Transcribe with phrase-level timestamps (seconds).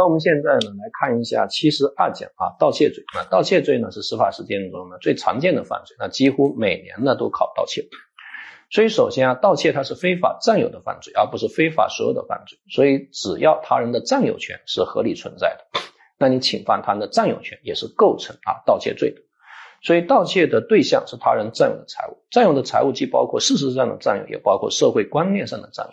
[0.00, 3.04] 那我们现在呢来看一下七十二讲啊，盗窃罪。
[3.14, 7.84] 那盗窃罪呢是司法实践中呢最常见的犯罪，那几乎每年呢都考盗窃。
[8.70, 12.58] 所以首先啊，盗窃它是非法占有的犯罪，而不是非法所有的犯罪。
[12.70, 15.80] 所以只要他人的占有权是合理存在的，
[16.18, 19.20] 那你侵犯他人的占有权也是构成啊盗窃罪的。
[19.82, 25.92] 所以盗窃的对象是他人占有的财物，占有的财物既包括事实上的占有，也包括社会观念上的占有。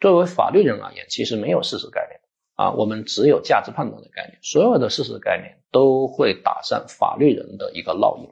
[0.00, 2.17] 作为法律人而言，其实没有事实概念
[2.58, 4.38] 啊，我们只有价值判断的概念。
[4.42, 8.28] 所有的事实概念都会打上法律人的一个烙印。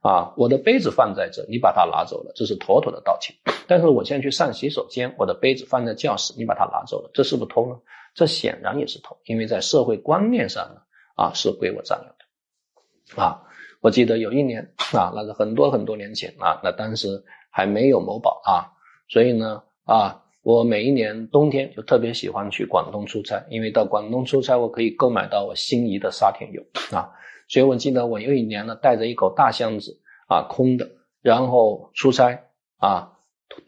[0.00, 3.34] 啊，我的杯子放在这，你把它拿走了，这是妥妥的盗窃。
[3.68, 7.78] 但是我现在去上洗手间，我的杯子放在教室，你把它拿走了，这是不是偷呢？
[8.14, 10.80] 这显然也是偷，因为在社会观念上呢，
[11.14, 13.22] 啊是归我占有的。
[13.22, 13.42] 啊，
[13.80, 18.72] 我记得有一年啊，那是很多很多年前啊，那当时还没有某宝啊，
[19.08, 27.10] 所以呢啊，我每一年冬天就特别喜欢去广东出差，因为到广东出差我可以购买到我心仪的沙田柚啊。
[27.48, 30.90] 所以我记得我有一年呢，带着一口大箱子啊，空的，
[31.20, 32.44] 然后出差
[32.78, 33.12] 啊，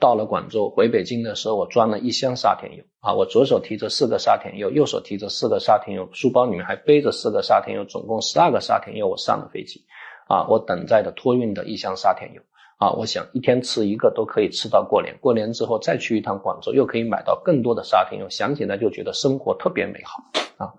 [0.00, 9.84] 到了广州，回北京的时候，我装了一箱沙田柚啊，我左手提着四个沙田柚，右手提着四个沙田柚，书包里面还背着四个沙田柚，总共十二个沙田柚，我上了飞机。
[10.26, 12.40] 啊，我等待的托运的一箱沙田柚
[12.78, 20.22] 啊，我想一天吃一个都可以吃到过年，过年之后再去一趟广州，又可以买到更多的沙田柚，想起来就觉得生活特别美好
[20.58, 20.74] 啊，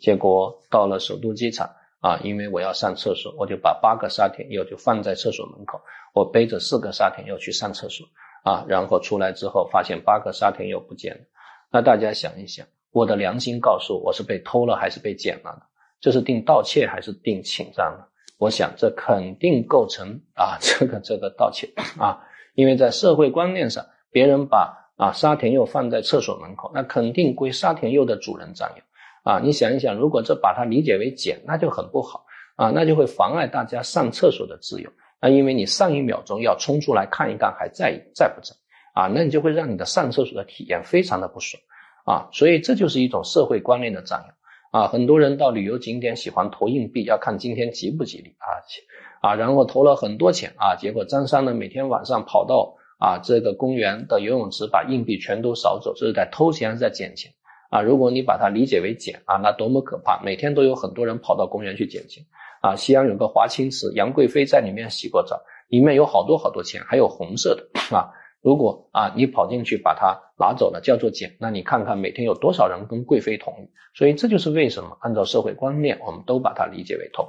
[0.00, 1.70] 结果到了首都机场。
[2.00, 5.80] 啊，因为我要上厕所，我就把八个沙田柚就放在厕所门口，
[6.14, 8.06] 我背着四个沙田柚去上厕所
[8.44, 11.20] 啊，然后出来之后发现八个沙田柚不见了。
[11.72, 15.62] 那大家想一想，我的良心告诉我，我是被偷了还是被捡了呢？
[16.00, 18.04] 这是定盗窃还是定侵占呢？
[18.38, 22.18] 我想这肯定构成啊这个这个盗窃啊，
[22.54, 28.82] 因为在社会观念上，别人把啊沙田柚放在厕所门口，那肯定归沙田柚的主人占有。
[29.24, 32.24] 啊，你想一想，如果这把它理解为捡，那就很不好
[32.56, 34.90] 啊，那就会妨碍大家上厕所的自由。
[35.20, 38.54] 那因为你上一秒钟要冲出来看一看还在在不在
[38.94, 41.60] 啊，那你就会让你的上厕所的体验非常的不爽
[42.06, 42.28] 啊。
[42.32, 44.32] 所以这就是一种社会观念的占有
[44.78, 44.86] 啊。
[44.86, 48.46] 很多人到旅游景点喜欢投硬币，要看今天吉不吉利啊
[49.20, 57.32] 啊，然后投了很多钱啊，结果张三呢每天晚上跑到啊这个公园的游泳池把硬币全都扫走，这是在偷钱还是在捡钱？
[57.70, 60.22] 啊，如果你把它理解为捡啊，那多么可怕！
[60.24, 62.24] 每天都有很多人跑到公园去捡钱
[62.62, 62.76] 啊。
[62.76, 65.38] 西安有个华清池，杨贵妃在里面洗过澡，
[65.68, 68.08] 里面有好多好多钱，还有红色的啊。
[68.42, 73.70] 如果啊你跑进去把它拿走了，叫做捡，那你看看每天有多少人跟贵妃同浴？
[73.94, 77.28] 所以这就是为什么按照社会观念，我们都把它理解为偷。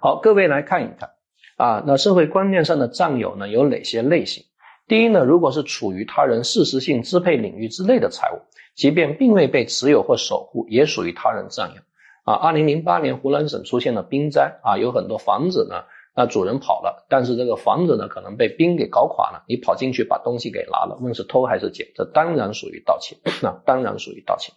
[0.00, 1.10] 好，各位来看一看
[1.56, 4.44] 啊，那社会观念上的占有呢有哪些类型？
[4.86, 8.40] 第一呢，如果是处于他人事实性支配领域之内的财物。
[8.76, 11.82] 即便并未被持有或守护，也属于他人占有。
[12.24, 15.84] 啊，二零零八年湖南省出现了冰灾啊，有很多房子呢，
[16.14, 21.88] 那主人跑了，但是这个房子呢可能被冰给搞垮了，你跑进去把东西给拿了，问是偷还是捡？
[21.94, 24.52] 这当然属于盗窃， 那当然属于盗窃。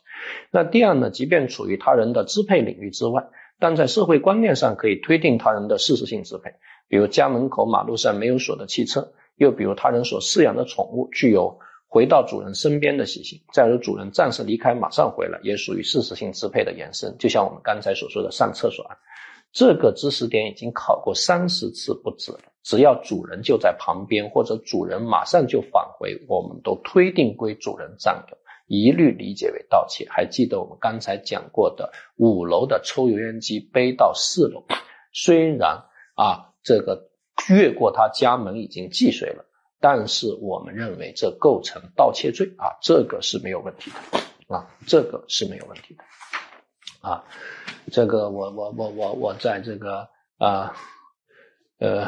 [0.51, 3.27] 那第二呢，即便处于他人的支配领域之外，
[3.59, 6.53] 但在社会观念上可以推定他人的事实性支配，
[6.87, 11.59] 比如家门口马路上没有锁的汽车，又比如他人所饲养的宠物具有。
[11.93, 17.15] 回到主人身边的习性，再如主人暂时离开，马上回来，也属于事实性支配的延伸。
[17.19, 18.97] 就像我们刚才所说的上厕所案，
[19.53, 22.39] 这个知识点已经考过三十次不止了。
[22.63, 28.37] 只要主人就在旁边，或者主人马上就返回，我们都推定归主人占有，
[28.67, 30.07] 一律理解为盗窃。
[30.09, 34.63] 还记得我们刚才讲过的五楼的抽油烟机背到四楼，
[35.13, 35.83] 虽然
[36.15, 37.09] 啊这个
[37.49, 39.45] 越过他家门已经既遂了。
[39.79, 46.03] 但是我们认为这构成盗窃罪啊，这个是没有问题的啊，这个是没有问题的
[47.03, 47.23] 啊，
[47.91, 50.73] 这个我我我我我在这个啊
[51.79, 52.07] 呃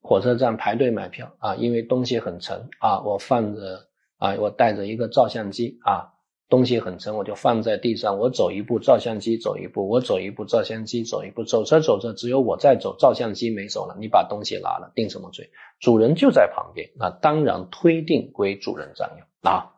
[0.00, 3.88] 火车站排队买票啊，因为东西很沉啊，我放着
[4.18, 6.12] 啊，我带着一个照相机啊。
[6.50, 8.18] 东西很沉，我就放在地上。
[8.18, 11.42] 我走一步，照相机走一步；我走一步，照相机走一步。
[11.42, 13.96] 走着走着，只有我在走，照相机没走了。
[13.98, 15.50] 你把东西拿了，定什么罪？
[15.80, 19.73] 主人就在旁边，那当然推定归主人占有啊。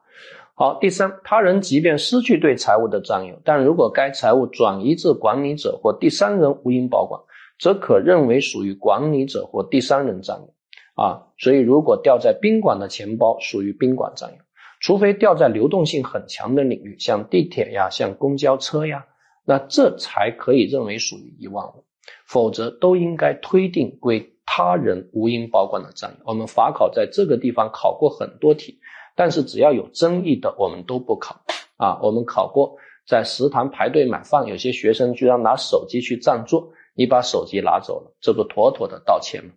[0.59, 7.21] 好，第三，他人即便失去对财物的占有，但如果该财物转移至管理者或第三人无因保管，
[7.59, 10.55] 则可认为属于管理者或第三人占有
[10.95, 11.27] 啊。
[11.37, 14.37] 所以，如果掉在宾馆的钱包，属于宾馆占有。
[14.81, 19.05] 除非掉在流动性很强的领域，像地铁呀、像公交车呀，
[19.45, 21.85] 那这才可以认为属于遗忘物，
[22.25, 26.17] 否则都应该推定归他人无因保管的占有。
[26.25, 28.79] 我们法考在这个地方考过很多题，
[29.17, 31.41] 但是只要有争议的，我们都不考
[31.77, 32.77] 啊，我们考过，
[33.09, 39.51] 在食堂排队买饭，有些学生居然拿手机去占座，你把手机拿走了，这不妥妥的盗窃吗？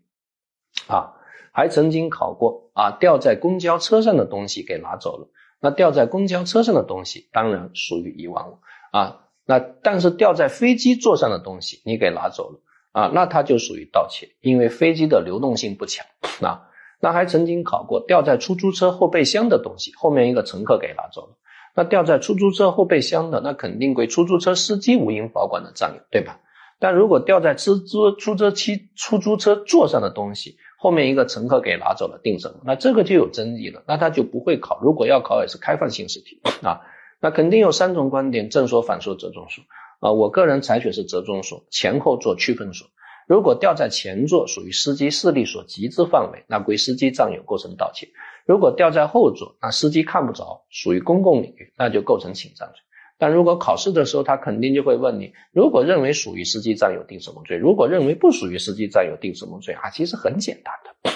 [0.87, 1.13] 啊，
[1.51, 5.27] 还曾经考过啊，掉在公交车上的东西给拿走了，
[5.59, 8.59] 那掉在公交车上的东西当然属于遗忘物
[8.91, 12.59] 啊，那但是掉在飞机座上的东西你给拿走了
[12.93, 16.05] 啊，那它就属于盗窃，因为飞机的流动性不强
[16.41, 16.68] 啊。
[16.99, 21.37] 那还曾经考过掉在出租车后备箱的东西，后面一个乘客给拿走了。
[21.75, 26.39] 那掉在出租车后备箱的，那肯定归出租车司机无应保管的占有，对吧？
[26.79, 28.55] 但如果掉在出租出租车
[28.95, 32.61] 出租车座上的东西，后面一个乘客给拿走了，定什么？
[32.65, 34.79] 那这个就有争议了，那他就不会考。
[34.81, 36.81] 如果要考，也是开放性试题啊。
[37.21, 39.63] 那肯定有三种观点：正说、反说、折中说
[39.99, 40.11] 啊。
[40.11, 42.87] 我个人采取是折中说，前后做区分说。
[43.29, 48.07] 如果掉在前座，属于司机视力所及之范围，那归司机占有，构成盗窃；
[48.47, 52.79] 如果掉在后座，那司机看不着，属于公共领域，那就构成侵占罪。
[53.19, 57.55] 但如果考试的时候，他肯定就会问你：如果认为属于司机占有，定什么罪？
[57.55, 59.75] 如果认为不属于司机占有，定什么罪？
[59.75, 61.11] 啊，其实很简单的。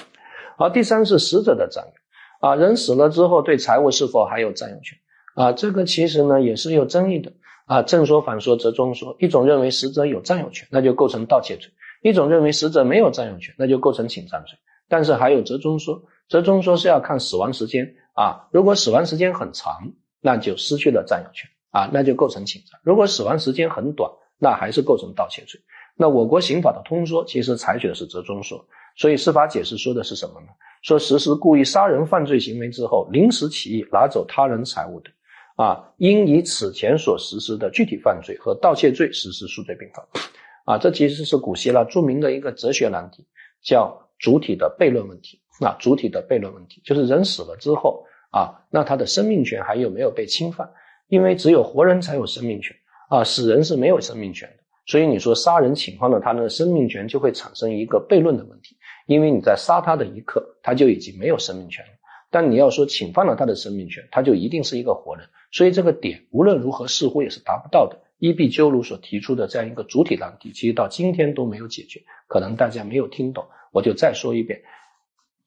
[0.55, 4.99] 好，第三是死者的占有啊，人死了之后，对财物是否还有占有权
[5.33, 5.51] 啊？
[5.51, 7.33] 这个其实呢也是有争议的
[7.65, 11.71] 啊，正说、反说、折中说，一种认为死者有占有权，那就构成盗窃罪。
[12.03, 14.59] 一种认为死者没有占有权，那就构成侵占罪。
[14.89, 25.59] 但是还有折中说，折中说是要看死亡时间啊，如果死亡时间很长，那就失去了占有权啊，那就构成侵占；如果死亡时间很短，那还是构成盗窃罪。
[25.95, 28.63] 那我国刑法的通说其实采取的是折中说，
[28.97, 30.47] 所以司法解释说的是什么呢？
[30.81, 35.09] 说实施故意杀人犯罪行为之后，临时起意拿走他人财物的，
[35.55, 40.05] 啊，应以此前所实施的具体犯罪和盗窃罪实施数罪并罚。
[40.65, 43.25] 啊，这其实是古希腊著名的一个哲学难题，
[43.61, 45.39] 叫主体的悖论问题。
[45.59, 50.67] 啊，主体的悖论问题就是人死了之后啊，那他的生命权还有没有被侵犯？
[51.09, 52.75] 因为只有活人才有生命权
[53.07, 54.63] 啊，死人是没有生命权的。
[54.87, 58.75] 所以你说杀人侵犯了他的生命权，就会产生一个悖论的问题。
[59.05, 61.91] 因为你在杀他的一刻，他就已经没有生命权了。
[62.31, 65.23] 但你要说侵犯了他的生命权，他就一定是一个活人。
[65.51, 68.01] 所以这个点无论如何似乎也是达不到的。
[68.23, 72.01] 伊壁鸠鲁所提出的这样一个主体难题，其实到今天都没有解决。
[72.29, 74.61] 可能大家没有听懂，我就再说一遍：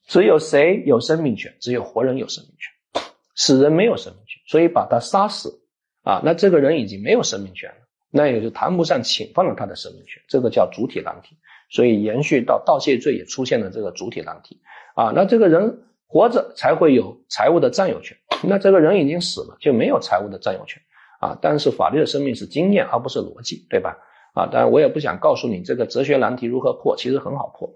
[0.06, 1.56] 只有谁有生命权？
[1.58, 3.02] 只有活人有生命权，
[3.34, 4.42] 死人没有生命权。
[4.46, 5.58] 所以把他杀死
[6.02, 7.76] 啊，那这个人已经没有生命权了，
[8.10, 10.22] 那也就谈不上侵犯了他的生命权。
[10.28, 11.34] 这个叫主体难题。
[11.70, 14.60] 所以延续到盗窃罪也出现了这个主体难题
[14.94, 15.12] 啊。
[15.14, 20.82] 那这个人活着才会有财物的占有权，那这个人已经死了就没有财物的占有权。
[21.20, 23.98] 啊，但是法律的生命是经验而不是逻辑，对吧？
[24.34, 27.70] 啊，当然我也不想告诉你这个哲学难题如何破，其实很好破，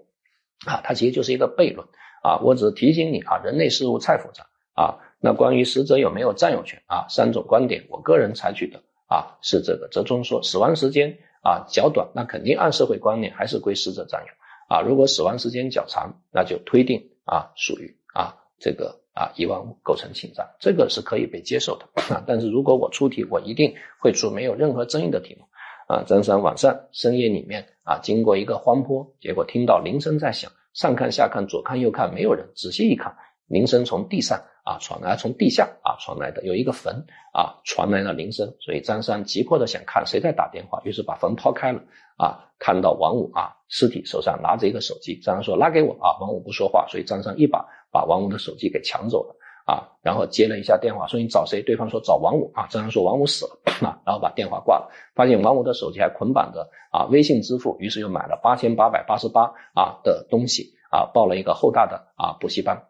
[0.67, 1.87] 啊，它其实就是一个悖论，
[2.21, 4.45] 啊，我只是提醒你啊，人类事物太复杂，
[4.75, 14.27] 啊，那关于死者有没有占有权啊，三种观点，我个人采取的啊是这个折中说，死亡时间啊较短，那肯定按社会观念还是归死者占有，
[14.75, 19.00] 啊，如果死亡时间较长，那就推定啊属于啊这个。
[19.13, 22.23] 啊，一万五构成侵占，这个是可以被接受的啊。
[22.27, 25.45] 但是如果我出题，我一定会出没有任何争议的题目
[25.87, 26.03] 啊。
[26.07, 32.47] 张三晚上深夜里面啊，经过一个荒坡，结果听到铃声在响，上看下看，左看右看，没有人。
[32.55, 33.13] 仔细一看，
[33.47, 41.81] 铃声从地上啊传来，从地下啊传来的，有一个坟啊传来了铃声，所以张三急迫的想看谁在打电话，于是把坟抛开了
[42.15, 47.67] 啊，看到王五啊尸体手上拿着一个手机，张三说拿给我啊，王五不说话，所以张三一把。
[47.91, 51.61] 把王五的手机给抢走了啊，然后接了一下电话，说你找谁？
[51.61, 52.67] 对方说找王五啊。
[52.69, 54.89] 张三说王五死了啊，然后把电话挂了。
[55.13, 62.87] 发现王五的手机还捆绑着啊微信支付，于是又买了八千八百八十八啊的东西啊，报了一个厚大的啊补习班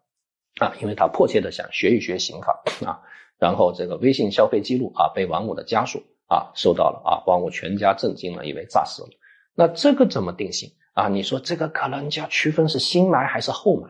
[0.59, 3.01] 啊，因为他迫切的想学一学刑法啊。
[3.37, 9.09] 然后这个微信消费记录啊被王五的家属啊收到了啊，王五全家震惊了，以为诈死了。
[9.55, 11.09] 那这个怎么定性啊？
[11.09, 13.89] 你说这个可能就要区分是新买还是后买？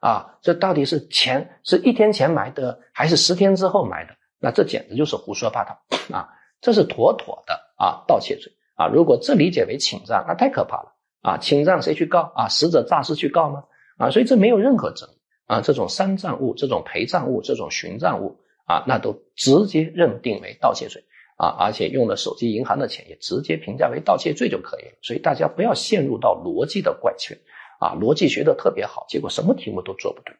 [0.00, 4.14] 啊，这到底是钱是一天前买的，还是十天之后买的？
[4.40, 5.76] 那这简直就是胡说八道
[6.16, 6.28] 啊！
[6.60, 8.86] 这是妥妥的啊盗窃罪啊！
[8.86, 11.38] 如果这理解为侵占，那太可怕了啊！
[11.38, 12.48] 侵占谁去告啊？
[12.48, 13.64] 死者诈尸去告吗？
[13.96, 15.60] 啊，所以这没有任何争议啊！
[15.60, 21.02] 这种三葬物、这种陪葬物、这种寻占物啊，那都直接认定为盗窃罪
[21.36, 21.56] 啊！
[21.58, 24.98] 而且用了手机银行的钱，也直接评价为盗窃罪就可以了。
[25.02, 27.36] 所以大家不要陷入到逻辑的怪圈。
[27.78, 30.34] 啊，逻辑学的特别好，结果什么题目都做不对。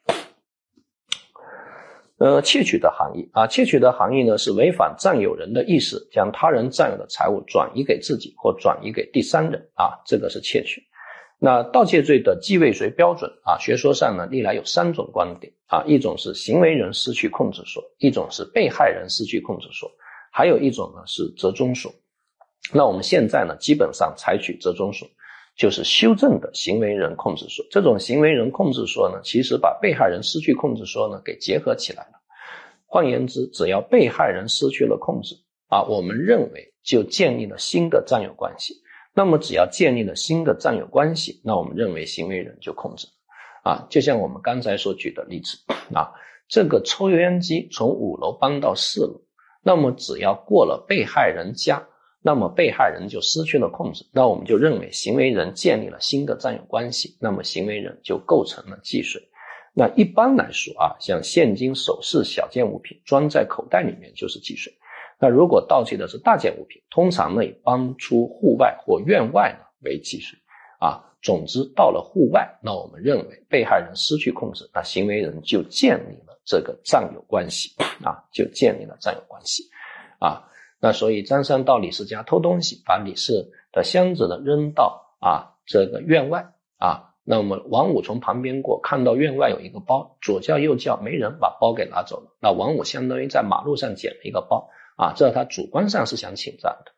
[2.18, 10.82] 呃，窃取的含义啊，窃取的含义呢是违反占有人的意思，将他人占有的财物转移给自己或转移给第三人啊，这个是窃取。
[11.38, 19.88] 那盗窃罪的既未遂标准啊，学说上呢历来有三种观点啊，一种是行为人失去控制说，一种是被害人失去控制说，
[20.32, 21.92] 还有一种呢是折中说。
[22.74, 25.06] 那我们现在呢基本上采取折中说，
[25.58, 27.66] 就是修正的行为人控制说。
[27.70, 32.12] 这种行为人控制说呢，其实把被害人失去控制说呢给结合起来了。
[32.86, 35.34] 换言之，只要被害人失去了控制
[35.66, 38.74] 啊，我们认为就建立了新的占有关系。
[39.12, 43.08] 那么，只要建立了新的占有关系，那我们认为行为人就控制
[43.64, 45.58] 啊，就像我们刚才所举的例子
[45.92, 46.14] 啊，
[46.48, 49.20] 这个抽油烟机从五楼搬到四楼，
[49.60, 51.84] 那么只要过了被害人家，
[52.22, 59.22] 那么被害人就失去了控制，那我们就认为行为人建立了新的占有关系，那么行为人就构成了既遂。
[59.72, 64.72] 那一般来说啊，像现金、首饰、小件物品装在口袋里面就是既遂。
[65.20, 70.36] 那如果盗窃的是大件物品，通常呢以搬出户外或院外呢为既遂，
[70.80, 77.70] 啊，总之到了户外，那我们认为被害人失去控制，那行为人就建立了这个占有关系，
[78.02, 79.64] 啊，就建立了占有关系，
[80.20, 80.47] 啊，
[80.80, 94.70] 那所以张三到李四家偷东西，把李四的箱子呢扔到啊这个院外，啊，那么王五从旁边过，看到院外有一个包，左叫右叫没人，把包给拿走了，那王五相当于在马路上捡了一个包。
[94.98, 96.90] 啊，这他主观上是想侵占的，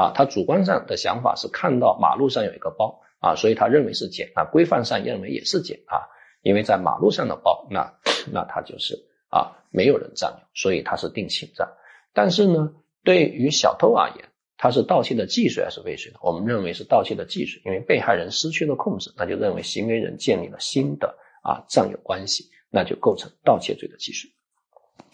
[0.00, 6.06] 啊，他主观上的想法是看到马路上有一个包，啊，所以他认为是捡，啊，规范上认为也是捡，啊，
[6.42, 7.92] 因为在马路上的包，那
[8.32, 8.94] 那他就是
[9.28, 11.68] 啊，没有人占有，所以他是定侵占。
[12.12, 12.72] 但是呢，
[13.04, 16.18] 对于小偷而言，他是盗窃的既遂还是未遂呢？
[16.22, 24.30] 我们认为是盗窃的既遂，因为被害人失去了控制，那就认为行为人建立了新的啊占有关系，那就构成盗窃罪的既遂，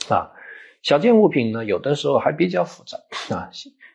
[0.08, 0.32] 啊。
[0.82, 2.98] 小件物品呢，有的时候还比较复杂
[3.34, 3.50] 啊。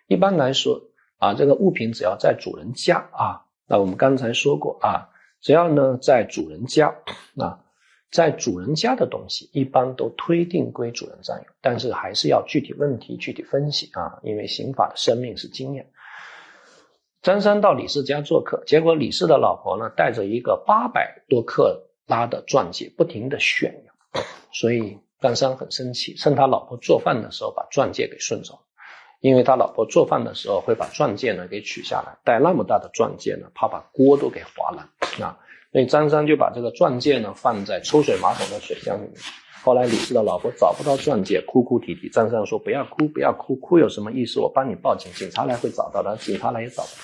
[0.08, 0.82] 一般来说
[1.20, 6.96] 啊，这个物品只要在主人家啊，那我们刚才说过啊，只要呢在主人家
[7.38, 7.60] 啊，
[8.12, 15.90] 在主人家的东西一般都推定归主人占有，但是还是要具体问题具体分析啊，因为刑法的生命是经验。
[17.22, 24.98] 张三到李四家做客，结果李四的老婆呢带着一个八百多克拉的钻戒，不停的炫耀，所以。
[25.22, 28.58] 张三很生气，趁他老婆做饭的时候把钻戒给顺走，
[29.20, 34.88] 因为他老婆做饭的时候会把钻戒呢给取下来，戴那么大的钻戒呢，怕把锅都给划烂
[35.22, 35.38] 啊，
[35.72, 39.14] 所以张三就把这个钻戒呢放在抽水马桶的水箱里面。
[39.62, 42.10] 后来李四的老婆找不到钻戒，哭哭啼啼。
[42.10, 44.40] 张三说：“不要哭，不要哭，哭有什么意思？
[44.40, 46.16] 我帮你报警，警察来会找到的。
[46.18, 47.04] 警察来也找不到。”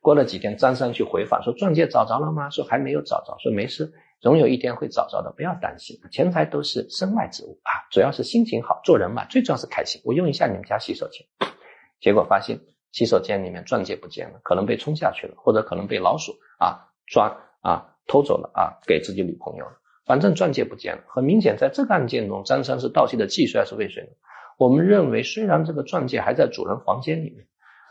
[0.00, 3.92] 过了几天，张三去回访说：“钻戒找着了吗？”说：“还没有找着。”说：“没事。”
[4.22, 5.98] 总有一天会找着的，不要担心。
[6.10, 10.00] 钱财都是身外之物啊，主要是心情好，做人嘛，最重要是开心。
[10.04, 11.26] 我用一下你们家洗手间，
[12.00, 12.58] 结果发现
[12.92, 19.72] 洗手间里面钻戒不见了，可能被冲下去了，或者可能被老鼠啊抓啊偷走了啊，给自己女朋友了。
[20.04, 24.10] 反正钻戒不见了，很明显，在这个案件中，张三是盗窃的既遂还是未遂呢？
[24.56, 27.46] 我们认为，虽然这个钻戒还在主人房间里面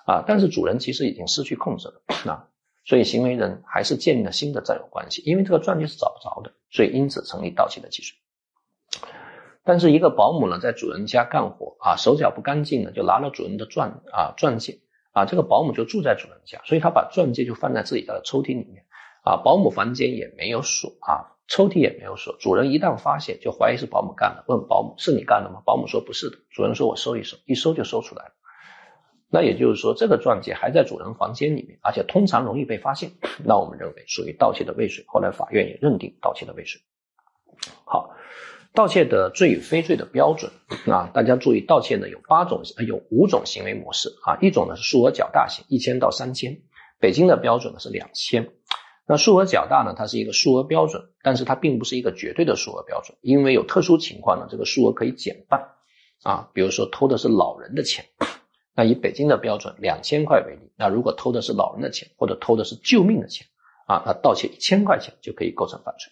[0.05, 2.47] 啊，但是主人其实已经失去控制了啊。
[2.85, 8.15] 所以行为人还是建立了新的占有关系，因为这个钻戒是找不着的，所以因此成立盗窃的既遂。
[9.63, 14.79] 但是一个保姆呢，在主人家干活啊，手脚不干净呢，就拿了主人的钻啊钻戒
[15.11, 18.85] 啊，这个保姆就住在主人家，所以他把钻戒就放在自己家的抽屉里面
[19.25, 25.61] 啊，保姆房间也没有锁啊，抽屉也没有锁，主人一旦发现就怀疑是保姆干的，问保姆是你干的吗？
[25.65, 28.31] 保姆说不是的，主人说我搜一搜，一搜就搜出来了。
[29.27, 33.11] 那也就是说，这个钻戒还在主人房间里面，而且通常容易被发现。
[33.43, 35.03] 那我们认为属于盗窃的未遂。
[35.07, 36.79] 后来法院也认定盗窃的未遂。
[37.83, 38.11] 好，
[38.73, 40.51] 盗窃的罪与非罪的标准
[40.85, 44.37] 啊，大家注意，盗窃呢有八种，有五种行为模式啊。
[44.39, 46.61] 一种呢是数额较大型，一千到三千。
[46.99, 48.53] 北京的标准呢是两千。
[49.07, 55.69] 那数额较大呢，它是一个数额标准，但是它并不是一个绝对的数额标准，因为有特殊情况呢，这个数额可以减半
[56.23, 56.49] 啊。
[56.53, 58.05] 比如说偷的是老人的钱。
[58.77, 63.47] 那以北京的标准，两千块为例，那如果偷的是老人的钱，或者偷的是救命的钱，
[63.87, 66.11] 啊，那盗窃一千块钱就可以构成犯罪。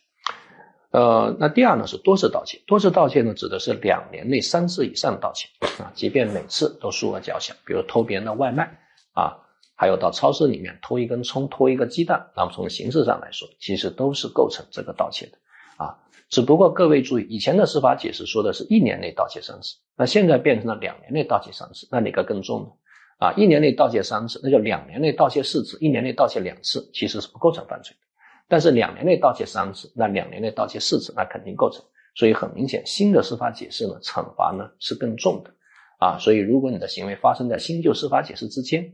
[0.92, 5.50] 呃，那第二呢是多次盗窃，多次盗窃呢指的是两年内三次以上的盗窃，
[5.84, 8.80] 啊，即便每次都数额较小，比如偷别人的外卖，
[9.14, 9.40] 啊，
[9.84, 15.38] 还有到超市里面偷一根葱、偷一个鸡蛋，那么从形式上来说，其实都是构成这个盗窃的，
[15.76, 16.00] 啊。
[16.30, 22.70] 只不过各位注意，以前的司法解释说的是一年内盗窃三次，那现在变成了两年内盗窃三次，那哪个更重呢？
[23.18, 28.00] 啊，一年内盗窃三次，那就两年内盗窃四次，一年内盗窃两次，其实是不构成犯罪的。
[28.48, 31.84] 但是两年内盗窃三次，那两年内盗窃四次，那肯定构成。
[32.16, 35.52] 所以很明显，新的司法解释呢，惩罚呢是更重的。
[36.00, 38.94] 啊，所以如果你的行为发生在新旧司法解释之间，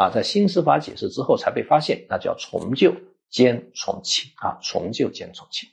[0.00, 2.90] 啊，在新司法解释之后才被发现，那叫重旧
[3.28, 5.68] 兼从轻啊，从旧兼从轻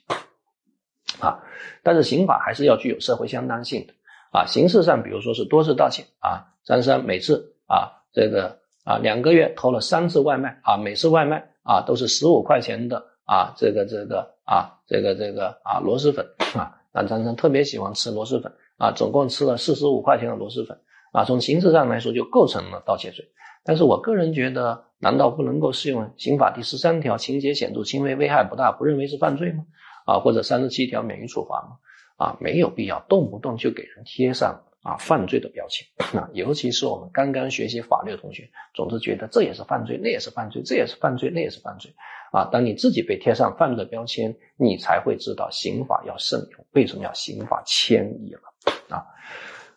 [1.18, 1.40] 啊。
[1.82, 3.94] 但是刑法还是要具有社会相当性的
[4.30, 4.44] 啊。
[4.44, 20.78] 形式上，比如说是多次盗窃啊，张三每次啊这个啊两个月偷了三次外卖啊，每次外卖啊都是十五块钱的啊这个这个啊这个这个啊螺蛳粉啊，那张三特别喜欢吃螺蛳粉啊，总共吃了四十五块钱的螺蛳粉
[21.12, 23.26] 啊，从形式上来说就构成了盗窃罪。
[23.68, 29.66] 但是我个人觉得，难道不能够适用刑法第十三条情节显著轻微、危害不大，不认为是犯罪吗？
[30.06, 31.76] 啊，或者三十七条免于处罚吗？
[32.16, 35.86] 啊，没有必要动不动就给人贴上啊犯罪的标签
[36.18, 41.92] 啊，尤其是我们刚刚学习法律的同学，总是觉得这也是犯罪，那也是犯罪，这也是犯罪，那也是犯罪
[42.32, 42.48] 啊。
[42.50, 48.40] 当你自己被贴上犯罪的标签，你才会知道刑法要慎用，为什么要刑法迁移了
[48.88, 49.04] 啊？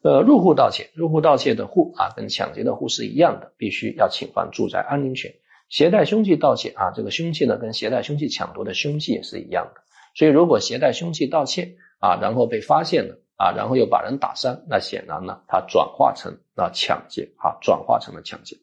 [0.03, 5.31] 呃，入户盗窃，入户盗窃的户啊，跟抢劫的户是一样的，必须要侵犯住宅安宁权。
[5.69, 9.81] 携带凶器盗窃啊，这个凶器呢，跟携带凶器抢夺的凶器也是一样的。
[10.15, 18.57] 所以，如果携带凶器盗窃啊，然后被发现了啊，然后又把人打伤，那显然呢，它转化成了抢劫啊，转化成了抢劫。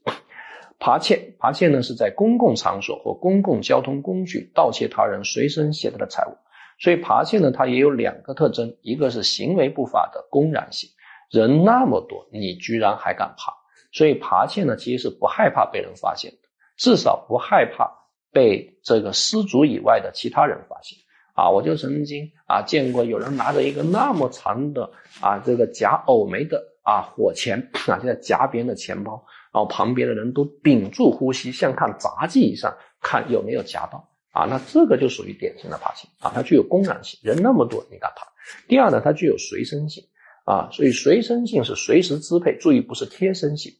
[0.80, 6.36] 扒窃，扒窃呢是在公共场所或公共交通工具盗窃他人随身携带的财物。
[6.80, 10.90] 所以，扒窃呢，它也有两个特征，一个是行为不法的公然性。
[11.30, 13.52] 人那么多，你居然还敢爬？
[13.92, 17.90] 所以扒窃呢，其实是不害怕被人发现的，至少不害怕
[18.32, 20.98] 被这个失主以外的其他人发现。
[21.34, 34.08] 啊，我就曾经啊见过有人拿着一个那么长的啊这个夹欧梅的啊火钳啊，就在夹别人的钱包，然后旁边的人都屏住呼吸，像看杂技一样，看有没有夹到。
[34.32, 38.26] 啊，那这个就属于典型的扒窃啊，它具有公然性，人那么多，你敢爬？
[38.68, 40.04] 第二呢，它具有随身性。
[40.48, 43.70] 啊，所以随身性是随时支配，注意不是贴身性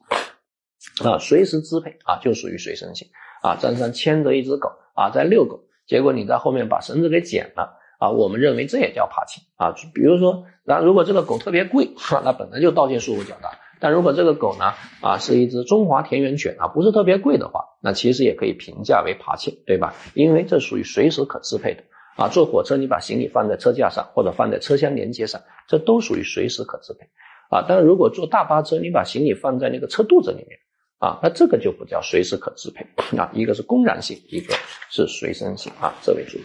[1.03, 3.09] 啊，随时支配啊，就属于随身性
[3.43, 3.57] 啊。
[3.57, 9.73] 张三牵着一只狗啊，在遛狗，结果你在后面把绳子给剪了啊，我们认为这也叫扒窃啊。
[9.95, 11.89] 比如说，那如果这个狗特别贵，
[12.23, 19.95] 那本来就盗窃数额较大，但如果这个狗呢啊是一只中华田园犬啊，不是特别贵的话，那其实也可以评价为扒窃，对吧？
[20.13, 21.83] 因为这属于随时可支配的。
[22.19, 27.07] 啊，坐火车你把行李放在车架上，或者放在车厢连接上，这都属于随时可支配。
[27.49, 30.59] 啊，但如果坐大巴车，你把行李放在那个车肚子里面，
[30.99, 32.85] 啊，那这个就不叫随时可支配。
[33.17, 34.53] 啊，一个是公然性，一个
[34.91, 35.73] 是随身性。
[35.81, 36.43] 啊，这位注意。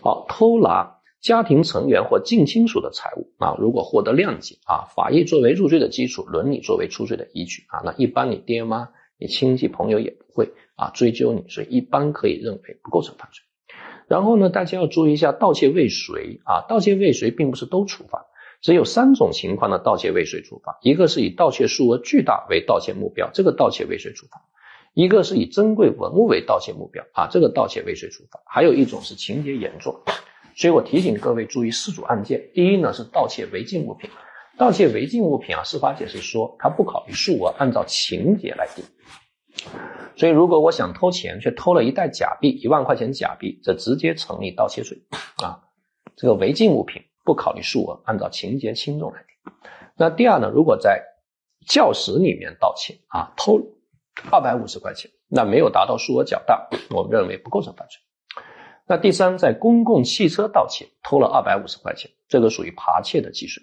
[0.00, 13.44] 好，偷拿家庭成员或近亲属的财物，啊，如果获得谅解，啊，法益作为入罪的基础，伦理作为出罪的依据，啊，那一般你爹妈、你亲戚朋友也不会啊追究你，所以一般可以认为不构成犯罪。
[14.10, 18.26] 然后呢，大家要注意一下，盗窃未遂啊，盗窃未遂并不是都处罚，
[18.60, 24.38] 只有三种情况的盗窃未遂处罚：一个是以盗窃数额巨大为盗窃目标，这个盗窃未遂处罚；
[24.94, 29.94] 一个是以珍贵文物为盗窃目标啊，这个盗窃未遂处罚；还有一种是情节严重。
[30.56, 34.10] 所以我提醒各位注意四组案件：第一呢是盗窃违禁物品，
[34.58, 38.84] 盗窃违禁物品啊，司法解释说它不考虑数额，按照情节来定。
[40.20, 44.98] 所以，如果我想偷钱，却偷了一袋假币，一万块钱假币，这直接成立盗窃罪
[45.42, 45.64] 啊！
[46.14, 49.54] 这个违禁物品不考虑数额，按照情节轻重来定。
[49.96, 50.50] 那第二呢？
[50.50, 51.02] 如果在
[51.66, 53.62] 教室里面盗窃啊，偷
[54.30, 57.98] 二百五十块钱，那没有达到数额较大，我们认为不构成犯罪。
[58.86, 63.62] 那第三，在公共汽车盗窃，偷了二百五十块钱，这个属于扒窃的既遂。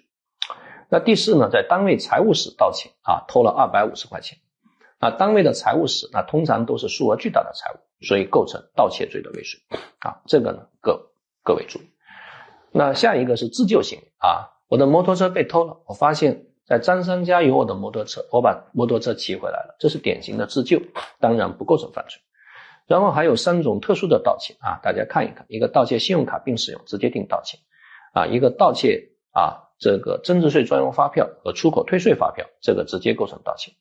[0.88, 1.48] 那第四呢？
[1.48, 4.38] 在单位财务室盗窃啊，偷了二百五十块钱。
[4.98, 9.60] 啊，单位的财务室，那通常都是数额巨大的财物，所以构成盗窃罪的未遂。
[10.00, 11.12] 啊，这个呢，各
[11.44, 11.90] 各位注意。
[12.72, 20.80] 那下一个是自救行为啊，我的摩托车被偷了，我发现在张三家有我的摩托车，我把摩托车骑回来了，这是典型的自救，
[21.20, 22.20] 当然不构成犯罪。
[22.86, 27.58] 然后还有三种特殊的盗窃啊，大家看一看，一个盗窃信用卡并使用，直接定盗窃
[28.14, 33.72] 啊；一个盗窃啊，这个增值税专用发票和出口退税发票，这个直接构成盗窃。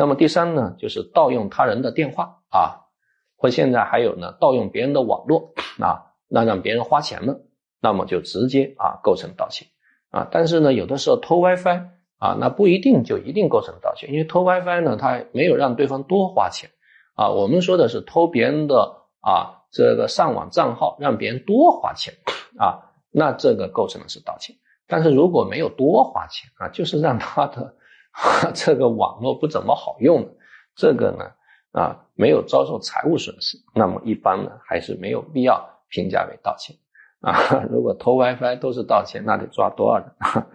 [0.00, 2.88] 那么第三呢，就是盗用他人的电话啊，
[3.36, 7.38] 或现在还有呢，盗用别人的网络啊，那让别人花钱了，
[7.82, 9.66] 那么就直接啊构成盗窃
[10.08, 10.26] 啊。
[10.30, 11.82] 但是呢，有的时候偷 WiFi
[12.16, 16.70] 啊，那不一定就一定构成盗窃，因为偷 WiFi 呢，他没有让对方多花钱
[17.14, 17.28] 啊。
[17.28, 22.14] 我们说的是偷别人的啊这个上网账号，让别人多花钱
[22.56, 24.54] 啊，那这个构成的是盗窃。
[24.88, 27.74] 但是如果没有多花钱啊，就是让他的。
[28.54, 30.28] 这个网络不怎么好用，
[30.74, 31.30] 这个呢
[31.72, 36.74] 啊没有遭受财务损失，那么一般呢还是没有必要评价为盗窃
[37.20, 37.32] 啊。
[37.70, 40.06] 如果偷 WiFi 都是盗窃，那得抓多少人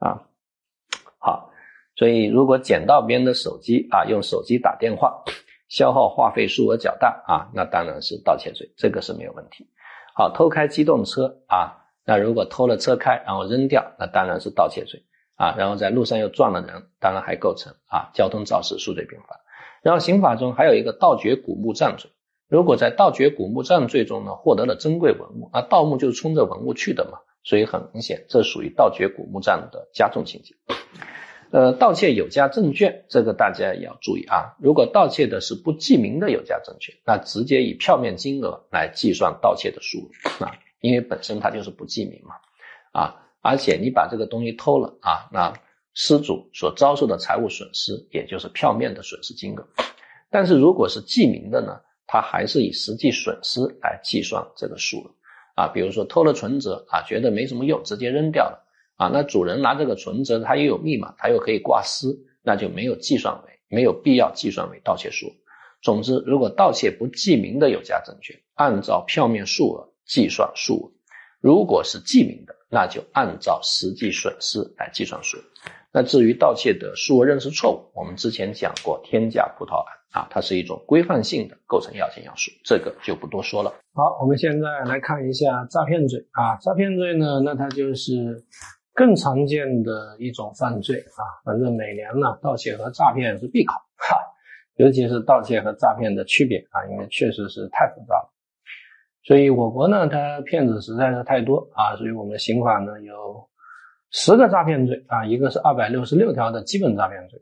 [0.00, 0.22] 啊？
[1.18, 1.50] 好，
[1.94, 5.22] 所以如果捡到别人的手机啊，用手机打电话，
[5.68, 9.68] 消耗话费数额较大啊，那当然是盗窃罪，这个是没有问题。
[10.14, 15.02] 好，偷开机动车啊，那如果偷了车开然后扔掉，那当然是盗窃罪
[15.36, 15.54] 啊。
[15.56, 19.40] 然后在路上又撞了人，当然还构成啊交通肇事数罪并罚。
[19.82, 22.10] 然后刑法中还有一个盗掘古墓葬罪，
[22.48, 30.54] 如果在盗掘古墓葬罪中呢获得了珍贵文物，那盗墓就是冲着文物去的嘛，所以很明显这属于盗掘古墓葬的加重情节。
[31.50, 34.56] 呃，盗窃有价证券，这个大家也要注意啊。
[34.58, 42.36] 如果盗窃的是不记名的有价证券，那直接以票面金额来计算盗窃的数额啊，因为本身它就是不记名嘛
[42.92, 45.52] 啊，而且你把这个东西偷了啊，那
[45.92, 49.66] 失主所遭受的财务损失也就是票面的损失金额。
[50.30, 55.10] 但是如果是记名的呢，它还是以实际损失来计算这个数额
[55.56, 55.68] 啊。
[55.68, 58.64] 比如说偷了存折啊，觉得没什么用，直接扔掉了。
[58.96, 62.06] 啊，那主人拿这个存折，他又有密码，他又可以挂失，
[62.42, 65.32] 那就没有计算为，没有必要计算为盗窃数额。
[65.82, 70.86] 总之，如果盗窃不记名的有价证券，按照票面数额计算数额；
[71.40, 75.36] 如果是记名的，那就按照实际损失来计算数。
[75.92, 83.72] 那至于盗窃的数额认识错误，我们之前讲过天价葡萄案啊，它是一种规范性的构成要件要素，这个就不多说了。
[83.92, 88.42] 好，我们现在来看一下诈骗罪啊，诈骗罪呢，那它就是。
[88.94, 94.18] 更常见的一种犯罪啊，反正每年呢，盗窃和诈骗是必考哈，
[94.76, 98.30] 尤其是盗窃和诈骗的区别啊，因为确实是太复杂了。
[99.24, 103.48] 所以我国呢，它骗子实在是太多啊，所以我们刑法呢有
[104.10, 107.40] 十个诈骗罪啊，一个是二百六十六条的基本诈骗罪，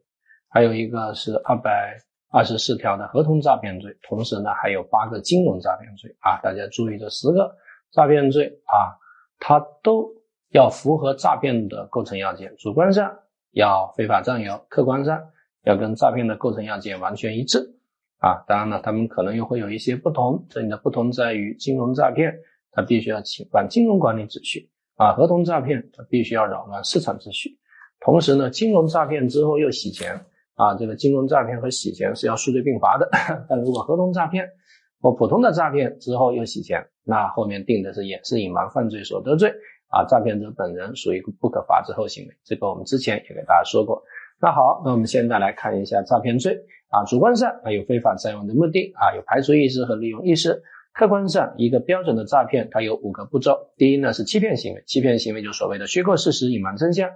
[0.49, 1.97] 还有一个是二百
[2.31, 7.55] 二十四条的合同诈骗罪，同时呢还有八个金融诈骗罪啊，大家注意这十个
[7.93, 8.97] 诈骗罪啊，
[9.39, 10.09] 它都。
[10.53, 13.21] 要符合诈骗的构成要件，主观上
[13.53, 15.31] 要非法占有，客观上
[15.63, 17.61] 要跟诈骗的构成要件完全一致
[18.21, 18.45] 啊。
[18.47, 22.33] 当然了，他们可能又会有一些不同，这里的不同在于金融诈骗
[22.71, 27.59] 它必须要侵犯金融管理秩序啊，合同诈骗它必须要扰乱市场秩序。
[28.01, 30.15] 同时呢，金融诈骗之后又洗钱
[30.55, 33.09] 啊，这个金融诈骗和洗钱是要数罪并罚的。
[33.49, 34.49] 但如果合同诈骗
[35.01, 39.53] 或普通的诈骗之后又洗钱，那后面定的是掩饰隐瞒犯罪所得罪。
[39.89, 44.01] 啊，诈骗者本人属于不可罚之后行为，这个我们之前也给大家说过。
[44.41, 50.63] 那好，那我们现在来看一下诈骗罪啊，主观上啊有非法占用的目的啊，有排除意识和利用意识。
[50.93, 53.71] 客观上，一个标准的诈骗它有五个步骤。
[53.77, 57.11] 第一呢是欺骗行为，欺骗行为就所谓的虚构事实、隐瞒真相，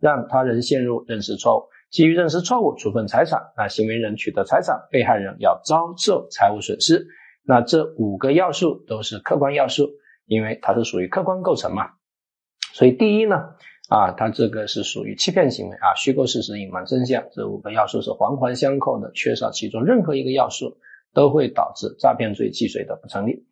[0.00, 7.06] 让他人陷入认识错误，基于认识错误处分财产，啊，行为人取得财产，被害人要遭受财务损失。
[7.44, 9.90] 那这五个要素都是客观要素，
[10.26, 11.90] 因为它是属于客观构成嘛。
[12.72, 13.50] 所以第一呢，
[13.88, 20.76] 啊，它这个是属于欺骗行为啊，虚构事实、隐瞒真相，这五个要素是环环相扣的，缺少其中任何一个要素，
[21.14, 23.46] 都会导致诈骗罪既遂的不成立。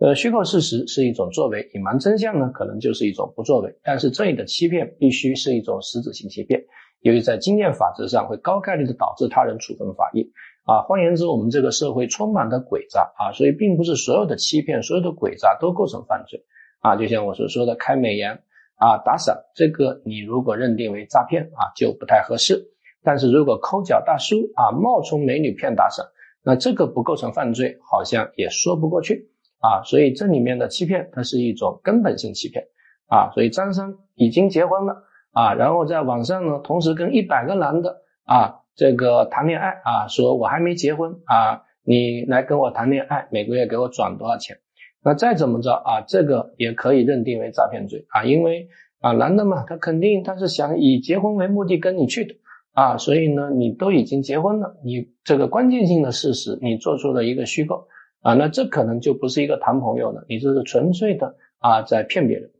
[0.00, 3.76] 呃，虚构事实是一种作为，隐瞒真相呢，可能就是一种不作为。
[3.84, 6.64] 但是这里的欺骗必须是一种实质性欺骗，
[7.02, 10.32] 由于在经验法则上会高概率的导致他人处分法益
[10.64, 10.80] 啊。
[10.88, 16.46] 换言之，我们这个社会充满了诡诈啊，所以并不是所有的欺骗、所有的诡诈都构成犯罪
[16.80, 16.96] 啊。
[16.96, 18.40] 就像我所说的开美颜。
[18.82, 22.68] 啊，打赏这个你如果认定为诈骗啊，就不太合适。
[23.04, 26.04] 但是如果抠脚大叔啊冒充美女骗打赏，
[26.42, 29.84] 那这个不构成犯罪，好像也说不过去啊。
[29.84, 32.64] 所以这里面的欺骗，它是一种根本性欺骗
[33.06, 33.30] 啊。
[33.34, 44.56] 所以张三已经结婚了啊，然后在网上呢，同时跟一百个男的啊这个谈恋爱啊，说我还没结婚啊，你来跟我谈恋爱，每个月给我转多少钱？
[45.04, 48.68] 那再怎么着啊，这个也可以认定为诈骗罪啊，因为
[49.00, 52.36] 啊，男的嘛，他肯定他是想以结婚为目的跟你去的
[52.72, 57.88] 啊，所以呢，你都已经结婚了，你这个关键性的事实你做出了一个虚构
[58.20, 62.50] 啊，那这可能就不是一个谈朋友的，你这是纯粹的啊在骗别人，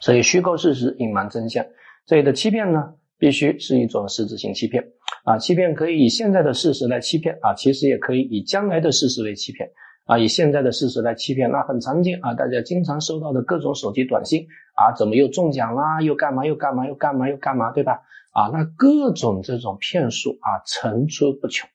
[0.00, 1.64] 所以虚构事实、隐瞒真相，
[2.04, 4.82] 这里的欺骗呢，必须是一种实质性欺骗
[5.24, 9.70] 啊，欺骗可以以现在的事实来欺骗啊，其实也可以以将来的事实为欺骗。
[10.10, 14.44] 啊，以现在的事实来欺骗，那很常见啊，大家经常收到的各种手机短信
[14.74, 16.02] 啊，怎么又中奖啦？
[16.02, 16.44] 又干嘛？
[16.44, 16.88] 又干嘛？
[16.88, 17.28] 又干嘛？
[17.28, 17.70] 又干嘛？
[17.70, 18.02] 对吧？
[18.32, 21.70] 啊，那各种这种骗术啊，层出不穷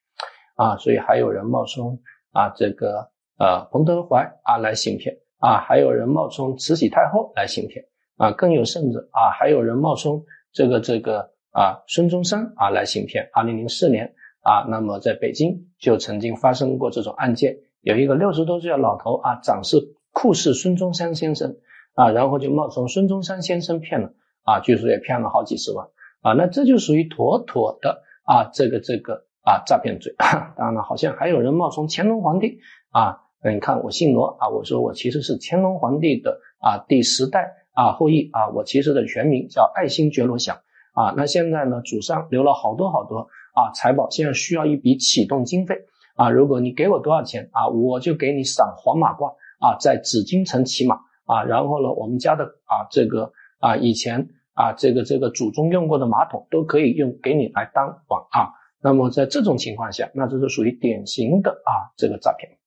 [0.57, 1.97] 啊，所以还有人冒充
[2.33, 7.85] 啊这个呃彭德怀啊来行骗啊，还有人冒充慈禧太后来行骗
[8.17, 10.21] 啊，更有甚者啊，还有人冒充
[10.51, 11.21] 这个这个
[11.51, 13.29] 啊孙中山啊来行骗。
[13.33, 17.55] 二零零四年啊，那么在北京就曾经发生过这种案件。
[17.85, 19.77] 有一个六十多岁的老头啊，长是
[20.11, 21.57] 酷似孙中山先生
[21.93, 25.85] 啊，然后就冒充孙中山先生骗了啊，据说也骗了好几十万
[26.21, 30.15] 啊，那这就属于妥妥的啊，这个这个啊诈骗罪。
[30.17, 32.57] 当然了，好像还有人冒充乾隆皇帝
[32.89, 40.57] 啊，你看我姓罗啊，我说我其实是乾隆皇帝的啊第十代啊后裔啊，我其实的全名叫爱新觉罗祥
[40.93, 41.13] 啊。
[41.15, 45.75] 那现在呢，祖上留了好多好多啊财宝，现在需要一笔启动经费
[46.15, 54.29] 啊，如果你给我多少钱啊，我就给你赏黄马褂啊，在紫禁城骑马啊，然后呢，我们家的啊这个啊以前。
[54.57, 58.55] 啊，这个这个祖宗用过的马桶都可以用给你来当网啊。
[58.81, 62.57] 那么在这种情况下，那这是属于典型的啊这个诈骗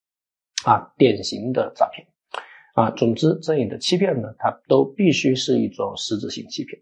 [0.65, 2.05] 啊，典型的诈骗
[2.75, 2.91] 啊。
[2.91, 6.79] 总之，这样的欺骗呢，它都必须是一种实质性欺骗。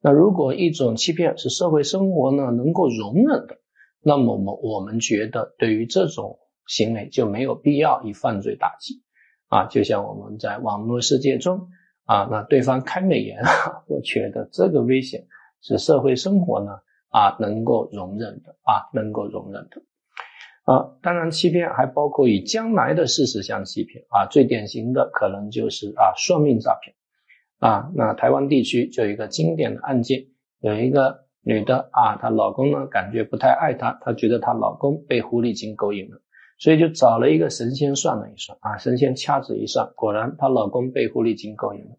[0.00, 3.58] 那如果一种欺骗是社会生活呢能够容忍的，
[4.02, 9.02] 那么我们我们觉得对于这种行为就没有必要以犯罪打击
[9.48, 9.66] 啊。
[9.66, 11.68] 就像我们在网络世界中。
[12.08, 13.36] 啊，那对方开美颜，
[13.86, 15.26] 我觉得这个危险
[15.60, 16.70] 是社会生活呢
[17.10, 19.82] 啊能够容忍的啊能够容忍的
[20.64, 20.96] 啊。
[21.02, 26.96] 当然，欺骗还包括以将来的事实相欺骗啊，最典型的可能就是啊算命诈骗
[27.58, 27.92] 啊。
[27.94, 30.28] 那台湾地区就有一个经典的案件，
[30.60, 36.20] 有一个女的啊，她老公呢感觉不太爱她，她觉得她老公被狐狸精勾引了。
[36.58, 41.96] 所以就找了一个神仙算了一算啊，神仙掐指一算，果然她老公被狐狸精勾引了。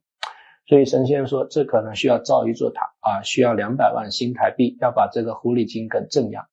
[0.68, 6.46] 所以神仙说，这可能需要造一座塔啊，需要两百万新台币，要把这个狐狸精给镇压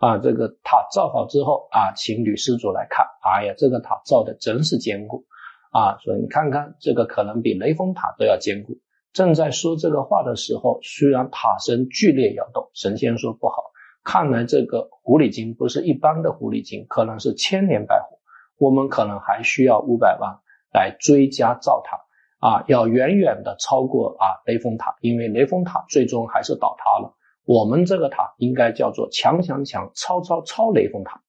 [0.00, 0.18] 啊。
[0.18, 5.26] 这个塔造好之后啊，请女施主来看，哎呀，这个塔造的真是坚固
[5.70, 5.98] 啊。
[5.98, 8.78] 所以你看看，这个可能比雷峰塔都要坚固。
[9.12, 13.72] 正在说这个话的时候，虽然塔身剧烈摇动，神仙说不好。
[14.02, 18.18] 看来这个狐狸精不是一般的狐狸精，可能是千年白狐。
[18.64, 20.38] 我们可能还需要五百万
[20.72, 21.98] 来追加造塔
[22.38, 27.14] 啊，要远远的超过啊雷峰塔，因为雷峰塔最终还是倒塌了。
[27.44, 31.22] 我们这个塔应该叫做强强强超超超雷峰塔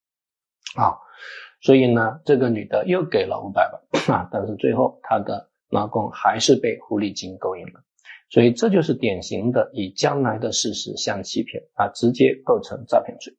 [0.76, 0.98] 啊。
[1.62, 7.82] 所以呢，这个女的又给了五百万啊，但是最后她的老公还是被狐狸精勾引了。
[8.30, 13.34] 所以这就是典型的以将来的事实相欺骗啊，直接构成诈骗罪。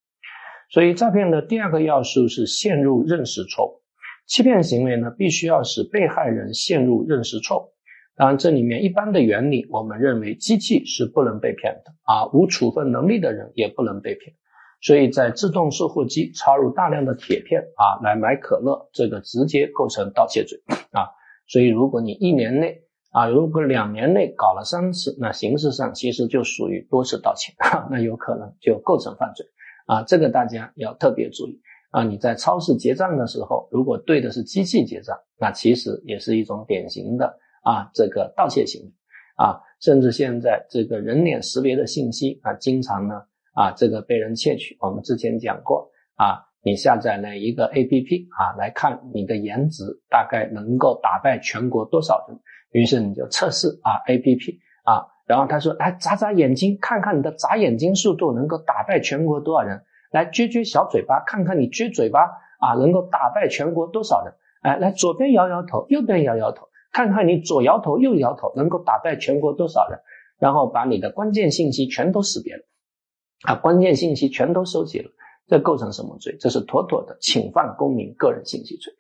[0.71, 3.83] 所以诈骗的第二个要素是陷入认识错误。
[4.27, 7.73] 欺骗行为呢，必须要使被害人陷入认识错误。
[8.14, 14.37] 当然，这里面一般的原理，我们认为机器是不能被骗的啊，无处分能力的人也不能被骗。
[14.83, 21.09] 所以在自动售货机插入大量的铁片啊，来买可乐，这个直接构成盗窃罪啊。
[21.46, 27.52] 所以如果你一年内，啊，如果两年内搞了三次，那形式上其实就属于多次盗窃，
[27.90, 29.46] 那有可能就构成犯罪
[29.87, 30.02] 啊。
[30.05, 32.05] 这个大家要特别注意啊。
[32.05, 38.92] 你在超市结账的时候，如果对的是机器结账，那其实也是一种典型的啊这个盗窃行为
[39.37, 39.61] 啊。
[39.81, 43.14] 甚至现在这个人脸识别的信息啊，经常呢
[43.52, 44.76] 啊这个被人窃取。
[44.81, 52.38] 我们之前讲过啊，你下载了一个 APP 啊，来看你的颜值大概能够打败全国多少人。
[52.70, 59.83] 于是你就测试啊，A P P 啊，然后他说来眨眨眼睛，看看你的眨眼睛速度能够打败全国多少人？
[60.11, 62.20] 来撅撅小嘴巴，看看你撅嘴巴
[62.61, 64.33] 啊能够打败全国多少人？
[64.62, 69.98] 哎，来左边摇摇头，右边摇摇头，看看你左摇头右摇头能够打败全国多少人？
[70.38, 72.62] 然后把你的关键信息全都识别了，
[73.42, 75.11] 啊，关键信息全都收集了，
[75.48, 76.37] 这构成什么罪？
[76.40, 78.92] 这是妥妥的侵犯公民个人信息罪，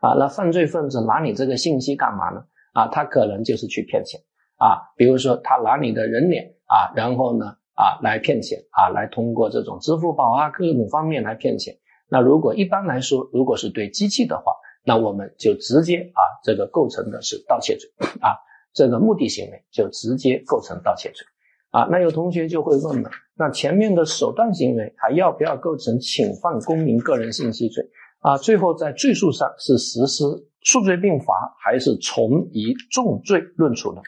[0.00, 2.44] 啊，那犯罪分子拿你这个信息干嘛呢？
[2.72, 4.20] 啊，他可能就是去骗钱
[4.56, 11.76] 啊，比如说他拿你的人脸啊，然后呢啊来骗钱啊，来通过这种支付宝啊各种方面来骗钱。
[12.08, 14.52] 那如果一般来说，如果是对机器的话，
[14.84, 18.38] 那我们就直接啊这个构成的是盗窃罪啊，
[18.72, 21.26] 这个目的行为就直接构成盗窃罪
[21.70, 21.88] 啊。
[21.90, 27.84] 那有同学就会问了，那前面的手段行为还要不要构成侵犯公民个人信息罪
[28.20, 28.36] 啊？
[28.36, 30.24] 最后在罪数上是实施。
[30.62, 34.02] 数罪并罚还是从一重罪论处呢？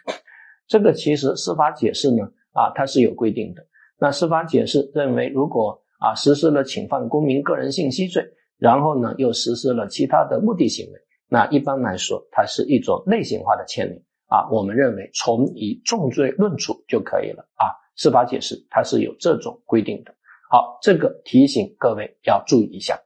[0.69, 3.65] 这个其实司法解释呢啊，它是有规定的。
[3.99, 8.23] 那司法解释认为，如果啊实施了侵犯公民个人信息罪，
[8.59, 14.49] 然后呢又实施了其他的目的行为，那一般来说它是一种类型化的牵连啊。
[14.51, 17.69] 我们认为从以重罪论处就可以了啊。
[17.97, 20.15] 司法解释它是有这种规定的。
[20.51, 22.99] 好，这个提醒各位要注意一下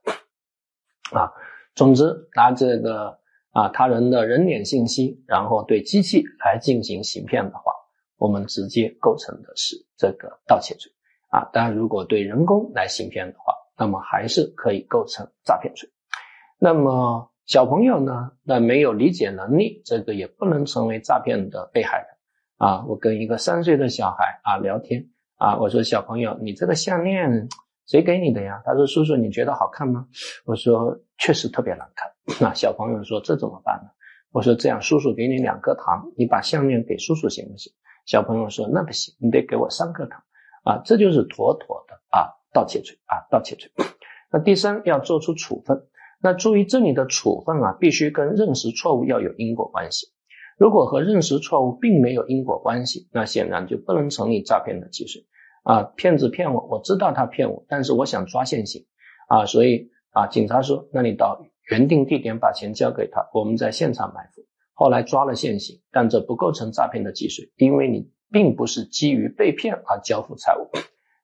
[1.11, 1.33] 啊。
[1.75, 3.19] 总之拿这个。
[3.51, 7.73] 啊，他人的人脸信息，然后对机器来进行行骗的话，
[8.17, 10.91] 我们直接构成的是这个盗窃罪
[11.29, 11.49] 啊。
[11.51, 15.89] 当然，如果对人工来行骗的话，那么还是可以构成诈骗罪。
[16.59, 22.07] 那么小朋友呢，那没有理解能力，这个也不能成为诈骗的被害人
[22.57, 22.85] 啊。
[22.85, 25.07] 我跟一个三岁的小孩啊聊天
[25.37, 27.47] 啊，我说小朋友，你这个项链
[27.87, 28.61] 谁给你的呀？
[28.65, 30.07] 他说叔叔你觉得好看吗？
[30.45, 32.11] 我说确实特别难看。
[32.41, 33.89] 那小朋友说这怎么办呢？
[34.33, 37.71] 我说这样，叔叔给你两颗糖，你把项链给叔叔行不行？
[38.05, 40.21] 小朋友说那不行，你得给我三颗糖
[40.65, 40.81] 啊！
[40.83, 43.71] 这就是妥妥的啊盗窃罪啊盗窃罪。
[44.29, 45.87] 那第三要做出处分，
[46.21, 50.07] 那注意这里的处分啊，必须跟认识错误要有因果关系。
[50.57, 55.25] 如果和认识错误并没有因果关系，那显然就不能成立诈骗的既遂
[55.63, 55.83] 啊！
[55.95, 58.85] 骗子骗我，我知道他骗我，但是我想抓现行
[59.27, 64.41] 啊，所以啊，警察说那你到原定地点把钱交给他，我们在现场埋伏。
[64.73, 70.69] 后来抓了现行，但这不构成诈骗的既遂，因为你并不是基于被骗而交付财物，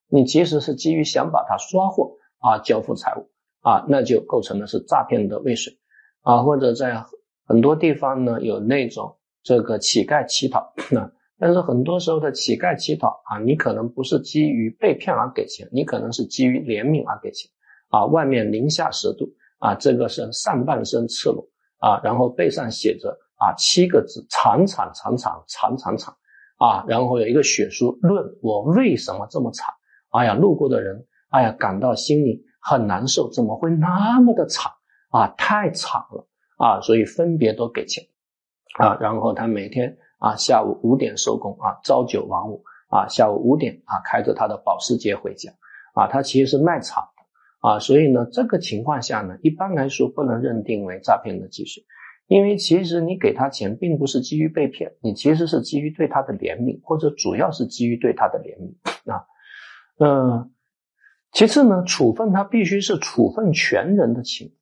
[0.10, 3.30] 你其实是基于想把他抓获而交付财物
[3.64, 5.74] 啊，那就构成的是诈骗的未遂
[6.22, 7.04] 啊，或者在
[7.48, 17.50] 很多地方呢有那种这个乞丐乞讨，那但是很多时候的乞丐乞讨啊，你可能不是基于被骗而给钱，你可能是基于怜悯而给钱
[17.90, 19.26] 啊，外面零下十度
[19.58, 21.44] 啊，这个是上半身赤裸
[21.80, 23.18] 啊，然后背上写着。
[23.36, 26.16] 啊，七个字，惨惨惨惨惨惨惨，
[26.60, 29.68] 啊，然后有一个血书，论我为什么这么惨？
[30.12, 34.72] 哎呀，路过的人，哎呀，感到心里很难受，怎么会那么的惨？
[35.10, 36.82] 啊，太惨了啊！
[36.82, 38.04] 所以分别都给钱，
[38.80, 45.52] 啊，然后他每天啊下午五点收工啊，朝九晚五啊，下午五点啊开着他的保时捷回家，
[45.94, 51.82] 啊，他其实是卖惨的啊，所以呢，这个情况下呢，一般来说不能认定为诈骗的技术。
[52.28, 59.26] 因为其实你给他钱，并不是基于被骗，你其实是基于对他的怜悯，或者主要是基于对他的怜悯啊。
[60.00, 60.52] 嗯，
[61.34, 64.54] 其次呢，处分他必须是处分权人的情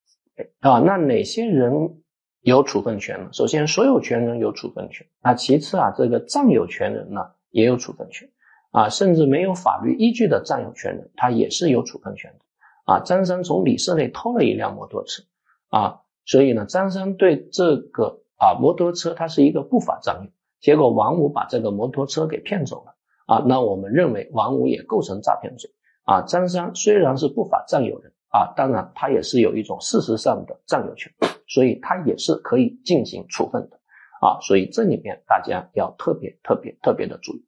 [0.61, 0.79] 啊。
[0.79, 2.01] 那哪些人
[2.39, 3.29] 有处分权呢？
[3.33, 5.33] 首先，所有权人有处分权啊。
[5.33, 8.29] 其次啊，这个占有权人呢也有处分权
[8.71, 12.99] 啊，甚至没有法律依据的占有权人，他也是有处分权的啊。
[13.01, 15.23] 张三从李四那偷了一辆摩托车
[15.67, 15.99] 啊。
[16.23, 20.31] 所以呢，张三对这个啊摩托车，它是一个不法占有，
[20.61, 25.69] 结果王五把这个摩托车给骗走了啊，那我们认为王五也构成诈骗罪
[26.03, 26.21] 啊。
[26.23, 31.11] 张三虽然是不法占有人啊，当然他也是有一种事实上的占有权，
[31.47, 33.79] 所以他也是可以进行处分的
[34.21, 34.39] 啊。
[34.41, 37.45] 所以这里面大家要特别特别特别的注意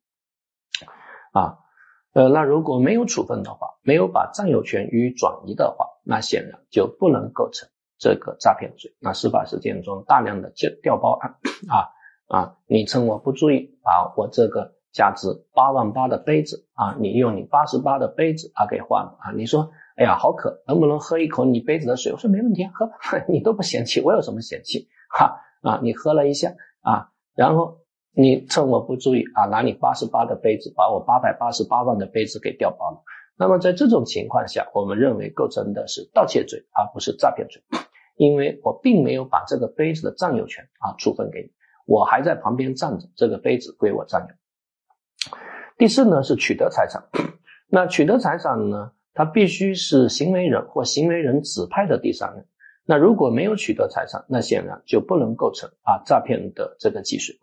[1.32, 1.60] 啊。
[2.14, 7.70] 呃，那如果没有处分的话，没有把占有权予以转移的话，那显然就不能构成。
[8.00, 11.38] 这个诈骗罪，那司法实践中大量的调调包案
[11.70, 11.88] 啊
[12.28, 22.12] 啊，你趁我不注意，把我这个价值八万八的杯子啊，你用你八十八的杯子啊给换了啊，你说，哎呀好渴，能不能喝一口你杯子的水？
[22.12, 22.94] 我说没问题，喝吧，
[23.28, 24.88] 你都不嫌弃，我有什么嫌弃？
[25.10, 27.80] 哈啊，你喝了一下啊，然后
[28.16, 33.04] 你趁我不注意啊，拿你八十八的杯子，把我八百八十八万的杯子给调包了。
[33.36, 37.64] 那么在这种情况下，我们认为构成的是盗窃罪，而不是诈骗罪。
[38.16, 41.50] 因为我并没有把这个杯子的占有权啊处分给你，
[41.88, 44.28] 我还在旁边站着，这个杯子归我占有。
[45.78, 47.04] 第四呢是取得财产，
[47.68, 52.46] 那取得财产呢，它必须是行为人或行为人指派的第三人。
[52.86, 57.36] 那如果没有取得财产，那显然就不能构成啊诈骗的这个既遂。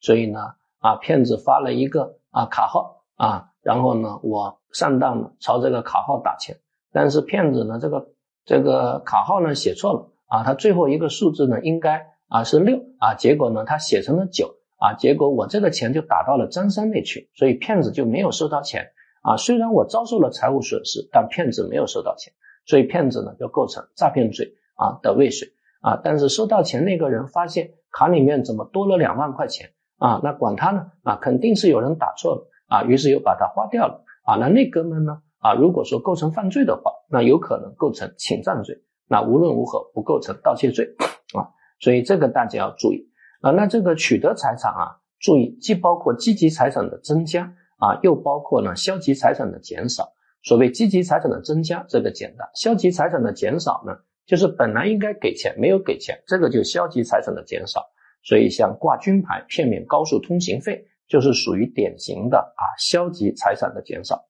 [0.00, 0.40] 所以呢
[0.78, 6.56] 啊骗子发了一个啊卡号啊，然后呢我上当了，朝这个卡号打钱，
[6.92, 8.08] 但是骗子呢这个。
[8.46, 18.88] 这个卡号呢写错了啊，他最后一个数字呢应该啊是六啊，结果呢他写成了九啊，结果我这个钱就打到了张三那去，所以骗子就没有收到钱
[19.22, 19.36] 啊。
[19.36, 22.32] 虽然我遭受了财务损失，但骗子没有收到钱，
[22.64, 25.48] 所以骗子呢就构成诈骗罪啊的未遂
[25.82, 26.00] 啊。
[26.02, 34.36] 但是收到钱那个人发现卡里面怎么多了两万块钱啊，那管他呢啊，肯定是有人打错了啊，于是又把它花掉了啊。
[34.36, 35.20] 那那哥们呢？
[35.40, 38.76] 啊，如果说构成犯罪的话，那有可能构成侵占罪，
[39.08, 40.94] 那无论如何不构成盗窃罪
[41.36, 43.09] 啊，所以这个大家要注意
[43.40, 43.50] 啊。
[43.50, 50.12] 那这个取得财产啊，注意既包括积极财产的增加啊，又包括呢消极财产的减少。
[50.42, 53.92] 所谓积极财产的增加，这个简单；消极财产的减少呢，
[54.26, 57.84] 就是本来应该给钱没有给钱，这个就消极财产的减少。
[58.22, 64.24] 所以像挂军牌、骗免高速通行费，就是属于典型的啊消极财产的减少。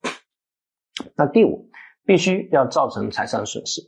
[1.17, 1.69] 那第五，
[2.05, 3.81] 必须要造成财产损失。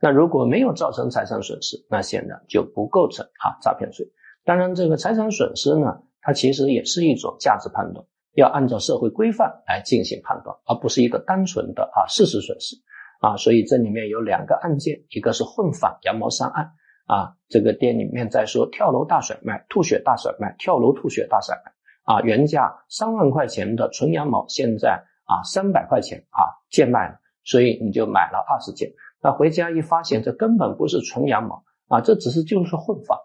[0.00, 4.06] 那如果没有造成财产损失，那显然就不构成啊诈骗罪。
[4.46, 12.76] 当然，这个财产损失呢，它其实也是一种价值判断，要按照社会规范来进行判断，而不是一个单纯的啊事实损失
[13.20, 13.36] 啊。
[13.36, 16.70] 所以这里面有两个案件，一个是混纺羊毛衫案
[17.06, 21.72] 啊，这个店里面在说跳楼大甩卖、吐血大甩卖、跳楼吐血大甩卖
[22.04, 25.04] 啊，原价三万块钱的纯羊毛，现在。
[25.28, 26.38] 啊，三百块钱啊，
[26.70, 28.92] 贱卖了，所以你就买了二十件。
[29.20, 33.18] 那回家一发现，这根本不是纯羊毛啊，这只是就是混纺。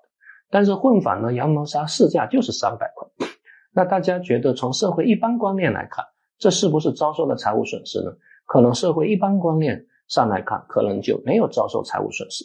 [0.51, 3.07] 但是混纺的羊毛纱市价就是三百块。
[3.73, 6.05] 那大家觉得从社会一般观念来看，
[6.37, 8.11] 这是不是遭受了财务损失呢？
[8.45, 12.43] 可能社会一般观念上来看，可能就没有遭受财务损失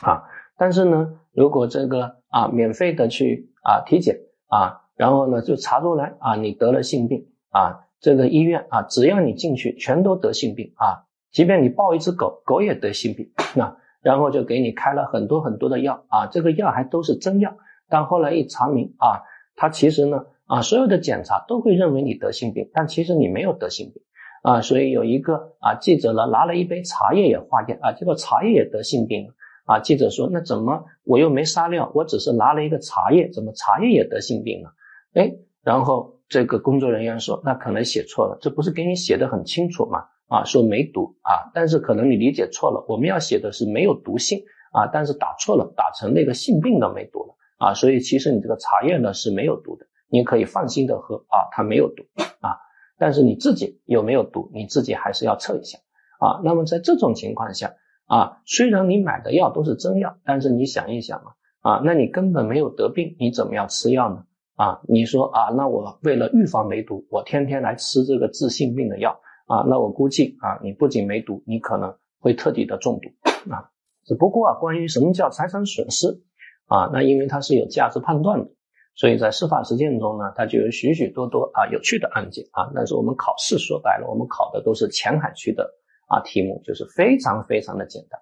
[0.00, 0.22] 啊。
[0.56, 4.18] 但是呢，如果这个啊免费的去啊体检
[4.48, 17.56] 啊，然后呢就查出来啊你得了性病啊，这个医院啊只要你进去全都得性病啊，即便你抱一只狗狗也得性病啊，然后就给你开了很多很多的药啊，这个药还都是真药，
[17.88, 19.22] 但后来一查明啊，
[19.56, 24.02] 他其实呢啊所有的检查都会认为你得性病，但其实你没有得性病。
[24.42, 29.34] 啊，所以有一个啊记者呢拿了一杯茶叶也化验啊，结果茶叶也得性病了
[29.66, 29.78] 啊。
[29.80, 34.72] 记者说那怎么我又没撒尿，我只是拿了一个茶叶，怎么茶叶也得性病了？
[35.12, 35.30] 哎，
[35.62, 40.04] 然后这个工作人员说那可能写错了，这不是给你写的很清楚吗？
[40.30, 44.38] 啊，说没毒啊，但是可能你理解错了，我们要写的是没有毒性
[44.72, 52.04] 啊，但是打错了，打成那个性病的梅毒了啊，所以其实你这个茶叶呢是没有毒的，你可以放心的喝啊，它没有毒
[52.40, 52.56] 啊。
[52.96, 55.78] 但是你自己有没有毒，你自己还是要测一下
[56.20, 56.40] 啊。
[56.44, 57.74] 那么在这种情况下
[58.06, 64.24] 啊，虽然你买的药都是真药，但是你想一想啊，啊，那你根本没有得病，你怎么样吃药呢？
[64.54, 69.18] 啊，你说啊，那我为了预防梅毒，我天天来吃这个治性病的药
[69.50, 73.08] 啊，那我估计啊，你不仅没毒，你可能会彻底的中毒
[73.52, 73.66] 啊。
[74.04, 76.22] 只不过啊，关于什么叫财产损失
[76.66, 78.48] 啊，那因为它是有价值判断的。
[78.94, 82.70] 所以在司法实践中呢，它就有许许多多啊有趣的案件啊。
[82.76, 85.68] 但是我们考试说白了，我们考的都是前海区的
[86.06, 88.20] 啊题目，就是非常非常的简单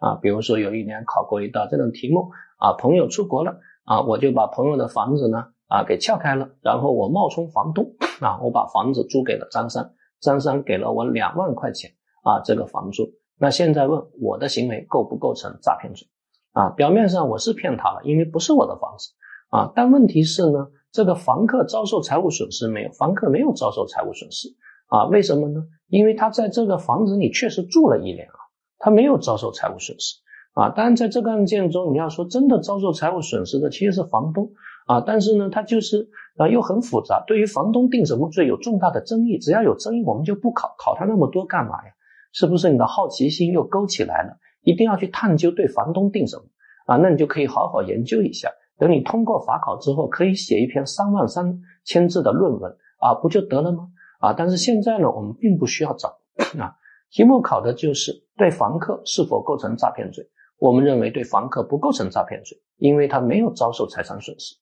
[0.00, 0.18] 啊。
[0.22, 11.90] 比如说有一年考过一道这种题目啊，朋友出国了啊，我就把朋友的房子呢啊给撬开了，然后我冒充房东啊，我把房子租给了张三，张三给了我两万块钱
[12.22, 13.10] 啊这个房租。
[13.38, 16.06] 那现在问我的行为构不构成诈骗罪
[16.52, 16.68] 啊？
[16.70, 19.10] 表面上我是骗他了，因为不是我的房子。
[19.48, 22.92] 啊，但问题是呢，这个房客遭受财务损失没有？
[22.92, 24.48] 房客没有遭受财务损失
[24.86, 25.06] 啊？
[25.06, 25.64] 为什么呢？
[25.88, 28.38] 因为他在这个房子里确实住了一年啊，
[28.78, 30.18] 他没有遭受财务损失
[30.52, 30.70] 啊。
[30.70, 34.52] 当然，在这个案件中，你要说真的遭受财务损失的其实是房东
[34.90, 37.22] 啊，但是呢，他就是啊又很复杂。
[37.24, 41.92] 对于房东定什么罪有重大的争议，只要有争议，我们就不考，考他那么多干嘛呀？
[42.32, 44.36] 是不是你的好奇心又勾起来了？
[44.62, 46.42] 一定要去探究对房东定什么
[46.86, 46.96] 啊？
[46.96, 48.50] 那你就可以好好研究一下。
[48.78, 53.86] 等你通过法考之后，可以写一篇三万三千字的论文啊，不就得了吗？
[54.18, 56.18] 啊，但是现在呢，我们并不需要找
[56.58, 56.74] 啊。
[57.12, 60.28] 题目考的就是对房客是否构成诈骗罪。
[60.58, 64.56] 我们认为对房客不构成诈骗罪，因为他没有遭受财产损失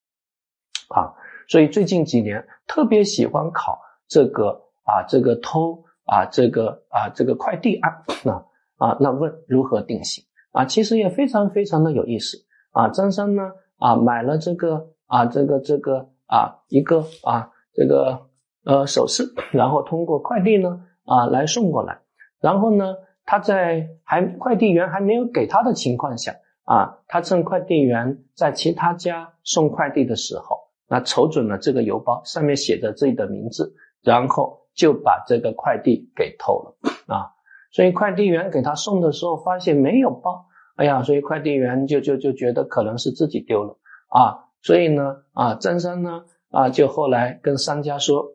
[0.89, 1.15] 啊。
[1.49, 7.93] 所以最近几年特别喜欢考这个啊，这个偷啊，这个啊，这个快递案
[8.25, 8.45] 啊
[8.77, 10.65] 啊，那问如何定性啊？
[10.65, 12.37] 其实也非常非常的有意思
[12.73, 12.89] 啊。
[12.89, 13.43] 张三呢？
[13.79, 18.27] 啊，买了这个啊，这个这个啊，一个啊，这个
[18.65, 19.23] 呃首饰，
[19.53, 22.01] 然后通过快递呢啊来送过来，
[22.41, 26.35] 然后呢，他在还快递员还没有给他的情况下
[26.65, 36.77] 啊，他趁快递员在其他家送快递的时候，那瞅准了这个邮包上面写着自己的名字，然后就把这个快递给偷了
[37.07, 37.31] 啊，
[37.71, 40.47] 所以快递员给他送的时候发现没有包。
[40.77, 43.77] 哎呀，所以快递员就就就觉得可能是自己丢了
[44.09, 48.33] 啊，所以呢啊，张三呢啊就后来跟商家说，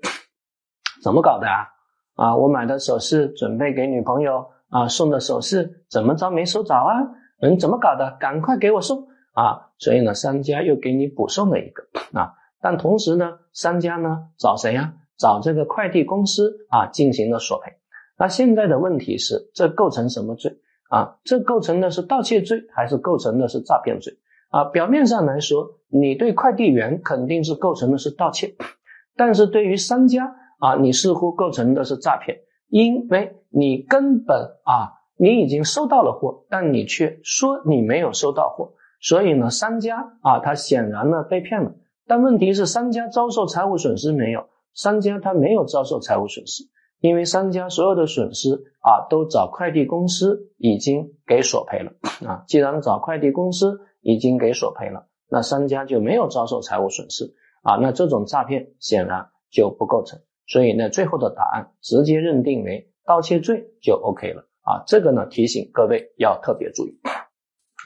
[1.01, 1.67] 怎么搞的啊？
[2.15, 6.91] 啊，我买的首饰准备给女朋友啊送的首饰，怎么着没收着啊？
[7.41, 8.17] 嗯，怎么搞的？
[8.19, 9.71] 赶快给我送啊！
[9.79, 11.83] 所以呢，商家又给你补送了一个
[12.13, 14.93] 啊，但同时呢，商家呢找谁呀？
[15.17, 17.73] 找这个快递公司啊进行了索赔。
[18.17, 20.57] 那现在的问题是，这构成什么罪？
[20.89, 24.17] 啊，这构成的是盗窃罪还是构成的是诈骗罪？
[24.49, 28.55] 啊，表面上来说，你对快递员肯定是构成的是盗窃，
[29.17, 32.37] 但是对于商家啊，你似乎构成的是诈骗，
[32.69, 41.73] 因为你根本啊，你已经收到了货，但你却说你没有收到货，所以呢，商家啊，他显然呢被骗了。
[42.07, 44.47] 但问题是，商家遭受财务损失没有？
[44.73, 46.63] 商家他没有遭受财务损失。
[46.99, 51.91] 因为商家所有的损失啊，都找快递公司已经给索赔了
[52.25, 52.45] 啊。
[52.47, 57.75] 既然找快递公司已经给索赔了，那商家就没有遭受财务损失啊。
[57.75, 60.21] 那这种诈骗显然就不构成。
[60.47, 64.83] 所以呢，最后的答案直接认定为盗窃罪就 OK 了啊。
[64.87, 66.97] 这个呢，提醒各位要特别注意，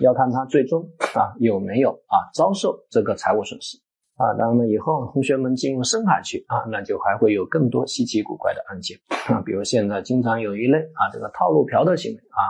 [0.03, 3.79] 要看他最终啊有没有啊遭受这个财务损失。
[4.17, 8.97] 啊，当然了，以后同学们进入深海区啊，那就还会有更多稀奇古怪的案件
[9.29, 12.41] 啊，比如现在经常有一类啊，这个套路嫖的行为啊，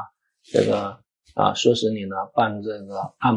[0.44, 0.98] 这个
[1.36, 3.36] 啊，说是你呢办这个按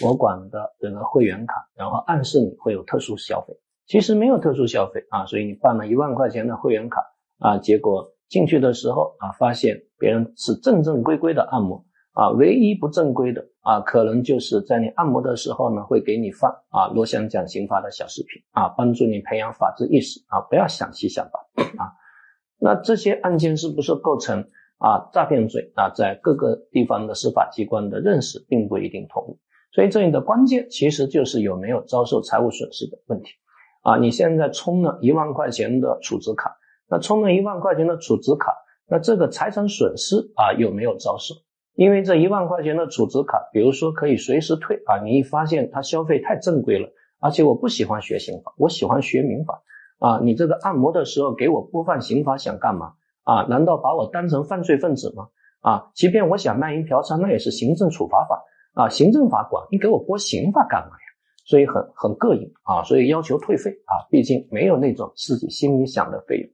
[0.00, 3.54] 摩馆的这个会员卡，然后暗示你会有特殊消费，
[3.86, 7.04] 其实没有特殊消费啊，所以你办了一万块钱的会员卡
[7.38, 11.84] 啊，结果进去的时候啊，发现别人是正正规规的按摩。
[12.16, 21.92] 啊，唯一不正规的啊，可能就是在你按摩的时候呢，会给你放啊罗翔讲刑法的小视频啊，帮助你培养法治意识啊，不要想七想八啊。
[22.58, 24.40] 那这些案件是不是构成
[24.78, 25.90] 啊诈骗罪啊？
[25.90, 29.36] 在各个地方的司法机关的认识并不一定统一，
[29.74, 33.28] 所以这里的关键其实就是有没有遭受财务损失的问题
[33.82, 33.98] 啊。
[33.98, 36.56] 你现在充了一万块钱的储值卡，
[36.88, 38.54] 那充了一万块钱的储值卡，
[38.88, 41.34] 那这个财产损失啊有没有遭受？
[41.76, 46.88] 因为这一万块钱的储值卡，比如说可以随时退啊，你一发现他消费太正规了，
[47.20, 49.62] 而且我不喜欢学刑法，我喜欢学民法
[49.98, 53.42] 啊，你这个按摩的时候给我播放刑法想干嘛啊？
[53.50, 55.28] 难道把我当成犯罪分子吗？
[55.60, 61.06] 啊，即便我想卖淫嫖娼，那也是行政处罚法啊，行政法管，你给我播刑法干嘛呀？
[61.44, 66.50] 所以很很膈应啊，所以要求退费啊，毕竟没有那种自己心里想的费用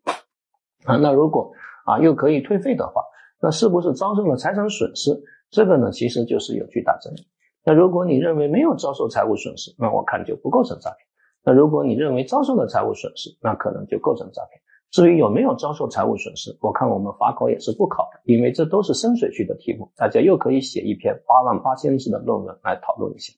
[0.84, 1.52] 啊，那如果
[1.84, 3.04] 啊又可以退费的话。
[3.42, 5.10] 那是不是遭受了财产损失？
[5.50, 7.26] 这个呢，其实就是有巨大争议。
[7.64, 10.98] 那如果你认为没有遭受财务损失，那我看就不构成诈骗。
[11.44, 14.62] 那如果你认为遭受了财务损失，那可能就构成诈骗。
[14.92, 23.32] 至于有没有遭受财务损失，我看我们法考也是不考的，因为这都是深水区的题目，大家又可以写一篇八万八千字的论文来讨论一下。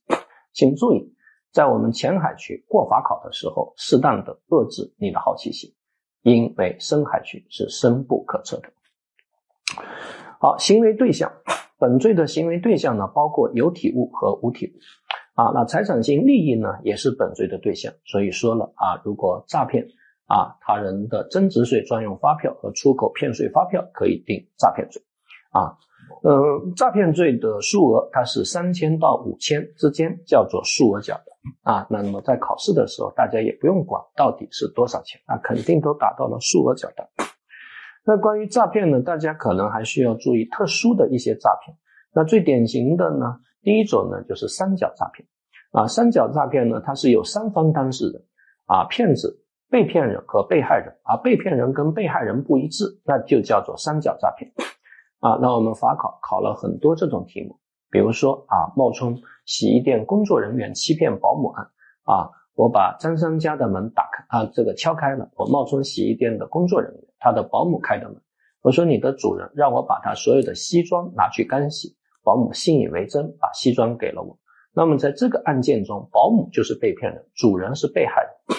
[0.52, 1.14] 请注意，
[1.52, 5.72] 在我们浅海区过法考的时候，适当的遏制你的好奇心，
[6.22, 8.68] 因为深海区是深不可测的。
[10.40, 11.32] 好，行为对象，
[11.78, 14.72] 本罪的行为对象呢，包括有体物和无体物。
[15.34, 17.92] 啊，那财产性利益呢，也是本罪的对象。
[18.04, 19.84] 所以说了啊，如果诈骗
[20.26, 25.02] 啊他人的增值税专用发票和出口骗税发票，可以定诈骗罪。
[25.50, 25.76] 啊，
[26.22, 31.24] 嗯，诈骗罪的数额它是三千到五千之间，叫做数额缴的。
[31.62, 37.08] 啊，那么在考试的时候，大家也不用管到底是多少钱，啊，肯定都达到了数额缴的。
[38.07, 41.76] 那关于诈骗呢，大家可能还需要注意特殊的一些诈骗。
[42.12, 45.26] 那最典型的呢，第一种呢就是三角诈骗。
[45.72, 48.22] 啊，三角诈骗呢，它是有三方当事人，
[48.66, 54.52] 啊，骗子、被骗人和被害人，啊被骗人跟被害人不一致，那就叫做三角诈骗。
[55.20, 57.59] 啊，那我们法考考了很多这种题目，
[57.90, 61.66] 比如说啊，冒充洗衣店工作人员欺骗保姆案，
[62.05, 62.30] 啊。
[62.57, 65.28] 我把张三家的门打开啊，这个敲开了。
[65.34, 68.20] 我冒充洗衣店的工作人员，他的保姆开的门。
[68.61, 74.39] 我说你的主人让我把他所有的西装拿去干洗，保姆信以为真，把西装给了我。
[74.75, 78.59] 那么在这个案件中，保姆就是被骗人，主人是被害人。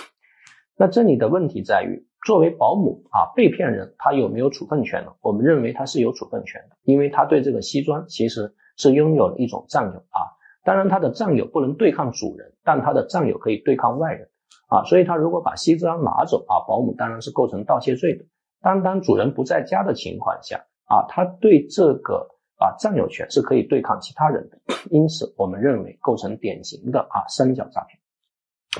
[0.77, 5.11] 那这里的问题在于，作为保姆啊，被骗人他有没有处分权呢？
[5.21, 10.33] 我们认为他是有处分权的，因为他对这个西装其实是拥有了一种占有啊。
[10.63, 14.29] 当然，他的占有不能对抗主人，但他的占有可以对抗外人
[14.67, 14.83] 啊。
[14.85, 18.25] 所以，他如果把西装拿走啊，保姆当然是构成盗窃罪的。
[18.65, 24.57] 单当主人不在家的情况下啊，他对这个啊占有权是可以对抗其他人的。
[24.89, 27.99] 因此，我们认为构成典型的啊三角诈骗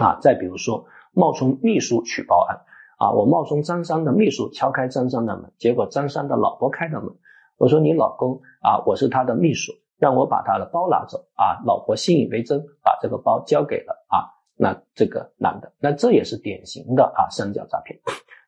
[0.04, 0.18] 啊。
[0.20, 0.84] 再比如说，
[1.14, 2.60] 冒充秘书取包案
[2.98, 7.14] 啊，我冒充张三的秘书敲开张三的门，结果张三的老婆开的门，
[7.58, 9.72] 我说你老公啊，我是他的秘书。
[9.98, 11.64] 让我把他的包拿走啊！
[11.66, 14.28] 老婆信以为真，把这个包交给了啊，
[14.58, 17.98] 那这个男的，那这也是典型的啊三角诈骗。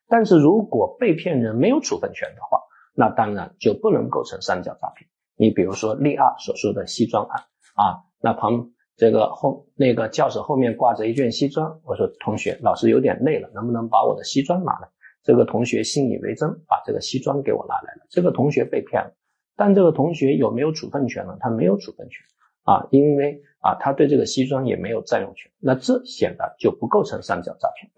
[0.08, 2.60] 但是如果被骗人没有处分权的话，
[2.94, 5.08] 那当然就不能构成三角诈骗。
[5.36, 7.42] 你比如说例二所说的西装案
[7.74, 14.88] 啊，那旁这个后那个教室后面挂着一件西装，我说同学，老师有点累了，能不能把我的西装拿来？
[15.22, 18.06] 这个同学信以为真，把这个西装给我拿来了。
[18.08, 19.12] 这个同学被骗了。
[19.56, 21.36] 但这个同学有没有处分权呢？
[21.38, 22.24] 他没有处分权
[22.64, 25.50] 啊，因为啊，他对这个西装也没有占用权。
[25.60, 27.92] 那这显然就不构成三角诈骗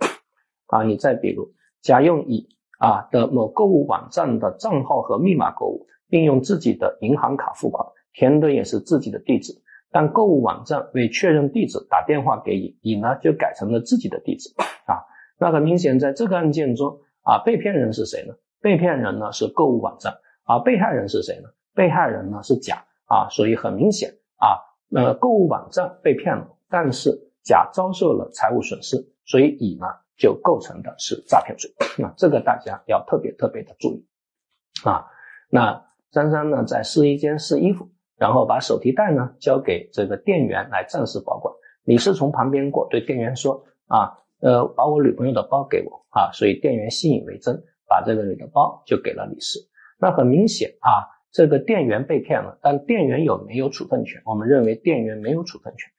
[0.67, 0.83] 啊。
[0.83, 1.53] 你再比如，
[1.83, 9.53] 甲用乙啊的某购物网站的账号和密码购物，并用自己的银行卡付款，填的也是自己的地址，
[9.91, 14.51] 但购物网站为确认地址打电话给乙，乙呢就改成了自己的地址
[14.87, 15.05] 啊。
[15.39, 18.35] 那很明显，在这个案件中啊，被骗人是谁呢？
[18.61, 20.15] 被骗人呢是购物网站。
[20.45, 21.49] 啊，被害人是谁呢？
[21.77, 24.59] 被害人呢是甲啊，所以很明显啊，
[24.93, 28.97] 呃，购物网站被骗了，但是甲遭受了财务损失，
[29.31, 31.71] 所以乙呢就构成的是诈骗罪。
[31.97, 34.05] 那这个大家要特别特别的注意
[34.83, 35.07] 啊。
[35.49, 41.55] 那张三呢在试衣间试衣服，然后把手提袋呢交给这个店员来暂时保管。
[41.85, 47.55] 李是从旁边过，对店员说：“啊，呃，把我女朋友的包给我啊，所以店员信以为真，
[47.89, 49.61] 把这个女的包就给了李四。
[49.99, 54.21] 那很明显啊，这个店员被骗了，但店员有没有处分权？
[54.25, 55.91] 我们认为店员没有处分权，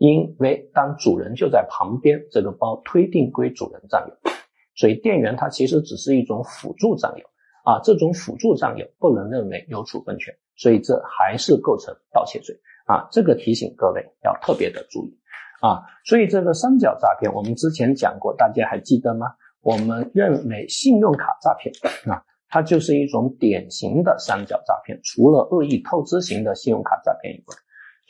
[0.00, 4.30] 因为当主人就在旁边，这个包推定归主人占有，
[4.74, 7.24] 所以店员他其实只是一种辅助占有
[7.64, 15.14] 啊，这种辅助占有不能认为有处分权，所以这还是构成盗窃罪啊，这个提醒各位要特别的注意。
[15.60, 19.26] 啊，所以这个三角诈骗，我们之前讲过，大家还记得吗？
[19.60, 21.74] 我们认为信用卡诈骗
[22.10, 27.54] 啊，它就是一种典型的三角诈骗，除了恶意透支型的信用卡诈骗以外，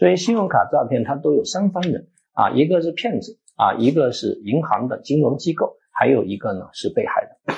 [0.00, 7.56] 所以信用卡诈骗它都有三方人啊，一个是骗子啊，一个是银行的金融机构，还有一个呢是被害人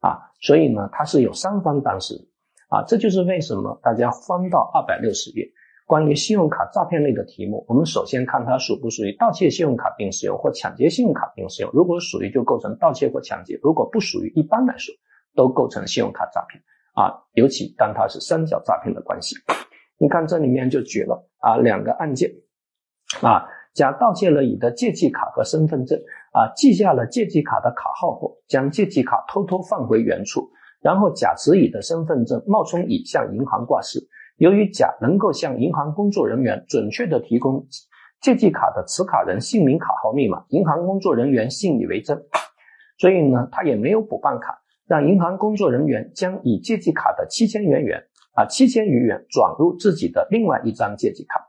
[0.00, 2.26] 啊，所以呢它是有三方当事人
[2.68, 5.48] 啊，这就是为什么大家翻到二百六十页。
[5.86, 11.70] 关于信用卡诈骗类的题目，我们首先看它属不属于盗窃信用卡并使用或抢劫信用卡并使用。
[11.72, 14.92] 如果属于，就构成盗窃或抢劫；如果不属于，一般来说
[15.36, 16.60] 都构成信用卡诈骗
[16.92, 17.22] 啊。
[17.34, 19.36] 尤其当它是三角诈骗的关系，
[19.98, 22.30] 你看这里面就举了啊两个案件。
[23.22, 23.44] 啊，
[23.74, 25.98] 甲盗窃了乙的借记卡和身份证。
[26.32, 30.48] 啊，记下了借记卡的卡号后，将借记卡偷偷放回原处，
[30.80, 33.98] 然后甲持乙的身份证，冒充乙向银行挂失。
[34.36, 37.66] 由于甲能够向银行工作人员准确的提供
[38.20, 42.22] 借记卡的持卡人姓名、卡号、密码，银行工作人员信以为真，
[42.98, 48.04] 所以呢，他也没有补办卡，让银行工作人员将以借记卡的七千元元
[48.38, 51.44] 啊七千余元转入自己的另外一张借记卡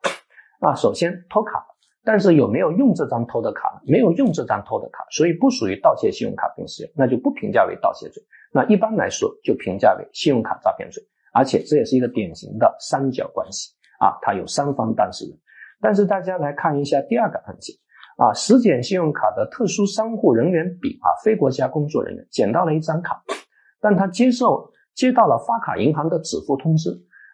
[0.60, 1.64] 啊，首先偷卡，
[2.04, 3.80] 但是有没有用这张偷的卡？
[3.86, 11.04] 没有用这张偷的卡，所以不属于盗窃信用卡并使用，那就不评价为盗窃罪，那一般来说就评价为信用卡诈骗罪。
[11.32, 13.70] 而且这也是一个典型的三角关系
[14.00, 15.38] 啊，它有三方当事人。
[15.80, 17.76] 但是大家来看一下第二个案件
[18.18, 23.24] 啊，实检信用卡的特殊商户人员丙啊，非国家工作人员捡到了一张卡，
[23.80, 26.89] 但他接受接到了发卡银行的止付通知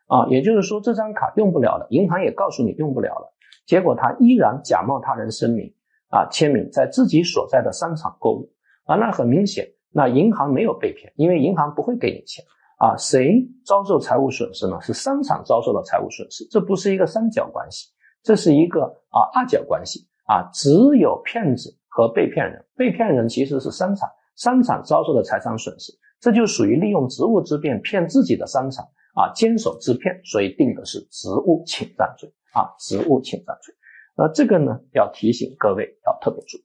[0.05, 3.33] 啊，也就是说这张卡用不了了，银行也告诉你用不了了，
[3.65, 5.73] 结果他依然假冒他人声明
[6.09, 8.47] 啊，签名在自己所在的商场购物
[8.85, 12.45] 啊，那很明显，那银行没有被骗，因为银行不会给你钱。
[12.77, 14.77] 啊，谁遭受财务损失呢？
[14.81, 17.87] 是商场遭受了财务损失，这不是一个三角关系，
[18.21, 20.43] 这是一个啊二角关系啊。
[20.53, 28.85] 只有骗子和被骗人，被骗人其实是商场，商场遭受的财产损失，这就属于利用职务之便骗自己的商场
[29.15, 33.75] 啊，监守自骗，所以定的是职务侵占罪啊，职务侵占罪。
[34.17, 36.61] 那这个呢，要提醒各位要特别注意，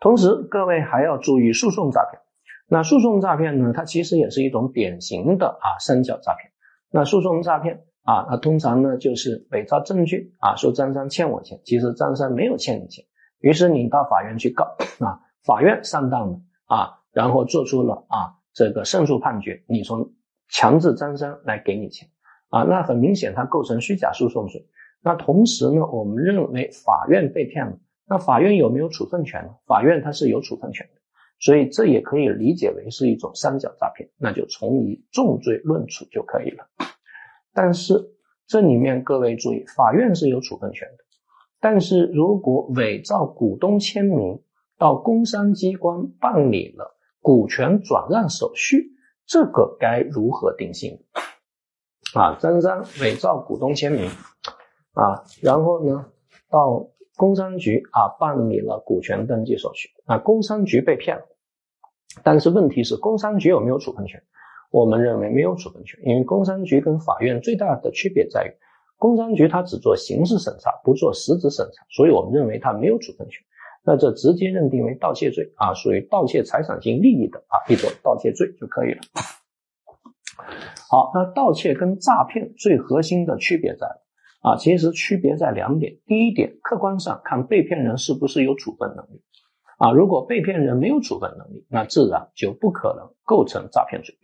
[0.00, 2.20] 同时各位还要注意诉讼诈骗。
[2.68, 3.72] 那诉讼诈骗呢？
[3.74, 6.50] 它其实也是一种典型的啊三角诈骗。
[6.90, 13.04] 那诉讼诈骗啊，那通常呢就是伪造证据啊，说张三欠我钱，其实张三没有欠你钱。
[13.40, 14.64] 于是你到法院去告
[15.00, 20.12] 啊，法院上当了啊，然后做出了啊这个胜诉判决，你从
[20.48, 22.08] 强制张三来给你钱
[22.48, 24.66] 啊，那很明显它构成虚假诉讼罪。
[25.02, 29.50] 那同时呢，我们认为法院被骗了，那法院有没有处分权呢？
[29.66, 31.00] 法院它是有处分权的。
[31.40, 36.68] 所以这也可以理解为是一种三角诈骗，那就从以重罪论处就可以了。
[37.52, 37.94] 但是
[38.46, 41.04] 这里面各位注意，法院是有处分权的。
[41.58, 44.40] 但是如果伪造股东签名
[44.78, 48.90] 到工商机关办理了股权转让手续，
[49.24, 50.98] 这个该如何定性？
[52.14, 54.10] 啊，张三伪造股东签名
[54.92, 56.04] 啊，然后呢
[56.50, 61.22] 到工商局啊办理了股权登记手续，啊，工商局被骗了。
[62.22, 64.22] 但是问题是，工商局有没有处分权？
[64.70, 68.50] 我们认为没有处分权，因为工商局跟法院最大的区别在于，
[68.98, 73.42] 工商局它只做刑事审查，不做实质审查，所以我们认为它没有处分权。
[73.84, 79.00] 那这直接认定为盗窃罪啊，属于盗窃财产性利益的啊一种盗窃罪就可以了。
[80.88, 83.86] 好，那盗窃跟诈骗最核心的区别在
[84.42, 85.98] 啊，其实区别在两点。
[86.06, 89.22] 第一点，客观上看被骗人是不是有处分能力。
[89.78, 94.14] 啊，如果被骗人没有处分能力，那自然就不可能构成诈骗罪。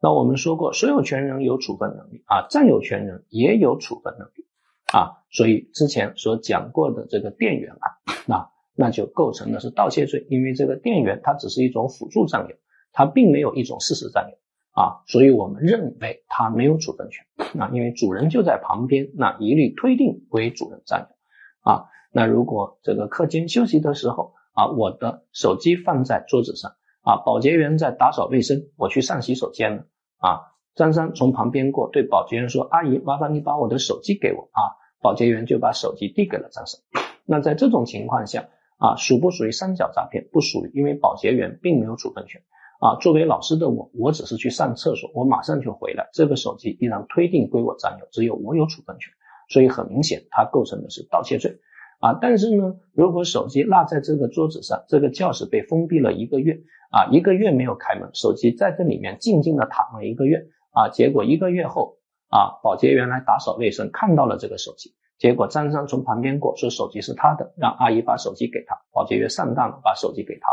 [0.00, 4.46] 那我们说过，所有权人有处分能力啊，占有权人也有处分能力
[4.92, 7.86] 啊，所以之前所讲过的这个店员啊，
[8.26, 8.48] 那
[8.80, 12.54] 那就构成的是盗窃罪，因为这个店员他只是一种辅助占有，
[12.92, 14.36] 他并没有一种事实占有
[14.80, 17.26] 啊，所以我们认为他没有处分权
[17.60, 21.86] 啊，因为主人就在旁边，那一律推定为主人占有啊。
[22.12, 26.70] 那如果这个课间休息的时候，啊，我的手机放在桌子上
[27.02, 29.86] 啊，保洁员在打扫卫生，我去上洗手间了
[30.18, 30.54] 啊。
[30.76, 34.62] 张三从旁边过，对保洁员说：“阿姨，麻烦你把我的手机给我啊。”
[35.02, 36.80] 保洁员就把手机递给了张三。
[37.24, 38.48] 那在这种情况下
[38.78, 40.28] 啊，属不属于三角诈骗？
[40.32, 42.40] 不属于，因为保洁员并没有处分权。
[42.80, 49.12] 啊，作为老师的我，我只是去上厕所，我马上就回来，这个手机依然推定归我占有，只有我有处分权，
[49.48, 51.58] 所以很明显，它构成的是盗窃罪。
[51.98, 56.60] 啊，但是呢，如果手机落在这个桌子上，这个教室被封闭了一个月，
[56.92, 61.96] 啊，一个月没有开门，手机在这里面静静的躺了一个月，啊，结果一个月后，
[62.28, 70.52] 啊，保洁员来打扫卫生，看到了这个手机，结果张三从旁边过，说手机是他的，让阿姨把手机给他，保洁员上当了，把手机给他。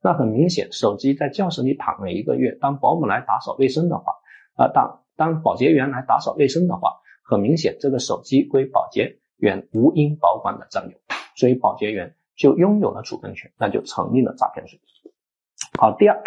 [0.00, 2.56] 那很明显，手机在教室里躺了一个月。
[2.60, 4.14] 当保姆来打扫卫生的话，
[4.54, 10.96] 啊，当当保洁员来打扫卫生的话，很明显，这个手机归保洁员无应保管的占有，
[11.36, 14.80] 所以保洁员就拥有了处分权，那就成立了诈骗罪。
[15.78, 16.22] 好，第二，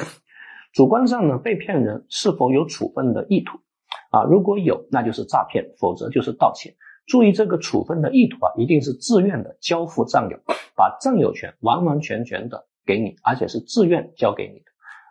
[0.72, 3.58] 主观上呢，被骗人是否有处分的意图
[4.12, 4.24] 啊？
[4.24, 6.76] 如果有，那就是诈骗；否则就是盗窃。
[7.06, 10.38] 注意这个处分的意图啊，一定是自愿的交付占有，
[10.76, 12.68] 把占有权完完全全的。
[12.84, 14.66] 给你，而且是自愿交给你的，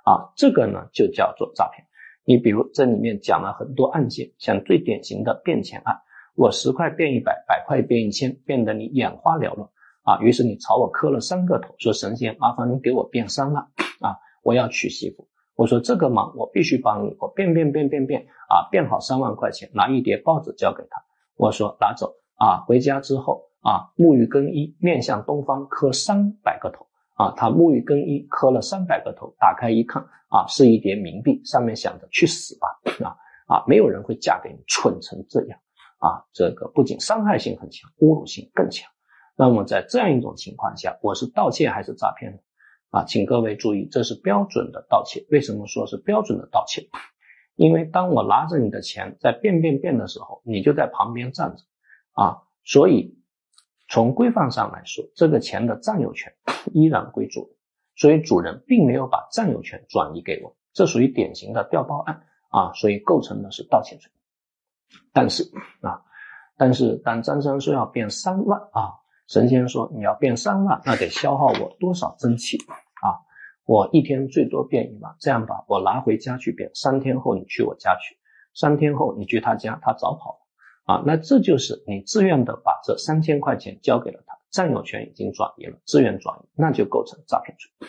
[0.05, 1.87] 啊，这个呢就叫做诈骗。
[2.25, 5.97] 你比如这里面讲了很多案件，像最典型的变钱案，
[6.35, 9.69] 我十块变一百，百块变一千，变得你眼花缭乱
[10.03, 13.63] 啊，于是你朝我磕了三个头，说神仙麻烦你给我变三万
[14.01, 15.29] 啊，我要娶媳妇。
[15.55, 21.01] 我说这个忙我必须帮你，我变变变变变啊，变好三万块钱，拿一叠报纸交给他，
[21.41, 26.87] 我说拿走啊，回家之后啊，沐浴更衣，面向东方磕三百个头。
[27.15, 32.69] 啊，他沐浴更衣，磕了三百个头，打开一看，啊，是一叠冥币，上面想着去死吧，
[33.05, 33.17] 啊
[33.47, 35.59] 啊，没有人会嫁给你，蠢成这样，
[35.99, 38.91] 啊，这个不仅伤害性很强，侮辱性更强。
[39.37, 42.39] 那么在这样一种情况下，我是盗窃还是诈骗呢？
[42.91, 45.27] 啊，请各位注意，这是标准的盗窃。
[45.31, 46.89] 为什么说是标准的盗窃？
[47.61, 51.63] 因为当我拿着你的钱在变变变的时候，你就在旁边站着，
[52.13, 53.19] 啊，所以。
[53.93, 56.33] 从规范上来说，这个钱的占有权
[56.73, 57.57] 依然归主人，
[57.97, 64.09] 所以主人并没有把占有权转移给我，这属于典型的调包案啊，所以构成的是盗窃罪。
[65.13, 65.43] 但是
[65.81, 66.03] 啊，
[66.57, 68.95] 但是当张三说要变三万啊，
[69.27, 72.79] 神仙说你要变三万，那得消耗我多少真气啊？
[73.71, 78.17] 我一天最多变一万，这样吧，我拿回家去变，三天后你去我家去，
[78.53, 80.39] 三天后你去他家，他早跑了。
[80.87, 87.89] 啊，那这就是你自愿的把这三千块钱交给了他，占有权已经转移了，自愿转移，那就构成诈骗罪。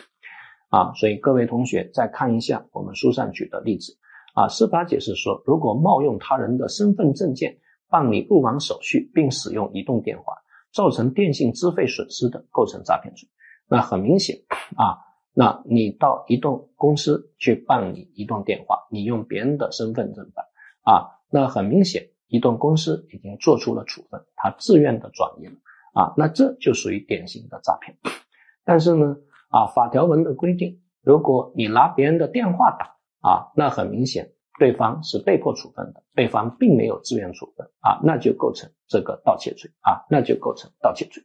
[0.68, 3.98] 啊，所以各位同学再看一下我们书上举的例子。
[4.34, 7.58] 啊，司法解释说，如果冒用他人的身份证件
[7.90, 10.36] 办理入网手续，并使用移动电话，
[10.72, 13.28] 造成电信资费损失的，构成诈骗罪。
[13.66, 14.36] 那很明显
[14.76, 20.44] 啊，那你到移动公司去办理移动电话，你用别人的身份证办
[20.82, 22.08] 啊，那很明显。
[22.28, 25.52] 移动公司已经做出了处分，他自愿的转移了
[25.92, 27.94] 啊，那这就属于典型的诈骗。
[28.64, 29.16] 但是呢，
[29.50, 41.22] 啊，法条文的规定，如果你拿别人的电话打啊，那很明显对方是被迫处分的，对方并没有自愿处分啊，那就构成这个盗窃罪啊，那就构成盗窃罪。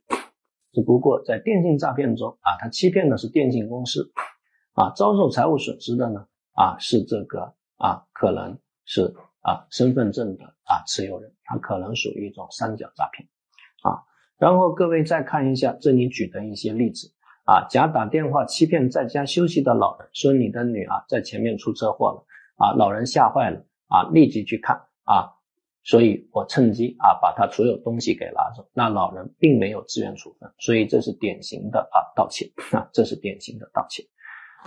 [0.77, 4.11] 只不过在电信诈骗中啊，他欺骗的是电信公司
[4.73, 8.55] 啊，遭受财务损失的呢啊是这个啊，可能
[8.85, 9.11] 是。
[9.41, 13.25] 啊，身份证的啊持有人，他可能属于一种三角诈骗
[13.81, 14.03] 啊。
[14.37, 17.13] 然后各位再看一下这里举的一些例子
[17.45, 22.25] 啊，假打电话欺骗在家休息的老人，说你的女儿在前面出车祸了
[22.57, 25.31] 啊，老人吓坏了啊，立即去看啊，
[25.87, 32.45] 所以我趁机啊把他所有东西给拿走，那老人并没有自愿处分，所以这是典型的啊盗窃
[32.77, 34.03] 啊，这是典型的盗窃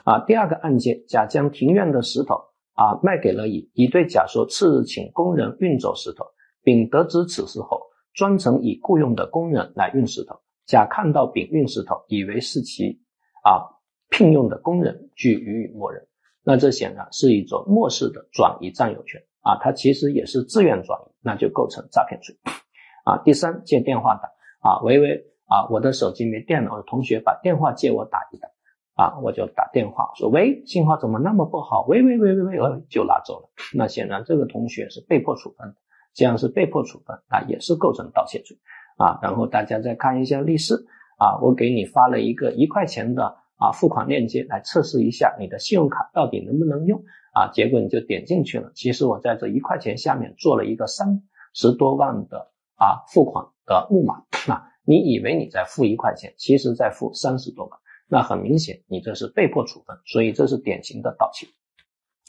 [0.05, 0.19] 啊。
[0.27, 2.35] 第二个案件，甲将庭院的石头。
[2.75, 6.25] 啊，卖给了乙，乙对甲说，次日请工人运走石头。
[6.63, 7.79] 丙得知此事后，
[8.15, 10.35] 专程以雇佣的工人来运石头。
[10.65, 12.99] 甲看到丙运石头，以为是其
[13.45, 13.69] 啊
[14.09, 16.03] 聘用的工人，俱予以默认。
[16.43, 22.37] 那这显然是一种漠视的转移占有权啊，他其实也是自愿转移，那就构成诈骗罪
[23.05, 23.19] 啊。
[23.25, 24.29] 第三，借电话打
[24.69, 28.49] 啊，喂喂啊，我的手机没电了，我的同学把电话借我打一打。
[28.97, 31.87] 啊，我就打电话说喂，信号怎么那么不好？
[31.89, 33.49] 喂喂喂喂喂，就拿走了。
[33.73, 35.77] 那显然这个同学是被迫处分的，
[36.13, 38.59] 这样是被迫处分，啊，也是构成盗窃罪
[38.99, 39.19] 啊。
[39.23, 40.75] 然后大家再看一下例示
[41.17, 47.03] 啊，我给你发了一个一块钱的啊付款链接来测试一下你的信用卡到底能不能用
[47.33, 48.73] 啊，结果你就点进去了。
[48.75, 51.23] 其实我在这一块钱下面做了一个三
[51.55, 57.79] 十多万的啊付款的木马啊，你以为你在付一块钱，其实在付三十多万。
[58.09, 61.47] 那很明显，你这是被迫处分，所以这是典型的盗窃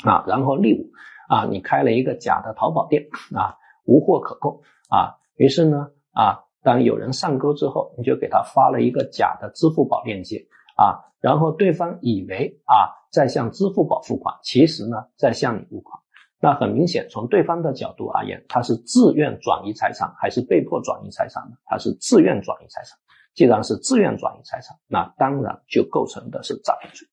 [0.08, 0.24] 啊。
[0.28, 0.92] 然后例五
[1.28, 10.46] 啊，你开了一个假的淘宝店啊，无货可供啊，于是呢啊，当有人上钩之后，你就给他发了一个假的支付宝链接
[10.82, 16.02] 啊，然后对方以为啊在向支付宝付款，其实呢在向你付款。
[16.40, 21.56] 那很明显，从对方的角度而言，他是自愿转移财产还是被迫转移财产呢？
[21.66, 22.98] 他是自愿转移财产。
[23.36, 27.08] 既然是自愿转移财产，那当然就构成的是诈骗罪。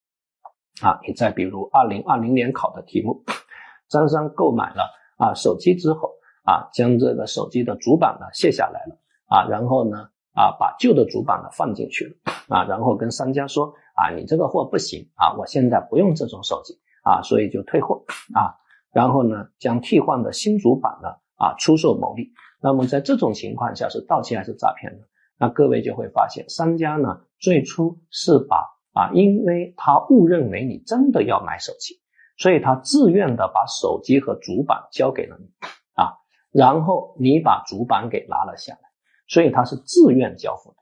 [0.81, 3.23] 啊，你再比如二零二零年考的题目，
[3.89, 6.11] 张三购买了啊手机之后
[6.45, 8.97] 啊，将这个手机的主板呢卸下来了
[9.27, 10.09] 啊，然后呢
[10.39, 12.13] 啊把旧的主板呢放进去了
[12.57, 18.55] 啊，然后跟商家说啊你这个货不行啊，我现在不用这种手机啊，所以就退货啊，
[18.93, 22.31] 然后呢将替换的新主板呢啊出售牟利。
[22.61, 25.01] 那么在这种情况下是盗窃还是诈骗呢？
[25.41, 31.95] 那各位就会发现，商家呢最初是把啊，因为他误认为你真的要买手机，
[32.37, 35.47] 所以他自愿的把手机和主板交给了你
[35.95, 36.15] 啊，
[36.51, 38.88] 然后你把主板给拿了下来，
[39.29, 40.77] 所以他是自愿交付的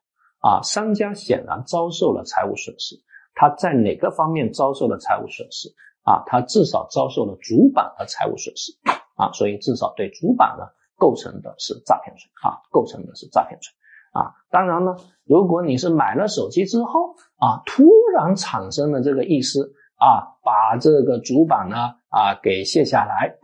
[0.48, 0.62] 啊。
[0.62, 2.96] 商家显然遭受了财务损失，
[3.34, 5.68] 他在哪个方面遭受了财务损失
[6.02, 6.22] 啊？
[6.26, 8.72] 他至少遭受了主板的财务损失
[9.16, 10.64] 啊，所以至少对主板呢
[10.96, 13.70] 构成的是诈骗罪啊，构成的是诈骗罪。
[14.12, 17.84] 啊，当然呢，如果你是买了手机之后啊，突
[18.14, 21.76] 然产生了这个意思啊，把这个主板呢
[22.08, 23.36] 啊给卸下来，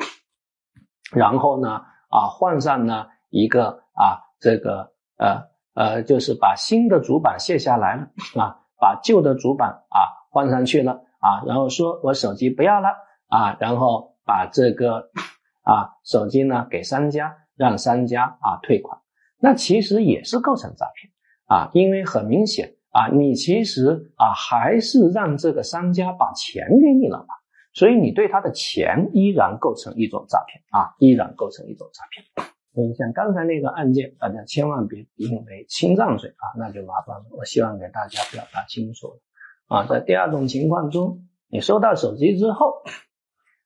[1.13, 4.92] 然后呢啊换上呢一个啊这个
[5.23, 5.43] 呃
[5.75, 8.03] 呃就是把新的主板卸下来了
[8.43, 9.99] 啊，把旧的主板啊
[10.31, 12.89] 换上去了啊，然后说我手机不要了
[13.29, 15.11] 啊，然后把这个
[15.63, 18.99] 啊手机呢给商家，让商家啊退款。
[19.39, 21.13] 那其实也是构成诈骗
[21.47, 27.35] 啊，因为很明显啊，你其实啊还是让这个商家把钱给你了嘛，
[27.73, 32.52] 所以你对他的钱依然构成一种诈骗啊，依然构成一种诈骗。
[32.75, 37.27] 所以像刚才那个案件，大家千万别定为侵占罪啊，那就麻烦了。
[37.31, 39.21] 我希望给大家表达清楚
[39.69, 42.83] 啊，在第二种情况中，你收到手机之后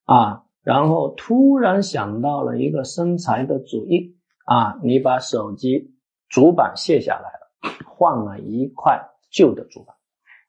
[0.05, 4.15] 啊，然后突然想到了一个生财的主意。
[4.49, 5.97] 啊，你把手机
[6.29, 9.97] 主板卸下来了，换了一块旧的主板，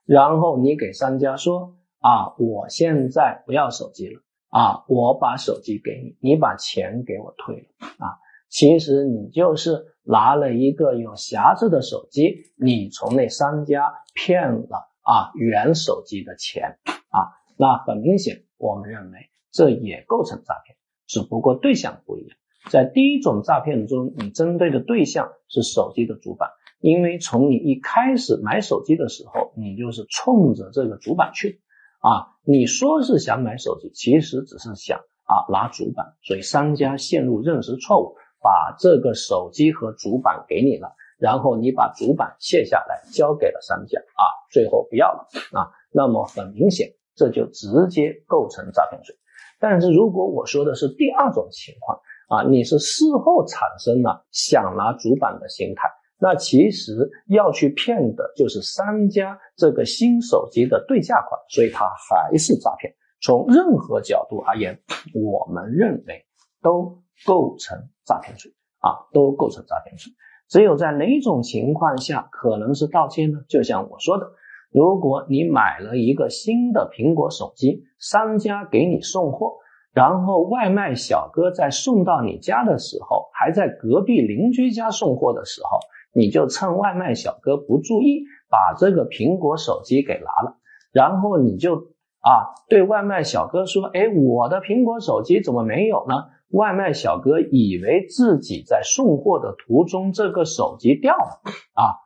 [0.05, 8.19] 然后你给商家说啊，我现在不要手机了啊，我把手机给你，你把钱给我退了啊。
[8.49, 16.79] 其实你就是拿了一个有瑕疵的手机，你从那商家骗了啊原手机的钱
[17.09, 17.35] 啊。
[17.57, 19.17] 那很明显，我们认为
[19.51, 20.77] 这也构成诈骗，
[21.07, 22.37] 只不过对象不一样。
[22.69, 26.49] 在第一种诈骗中，你针对的对象是手机的主板，
[26.81, 31.61] 因为从你一开始买手机的时候，你就是冲着这个主板去
[31.99, 32.35] 啊。
[32.43, 45.71] 你说是想买手机，其实只是想啊拿主板，所以商家陷入认识错误，把这个手机和主板给你了，然后你把主板卸下来交给了商家啊，最后不要了啊。
[45.91, 49.15] 那么很明显，这就直接构成诈骗罪。
[49.59, 62.93] 但是如果我说的是第二种情况，啊，你是事后产生了想拿主板的心态，那其实要去骗的就是商家这个新手机的对价款，所以它还是诈骗。
[63.19, 64.79] 从任何角度而言，
[65.15, 66.25] 我们认为
[66.61, 70.13] 都构成诈骗罪啊，都构成诈骗罪。
[70.49, 73.39] 只有在哪种情况下可能是盗窃呢？
[73.49, 74.31] 就像我说的，
[74.71, 79.55] 如果你买了一个新的苹果手机，商家给你送货。
[79.93, 85.79] 然后外卖小哥在送到你家的时候，还在隔壁邻居家送货的时候，
[86.13, 90.57] 你就趁外卖小哥不注意，把这个苹果手机给拿了。
[90.91, 91.75] 然后你就
[92.21, 96.15] 啊对外卖小哥说：“哎，我的苹果手机怎么没有呢？”
[96.49, 101.41] 外卖小哥以为自己在送货的途中这个手机掉了
[101.73, 101.97] 啊，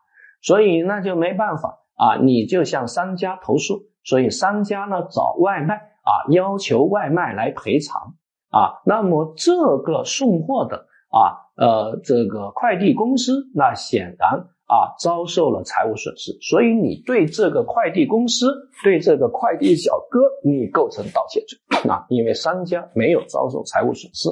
[0.42, 3.84] 所以那就没办法啊，你就向商家投诉。
[4.04, 5.90] 所以商家呢找外卖。
[6.04, 8.16] 啊，要求外卖来赔偿
[8.50, 18.48] 啊，那么这个送货的啊，呃，这个快递公司那显然啊遭受了财务损失，所以你对这个快递公司，
[18.86, 21.60] 对这个快递小哥，你构成盗窃罪。
[21.92, 24.30] 啊，因为商家没有遭受财务损失，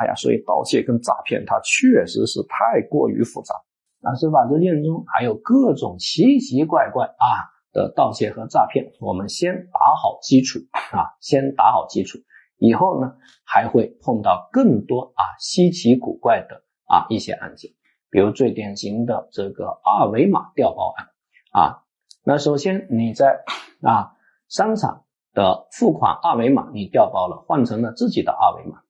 [0.00, 3.54] 哎呀，所以盗窃跟诈骗它确实是太过于复杂，
[4.00, 7.52] 那司法实践中还有各种奇奇怪怪啊。
[7.74, 10.58] 的盗窃和诈骗，我们先打好基础
[10.92, 12.18] 啊，先打好基础，
[12.58, 13.14] 以后呢
[13.46, 17.70] 还会碰到更多啊稀奇古怪的啊一些案件，
[18.12, 21.08] 比如最典型的这个二维码调包案
[21.50, 21.82] 啊。
[22.22, 23.42] 那首先你在
[23.80, 24.12] 啊
[24.48, 28.82] 商场的付款二维码你调包了，换成了自己的二维码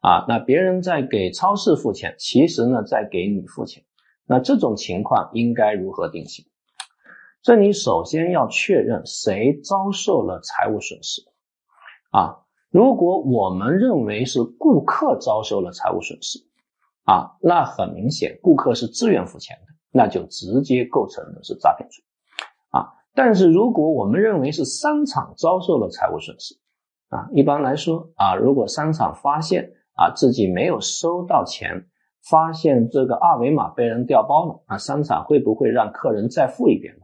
[0.00, 3.84] 啊，那别人在给超市付钱，其实呢在给你付钱，
[4.24, 6.46] 那这种情况应该如何定性？
[7.42, 11.22] 这里首先要确认谁遭受了财务损失
[12.12, 12.38] 啊？
[12.70, 16.38] 如果我们认为是顾客遭受了财务损失
[17.04, 22.04] 啊，那很明显顾客是自愿付钱的，那就直接构成的是诈骗罪
[22.70, 22.88] 啊。
[23.14, 26.54] 但是如果我们认为是商场遭受了财务损失
[27.08, 31.86] 啊，一般来说啊，如果商场发现啊自己没有收到钱，
[32.28, 37.02] 发现这个二维码被人调包了啊，商场会不会让客人再付一遍呢？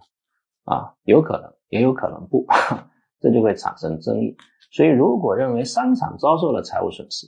[0.64, 2.46] 啊，有可能，也有可能不，
[3.20, 4.34] 这就会产生争议。
[4.72, 7.26] 所以，如果认为商场遭受了财务损失，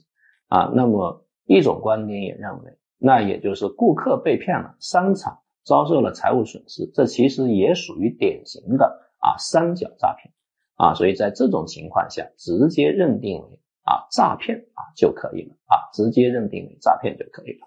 [0.49, 10.33] 啊，那么一种观点也认为，那也就是顾客被骗了，商场遭受了财务损失，这其实也属于典型的啊三角诈骗
[10.77, 10.95] 啊。
[10.95, 17.67] 所以在这种情况下，直接认定为啊诈骗啊就可以了啊，直接认定为诈骗就可以了。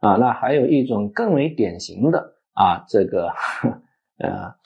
[0.00, 3.32] 啊，那还有一种更为典型的啊这个。
[4.20, 4.56] 呃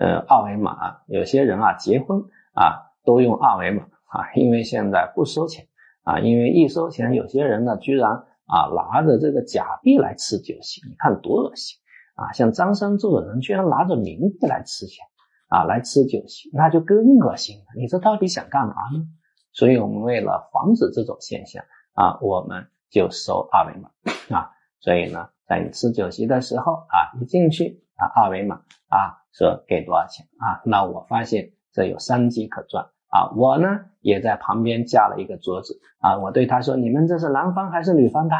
[0.00, 2.22] 呃，二维码，有些人啊结婚
[2.54, 5.66] 啊都用二维码啊，因为现在不收钱
[6.08, 8.10] 啊，因为一收钱，有些人呢居然
[8.46, 11.76] 啊拿着这个假币来吃酒席，你看多恶心
[12.14, 12.32] 啊！
[12.32, 15.04] 像张三这种人居然拿着冥币来吃钱
[15.48, 17.64] 啊，来吃酒席，那就更恶心了。
[17.76, 19.04] 你这到底想干嘛呢？
[19.52, 23.90] 所以我们为了防止这种现象啊，我们就收二维码
[24.34, 24.52] 啊。
[24.80, 27.84] 所以呢，在你吃酒席的时候啊，一进去。
[27.98, 30.62] 啊，二维码啊，说给多少钱啊？
[30.64, 33.32] 那我发现这有商机可赚啊！
[33.36, 38.36] 我呢也在旁边架了一个桌子啊，我对他说：“你们这是男方还是女方的？”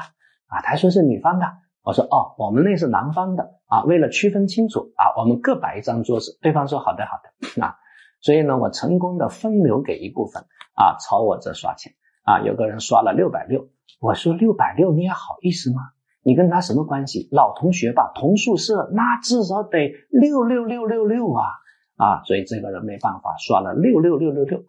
[0.49, 1.47] 啊，他说是女方的。
[1.83, 6.39] 我说：“哦，我们那是男方的啊。”为了区分清楚啊，我们各摆一张桌子。
[6.43, 7.77] 对方说：“好的，好的。”啊，
[8.21, 10.43] 所以呢，我成功的分流给一部分
[10.75, 11.93] 啊，朝我这刷钱
[12.25, 12.41] 啊。
[12.41, 13.69] 有个人刷了六百六，
[14.01, 15.83] 我说：“六百六，你也好意思吗？”
[16.25, 17.29] 你跟他什么关系？
[17.33, 21.47] 老同学吧，同宿舍，那至少得六六六六六啊
[21.99, 22.23] 啊！
[22.25, 24.65] 所以这个人没办法刷了六六六六六。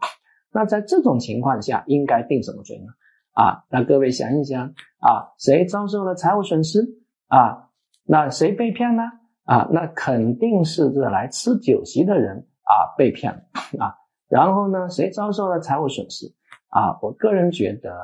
[0.51, 2.87] 那在这种情况下，应该定什么罪呢？
[3.33, 6.81] 啊，那各位想一想啊，谁遭受了财务损失
[7.27, 7.69] 啊？
[8.03, 9.03] 那谁被骗呢？
[9.45, 13.39] 啊，那肯定是这来吃酒席的人啊被骗了
[13.79, 13.95] 啊。
[14.27, 16.33] 然后呢，谁遭受了财务损失
[16.69, 16.99] 啊？
[17.01, 17.95] 我个人觉得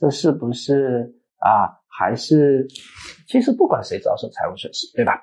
[0.00, 1.76] 这是不是啊？
[1.86, 2.66] 还是，
[3.28, 5.22] 其实不管谁遭受财务损失，对吧？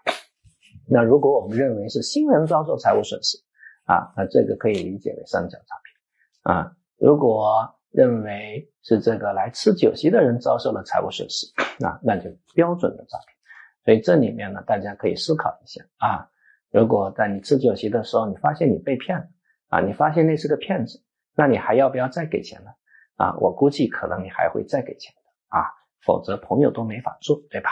[0.88, 3.40] 那如果我们认为是新人遭受财务损失，
[3.88, 11.48] 啊，那这个可以理解为三角诈骗，啊，如果认为是这个来吃酒席的人遭受了财务损失，
[11.84, 13.36] 啊，那就标准的诈骗。
[13.84, 16.30] 所以这里面呢，大家可以思考一下啊，
[16.70, 19.26] 如果在你吃酒席的时候，你发现你被骗了，
[19.70, 21.02] 啊，你发现那是个骗子，
[21.36, 22.70] 那你还要不要再给钱呢？
[23.16, 25.66] 啊，我估计可能你还会再给钱的，啊。
[26.06, 27.70] 否则朋友都没法做，对吧？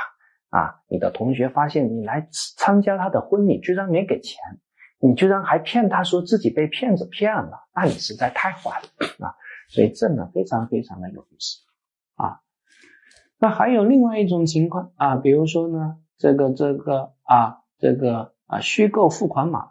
[0.49, 4.37] 啊，你的同学发现你来参加他的婚礼，居然没给钱，
[4.99, 9.35] 你居然还骗他说自己被骗子骗了，那你实在太坏了啊！
[9.69, 11.63] 所以这呢非常非常的有意思
[12.15, 12.39] 啊。
[13.37, 19.69] 那还有另外一种情况啊，比如说呢，这个这个啊，这个啊虚构付款码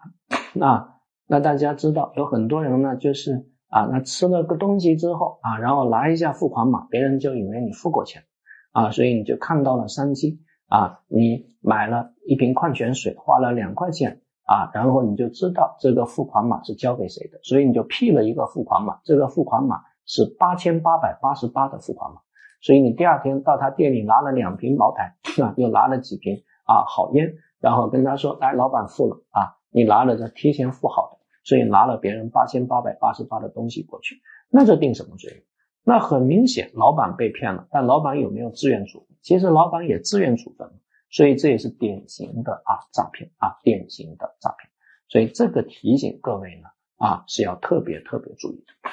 [0.61, 0.95] 啊，
[1.27, 8.25] 那大家知道有很多人呢就是啊，那吃了个东西之后啊，然后拿一下付款码，别人就以为你付过钱。
[8.73, 10.99] 啊，所以你就看到了商机啊！
[11.07, 22.21] 你买了一瓶矿泉水，花了两块钱啊，然后你就知道这个付款码是交给谁的，所以你就 P 了一个付款码，这个付款码是八千八百八十八的付款码，
[22.61, 34.21] 所以你第二天到他店里拿了两瓶茅台啊，又拿了几瓶啊好烟，然后跟他说，来，老板付了啊，你拿了这提前付好的，所以拿了别人八千八百八十八的东西过去，
[34.51, 35.47] 那这定什么罪？
[35.87, 39.09] 那很明显，老板被骗了，但老板有没有自愿处分？
[39.23, 40.75] 其实老板也自愿处分了，
[41.15, 44.69] 所以这也是典型的啊诈骗啊，典型的诈骗。
[45.09, 48.91] 所以这个提醒各位呢啊是要特别特别注意的。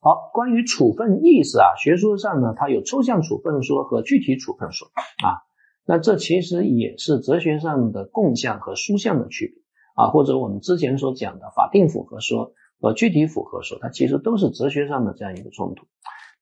[0.00, 4.88] 好，关于处分意思啊，学说上呢它有抽象处分说和具体处分说
[5.22, 5.46] 啊，
[5.86, 9.62] 那这其实也是哲学上的共相和殊相的区别
[9.94, 12.52] 啊，或者我们之前所讲的法定符合说。
[12.80, 15.84] 和具体符合说，它其实都是哲学上的这样一个冲突，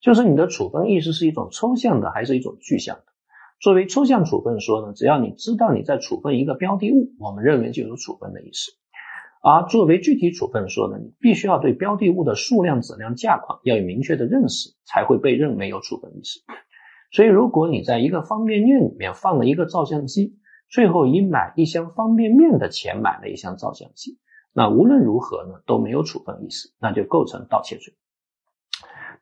[0.03, 3.05] 就是你的处分意识是一种抽象的还是一种具象的？
[3.61, 8.73] 作为抽象处分说呢，只要你知道你在处分一个标的物，我们认为就有处分的意思；
[9.43, 16.41] 而作为具体处分说呢，你必须要对标的物的数量、质量、价款要有明确的认识，才会被认为有处分意识。
[17.13, 20.39] 所以，如果你在一个方便面里面放了一个照相机，
[20.69, 24.19] 最后以买一箱方便面的钱买了一箱照相机。
[24.53, 27.95] 那无论如何呢，都没有处分意思，那就构成盗窃罪。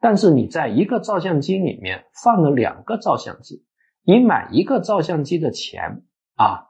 [0.00, 3.64] 但是你在一个照相机里面放了两个照相机
[4.04, 6.02] 你买一个照相机的钱
[6.36, 6.66] 啊，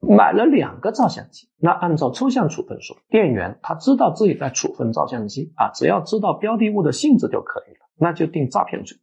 [0.00, 8.98] 买了两个照相机，那按照抽象处分说，店员他知道自己在处分照相机啊，只要知道标的物的性质就可以了，那就定诈骗罪。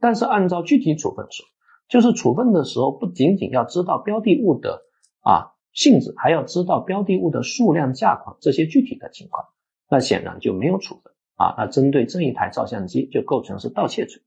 [0.00, 1.46] 但是按照具体处分说，
[1.88, 4.82] 就是处分的时候不仅仅要知道标的物的
[5.20, 9.46] 啊性质，还要知道标的物的数量、价款这些具体的情况，
[9.88, 11.54] 那显然就没有处分啊。
[11.56, 14.22] 那针对这一台照相机就构成是盗窃罪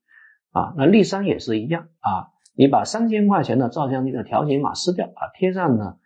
[0.52, 0.74] 啊。
[0.78, 2.32] 那例三也是一样啊。
[2.58, 5.98] 你把三千块钱的照相机的条形码撕掉啊，贴上呢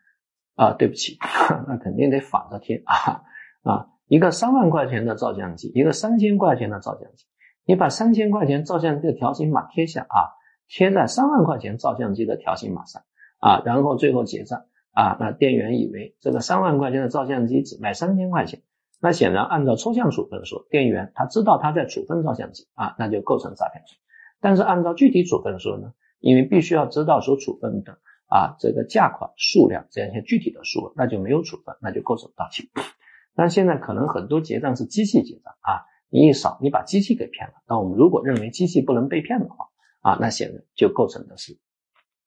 [0.56, 1.18] 啊，对不起，
[1.68, 3.22] 那肯定得反着贴啊
[3.64, 7.26] 啊，一个三万块钱的照相机，一个三千块钱的照相机，
[7.66, 10.34] 你把三千块钱照相机的条形码贴下啊，
[10.68, 13.04] 贴在三万块钱照相机的条形码上
[13.40, 18.64] 啊，然后最后结账啊，那店员以为这个三万块钱的照相机只卖三千块钱，
[19.00, 23.98] 那显然按照抽象处分说，店员他知道他在处分照相机啊，那就构成诈骗罪，
[24.42, 25.94] 但是按照具体处分说呢？
[26.20, 32.64] 因为必须要知道所处分的啊这个价款、数量这样一些具体的数额，那就没有处分，那就构成盗窃。
[33.36, 37.54] 但现在可能很多结账是机器结账啊，你一扫，你把机器给骗了。
[37.68, 39.68] 那我们如果认为机器不能被骗的话
[40.02, 41.58] 啊，那显然就构成的是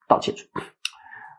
[0.09, 0.49] 盗窃罪。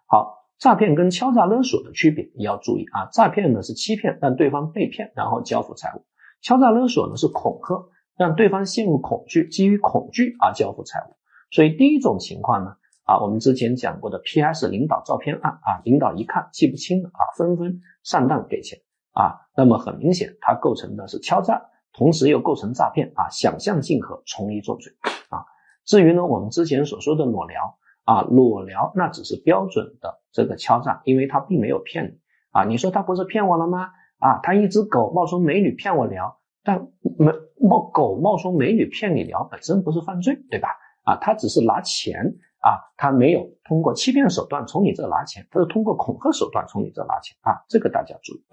[0.05, 6.05] 好，诈骗跟敲诈勒索的区别你要注意啊，诈骗呢是欺骗让对方被骗，然后交付财物；
[6.41, 11.15] 敲诈勒索呢是恐吓让对方陷入恐惧，基于恐惧而交付财物。
[11.53, 18.79] 所以第一种情况呢，啊，我们之前讲过的 PS 领导照片案啊，领导一看记不清了啊，纷纷上当给钱
[19.11, 24.93] 啊，那么很明显，它构成的是敲诈，同时又构成诈骗啊，想象竞合，从一重罪
[25.29, 25.45] 啊。
[25.85, 33.91] 至于呢，我们之前所说的裸聊啊，裸聊那只是标准的这个敲诈，因为他并没有骗你啊，你说他不是骗我了吗？
[34.17, 36.87] 啊，他一只狗冒充美女骗我聊，但
[37.19, 40.69] 没冒狗冒充美女骗你聊本身不是犯罪，对吧？
[41.03, 48.43] 啊，他只是拿钱啊，他没有通过欺骗手段从你这拿钱，他是通过恐吓手段从你这拿钱啊，这个大家注意。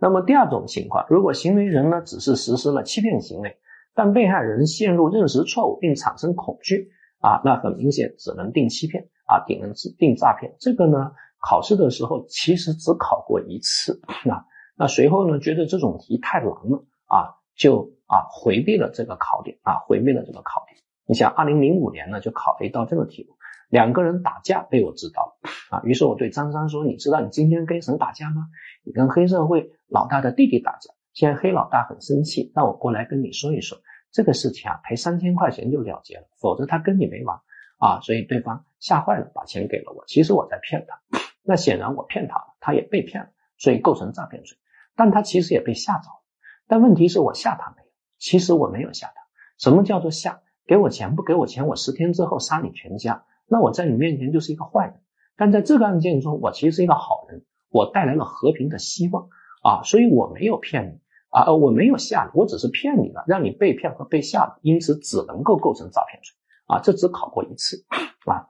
[0.00, 3.56] 那么第二种情况，如果行为人呢只是实施了欺骗行为，
[3.94, 6.90] 但被害人陷入认识错误并产生恐惧
[7.20, 10.56] 啊，那很明显只能定欺骗啊，只能定诈骗。
[10.58, 14.44] 这个呢，考试的时候其实只考过一次啊，
[14.76, 20.83] 那随后呢觉得这种题太难了啊，就啊回避了这个考点啊，回避了这个考点。
[21.06, 23.36] 你想，二零零五年呢就考了一道这个题目，
[23.68, 28.46] 两个人打架被我知道了啊，于是我对张三说：“你知道你今天跟谁打架吗？
[28.84, 33.78] 你跟黑社会老大的弟弟打架，现在黑老大很生气，让我过来跟你说一说
[34.12, 37.38] 这个事情啊，赔三千块钱就了结了，否则他跟你没完
[37.78, 40.04] 啊。”所以对方吓坏了，把钱给了我。
[40.06, 44.56] 其实我在骗他，那显然我骗他了，他也被骗了，所以构成诈骗罪。
[44.96, 46.22] 但他其实也被吓着了，
[46.66, 49.14] 但问题是我吓他没有，其实我没有吓他。
[49.58, 50.40] 什么叫做吓？
[50.66, 54.94] 给我钱不给我钱，我十天之后杀你全家，那我在你面前就是一个坏人。
[55.36, 59.28] 但在这个案件中，我其实是一个好人，我带来了和平的希望
[59.62, 66.34] 啊，所以我没有骗你啊，我没有吓你，我只是骗你了，让你被骗和被吓了，因此只能够构成诈骗罪
[66.66, 66.80] 啊。
[66.80, 67.84] 这只考过一次
[68.24, 68.46] 啊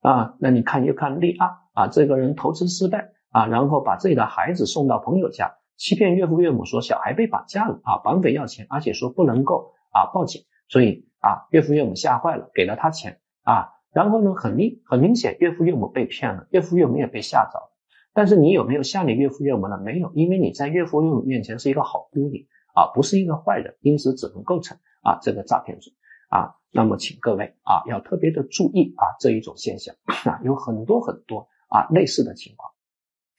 [0.00, 11.06] 啊，那你看又看例二啊，这个人投资失败啊，然后把自己的孩子送到朋友家，欺骗岳父岳母说小孩被绑架了啊，绑匪要钱，而且说不能够啊报警，所以。
[11.24, 17.72] 啊，岳父岳母吓坏了，给了他钱啊，然后呢，很明很明显，岳父岳母被骗了，岳父岳母也被吓着了。
[18.12, 19.78] 但是你有没有吓你岳父岳母呢？
[19.78, 22.44] 没有，因为你在岳父岳母面前是一个好姑娘
[22.74, 25.94] 啊，不是一个坏人，因此只能构成啊这个诈骗罪
[26.28, 26.56] 啊。
[26.70, 29.94] 那么请各位啊要特别的注意啊这一种现象
[30.26, 32.70] 啊，有很多很多啊类似的情况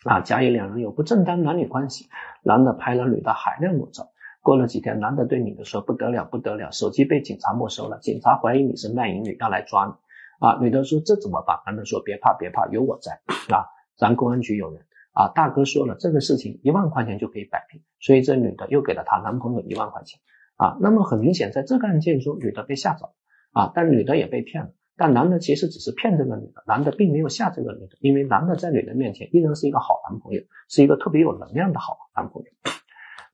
[0.06, 2.10] 啊，甲乙两人有不正当男女关系，
[2.42, 4.10] 男的拍了女的海量裸照。
[4.46, 9.94] 过了几天，男的对女的说：“不得了，不得了，手机被警察没收了，警察怀疑你是卖淫女，要来抓你。”
[10.38, 13.14] 啊，女的说：“这怎么办？”男的说：“别怕，别怕，有我在
[13.50, 13.66] 啊，
[13.98, 20.20] 咱公安局有人啊。”大哥说了，这个事情一万块钱就可以摆平，所以这女的又给了她男朋友一万块钱
[20.58, 20.78] 啊。
[20.80, 23.14] 那么很明显，在这个案件中，女的被吓着了
[23.52, 32.50] 啊，但女的也被骗了，但男的其实只是骗这个女的，男的并没有吓这个女的，因为男的在女的面前依然是一个好男朋友，是一个特别有能量的好男朋友。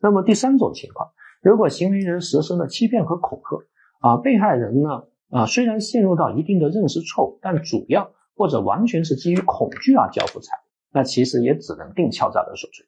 [0.02, 1.11] 那么第三种情况，
[1.41, 3.64] 如果行为人实施了欺骗和恐吓，
[3.99, 10.61] 啊，被害人呢，啊，虽然陷入到一定的认识错误，但主要或者完全是基于恐惧而交付财物，
[10.91, 12.86] 那其实也只能定敲诈勒索罪，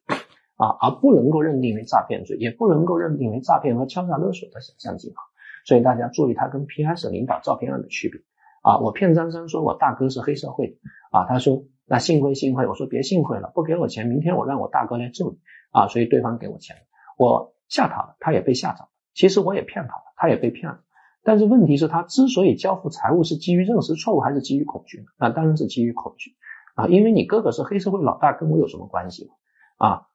[0.56, 5.22] 啊，而不能够认定为诈骗罪，也不能够认定为诈骗和敲诈勒索的想象竞合。
[5.66, 8.20] 所以大家注意它跟 PS 领导照片案的区别。
[8.62, 10.78] 啊，我骗张三说我大哥是黑社会，
[11.12, 15.38] 啊，他说那幸亏幸亏，我说别幸亏了，不给我钱，明天我让我大哥来揍你，
[15.70, 16.82] 啊，所以对方给我钱了。
[17.16, 18.88] 我吓他了，他也被吓着了。
[19.14, 20.80] 其实我也骗他了，他也被骗了。
[21.22, 25.06] 但是问题是，他之所以交付财物是基于认识错误还是基于恐惧呢？
[25.18, 26.32] 那当然是基于恐惧
[26.74, 29.30] 啊，因为你哥哥是黑社会老大，跟我有什么关系
[29.78, 30.08] 啊，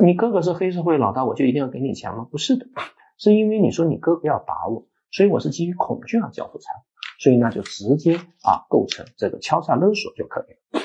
[0.00, 2.26] 你哥哥是黑社会老大，我就一定要给你钱吗？
[2.30, 2.66] 不是的，
[3.18, 6.82] 是因为你说你哥哥要打我，所以我是基于恐惧而交付财物，
[7.20, 10.82] 所以那就直接啊构成这个敲诈勒索就可以了。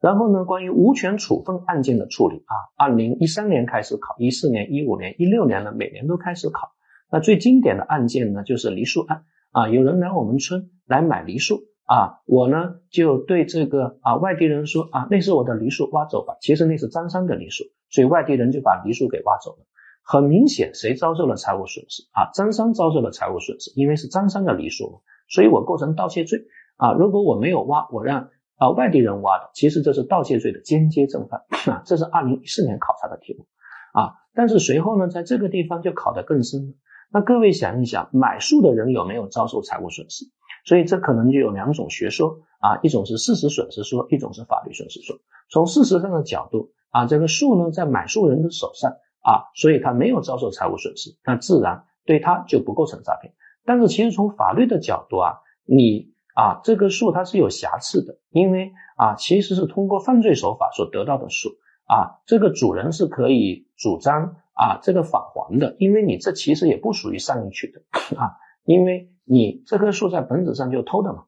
[0.00, 6.70] 然后呢，关于无权处分案件的处理啊，二零一三年开始考，一四年、一五年、一六年呢，每年都开始考。
[7.12, 16.36] 那最经典的案件呢，就是梨树案啊，有人来我们村来买梨树啊，我呢就对这个啊外地人说啊，那是我的梨树，挖走吧。
[16.40, 19.66] 其实那是张三的梨树，所以外地人就把梨树给挖走了。
[20.02, 22.30] 很明显，谁遭受了财务损失啊？
[22.32, 24.98] 张三遭受了财务损失，因为是张三的梨树嘛，
[25.28, 26.46] 所以我构成盗窃罪
[26.78, 26.92] 啊。
[26.94, 28.30] 如果我没有挖，我让。
[28.60, 33.46] 啊，外地人挖的，其实这是盗窃罪的间接正犯啊，这是二零一四年考察的题目
[33.94, 34.20] 啊。
[34.34, 36.74] 但是随后呢，在这个地方就考得更深了。
[37.10, 40.26] 那各位想一想，买树的人有没有遭受财务损失？
[40.66, 45.16] 所以这可能就有两种学说啊，一种是事实损失说，一种是法律损失说。
[45.50, 48.92] 从事实上的角度啊，这个树呢在买树人的手上
[49.22, 53.32] 啊，所以他没有遭受财务损失，那自然对他就不构成诈骗。
[53.64, 56.10] 但是其实从法律的角度啊，你。
[56.40, 61.50] 啊，这个树它是有瑕疵的，因为啊，其实是通过犯罪手法所得到的树
[61.84, 67.82] 啊，这个主人是可以主张啊这个返还的，因为你这其实也不属于善意取得
[68.16, 71.24] 啊，因为你这棵树在本质上就偷的嘛，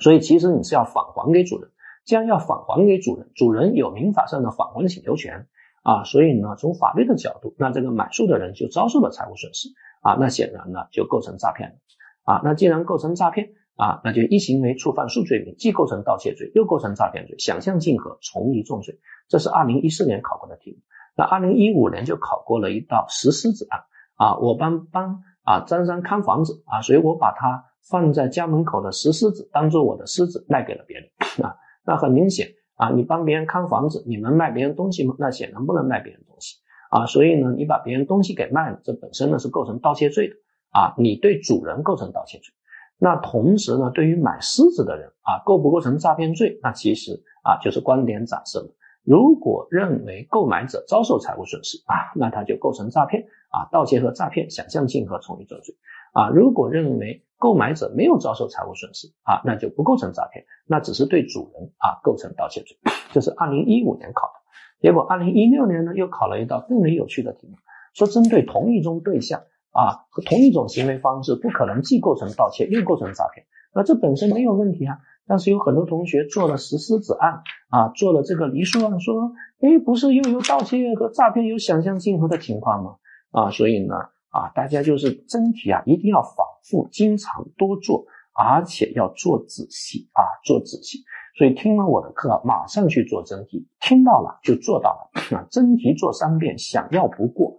[0.00, 1.72] 所以其实你是要返还给主人，
[2.04, 5.48] 既然要返还给主人，主人有民法上的返还请求权
[5.82, 9.70] 啊，所以呢，从法律的角度，那这个买树的人就遭受了财务损失
[10.00, 11.74] 啊，那显然呢就构成诈骗了
[12.22, 13.50] 啊，那既然构成诈骗。
[13.78, 18.98] 啊，那就一行为触犯数罪名，既构成盗窃罪，又构成诈骗罪，想象竞合，从一重罪。
[19.28, 20.78] 这是二零一四年考过的题目。
[21.16, 23.82] 那二零一五年就考过了一道石狮子案
[24.16, 31.08] 啊，我帮帮啊张三看房子啊，所以我把他放在家门口的石狮子当做我的狮子卖给了别人
[31.46, 31.54] 啊。
[31.86, 35.14] 那很明显啊，你帮别人看房子，你能卖别人东西吗？
[35.20, 36.56] 那显然不能卖别人东西
[36.90, 37.06] 啊。
[37.06, 40.34] 所以呢，你把别人东西给卖了，这本身呢是构成盗窃罪的
[40.70, 40.94] 啊。
[40.98, 42.52] 你对主人构成盗窃罪。
[42.98, 46.58] 那同时呢，对于买狮子的人啊，构不构成诈骗罪？
[46.62, 48.68] 那其实啊，就是观点展示了。
[49.04, 55.74] 如果认为购买者遭受财务损失啊，那他就构成诈骗啊，盗窃和诈骗想象竞合从一重罪
[56.12, 56.28] 啊。
[56.28, 62.76] 如果认为购买者没有遭受财务损失啊，那就不构成诈骗，那只是对主人啊构成盗窃罪。
[63.12, 64.34] 这是二零一五年考的，
[64.80, 67.56] 结果二零一六年呢又考了一道更为有趣的题目，
[67.94, 69.40] 说针对同一宗对象。
[69.78, 74.98] 啊，同一种行为方式不可能既构成盗窃又构成诈骗，那这本身没有问题啊。
[75.28, 79.30] 但是有很多同学做了石狮子案啊，做了这个梨树案，说，
[79.60, 82.96] 哎，不是又有盗窃和诈骗有想象竞合的情况吗？
[83.30, 83.94] 啊，所以呢，
[84.30, 86.34] 啊，大家就是真题啊，一定要反
[86.64, 91.04] 复、经常多做，而且要做仔细啊，做仔细。
[91.36, 97.54] 所以听了我的课，马上去做真题，听到了就做到了 啊，真题做三遍，想要不过。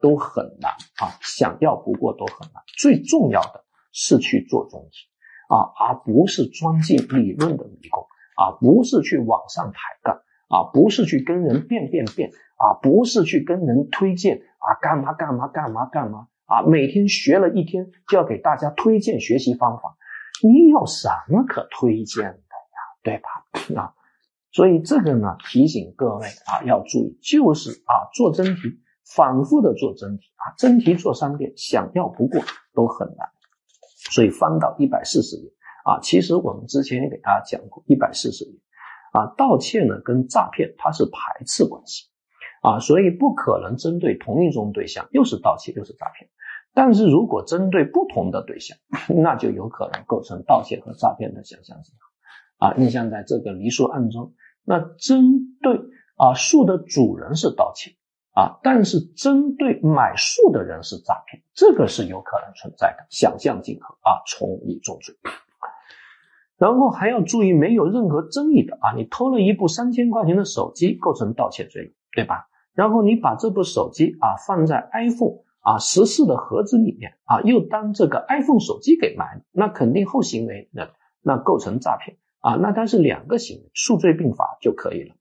[0.00, 0.70] 都很难
[1.00, 2.62] 啊，想要不过都很难。
[2.76, 5.08] 最重要的是去做中题
[5.48, 8.06] 啊，而不是钻进理论的迷宫
[8.36, 19.96] 啊，不是去往上抬杠啊，不是去跟人辩辩辩啊，不是去跟人推荐啊，干嘛干嘛干嘛干嘛啊，每天学了一天就要给大家推荐学习方法，
[20.42, 22.78] 你有什么可推荐的呀？
[23.02, 23.80] 对吧？
[23.80, 23.94] 啊，
[24.52, 28.80] 所以这个呢，提醒各位啊，要注意，就是啊，做真题。
[29.14, 32.40] 反复的做真题啊，真题做三遍，想要不过
[32.74, 33.28] 都很难。
[34.10, 35.48] 所以翻到一百四十页
[35.84, 38.50] 啊，其实我们之前也给大家讲过，一百四十页
[39.12, 42.08] 啊，盗窃呢跟诈骗它是排斥关系
[42.62, 46.28] 啊，所以不可能针对同一种对象又是盗窃又是诈骗。
[46.74, 48.76] 但是如果针对不同的对象，
[49.08, 52.74] 那就有可能构成盗窃和诈骗的想象竞合啊。
[52.76, 54.34] 你像在这个梨树案中，
[54.64, 55.80] 那针对
[56.16, 57.92] 啊树的主人是盗窃。
[58.36, 65.14] 啊，但是针对买树的人是诈骗，这个是有可能存在的，想象竞合啊，从一重罪。
[66.58, 72.46] 然后还要注意，没有任何争议的啊，你偷了一部三千块钱的手机，构成盗窃罪，对吧？
[72.74, 80.86] 然后你把这部手机啊放在 iPhone 啊十四的盒子里面啊，又当这个 iPhone 手机给卖，那肯定后行为那
[81.22, 85.14] 那构成诈骗啊，那它是两个行为，数罪并罚就可以了。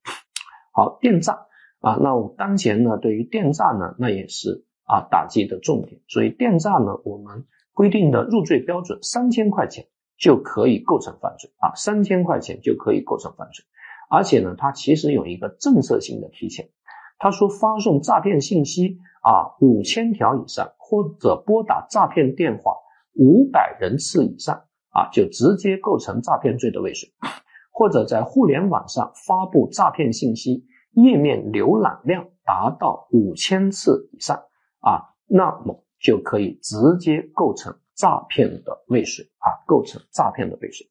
[0.73, 1.45] 好，电诈。
[1.79, 6.01] 啊，那我当前呢，对于电诈呢，那也是啊打击的重点。
[6.07, 9.85] 所以电诈呢，我们规定的入罪标准三千块钱
[10.17, 13.65] 就可以构成犯罪啊，三千块钱就可以构成犯罪。
[14.09, 16.69] 而且呢，它其实有一个政策性的提前，
[17.17, 22.73] 他说发送诈骗信息啊五千条以上，或者拨打诈骗电话
[23.13, 27.09] 五百人次以上啊，就直接构成诈骗罪的未遂；
[27.71, 30.65] 或者在互联网上发布诈骗信息，
[30.95, 34.37] 页面浏览量达到五千次以上
[34.79, 40.87] 啊，那么就可以直接构成诈骗的未遂啊，构成诈骗的未遂。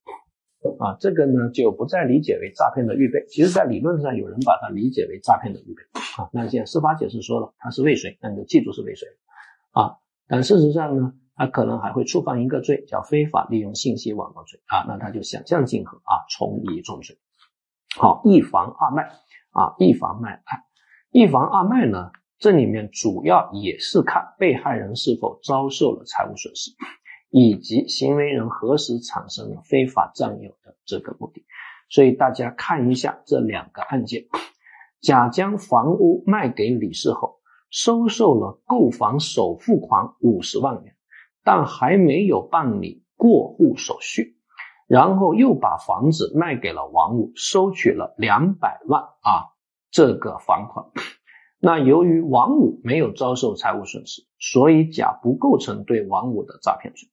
[0.79, 3.27] 啊，这个呢就不再理解为诈骗的预备。
[3.29, 5.83] 其实，在理论上，有人把它理解为诈骗的预备。
[6.17, 9.07] 啊，那现在司法解释说了，它是未遂，那你就记住是未遂。
[9.73, 14.59] 啊，但事实上呢，它可能还会触犯一个罪，叫非法利用信息网络罪。
[14.67, 17.19] 啊，那他就想象竞合啊，从一重罪。
[17.99, 19.11] 好，一房二卖
[19.55, 20.63] 啊，一房卖二，
[21.11, 26.71] 一房二卖呢，这里面主要也是看被害人是否遭受了财务损失。
[27.37, 31.45] 以及行为人何时产生了非法占有的这个目的，
[31.89, 34.27] 所以大家看一下这两个案件：
[35.01, 37.41] 甲将房屋卖给李氏后，
[37.71, 40.95] 收受了购房首付款五十万元，
[41.43, 44.37] 但还没有办理过户手续，
[44.87, 49.55] 然后又把房子卖给了王五，收取了两百万啊
[49.91, 50.87] 这个房款。
[51.59, 57.09] 那由于王五没有遭受财务损失，所以甲不构成对王五的诈骗罪。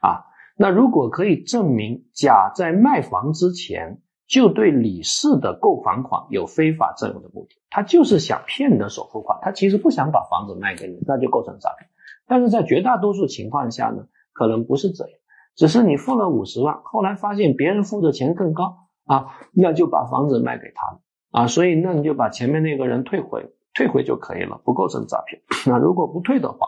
[0.00, 0.24] 啊，
[0.56, 11.88] 那如果可以证明甲在卖房之前就对李四的购房款有非法占有的目的，他就是想骗你的首付款，他其实不想把房子卖给你，那就构成诈骗。
[12.26, 15.18] 但是在绝大多数情况下呢，可能不是这样，
[15.54, 21.00] 只是你付了五十万，后来发现别人付的钱更高啊，那就把房子卖给他了
[21.30, 25.42] 啊，所以那你就把前面那个人退回，退回就可以了，不构成诈骗。
[25.66, 26.66] 那如果不退的话，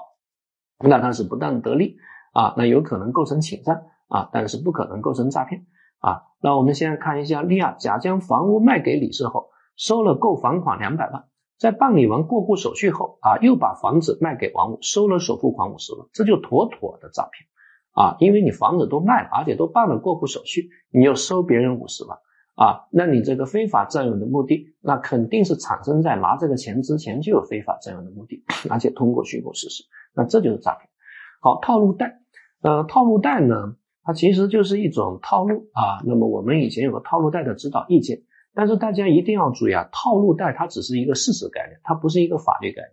[0.79, 1.97] 那他是不当得利。
[2.37, 5.67] 啊，那有可能构成侵占啊，但是不可能构成诈骗
[6.01, 6.23] 啊。
[6.43, 11.27] 那我们现在看一下，利亚甲将房屋卖给李氏后，收了购房款两百万，
[11.61, 17.47] 在办理完过户手续后啊，又把房子卖给王五，收了首付款五十万，这就妥妥的诈骗
[17.95, 18.17] 啊！
[18.19, 22.19] 因为你房子都卖了，而且都办了过户手续，你又收别人五十万
[22.57, 29.85] 啊，那你这个非法占有的目的，那肯定是产生在拿这个钱之前就有非法占有的目的， 而且通过虚构事实，
[30.15, 30.89] 那这就是诈骗。
[31.41, 32.21] 好，套路贷。
[32.63, 36.01] 呃，套路贷呢，它其实就是一种套路啊。
[36.05, 38.23] 那么我们以前有个套路贷的指导意见，
[38.55, 42.93] 但是大家一定要注意啊，套路贷它只是一个事实概念，它不是一个法律概念，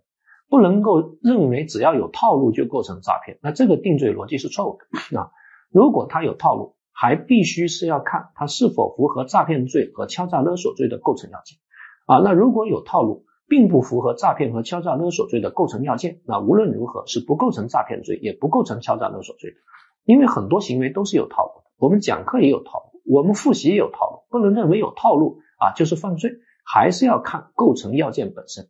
[0.52, 3.38] 不能够认为只要有套路就构成诈骗。
[3.40, 4.76] 那这个定罪逻辑是错误
[5.10, 5.30] 的啊。
[5.70, 11.56] 如果他有套路，还必须是要看他是否符合诈骗罪和敲诈勒索罪的构成要件
[12.04, 12.18] 啊。
[12.18, 19.56] 那如果有套路，并不符合诈骗和敲诈勒索罪的构成要件，那无论如何是不构成诈骗罪，也不构成敲诈勒索罪的。
[20.04, 26.30] 因为很多行为都是有套路的，我们讲课也有套路，我们复习也有套路，不能认为有套路啊就是犯罪，
[26.62, 28.68] 还是要看构成要件本身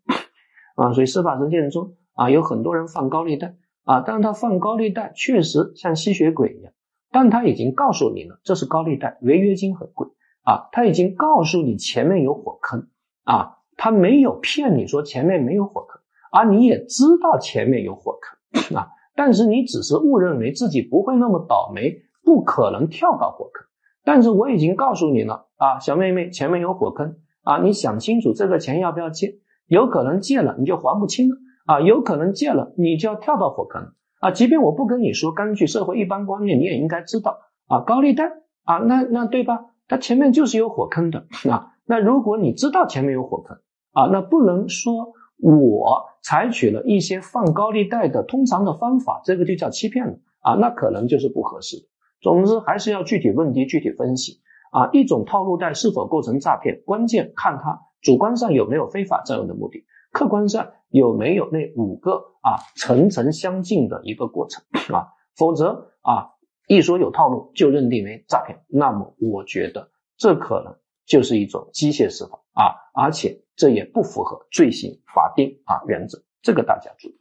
[0.76, 0.92] 啊。
[0.92, 3.54] 所以司法实践中啊，有很多人放高利贷
[3.84, 6.72] 啊，但是他放高利贷确实像吸血鬼一样，
[7.10, 10.08] 但他已经告诉你了这是高利贷，违约金很贵
[10.44, 12.88] 啊，他已经告诉你前面有火坑
[13.24, 13.58] 啊。
[13.74, 16.00] 他没有骗你说前面没有火坑，
[16.30, 23.66] 而你也知道前面有火坑啊，但是你只是误认为自己不会那么倒霉，不可能跳到火坑。
[24.04, 29.38] 但是我已经告诉你了啊，小妹妹，前面有火坑啊，你想清楚这个钱要不要借？
[29.72, 34.30] 有可能借了你就还不清了啊，有可能借了你就要跳到火坑啊。
[34.30, 37.38] 即便我不跟你说，根据社会一般观念，你也应该知道
[37.68, 38.24] 啊，高利贷
[38.64, 39.60] 啊，那那对吧？
[39.88, 41.72] 它前面就是有火坑的啊。
[41.86, 43.56] 那如果你知道前面有火坑
[43.92, 51.84] 啊，那不能说我采取了一些放高利贷的通常的方法，这个就叫欺骗了啊，那可能就是不合适的。
[52.20, 54.90] 总之还是要具体问题具体分析啊。
[54.92, 64.62] 一种套路贷是否构成诈骗，关键看它主观上有没有非法占有的目的，客观上有没有那五个啊层层相近的一个过程
[64.94, 65.08] 啊。
[65.36, 66.32] 否则啊，
[66.66, 70.76] 一说有套路就认定为诈骗，那么我觉得这可能。
[71.04, 77.18] 就是一种机械司法啊，而且这也不符合罪行法定啊原则，这个大家注意。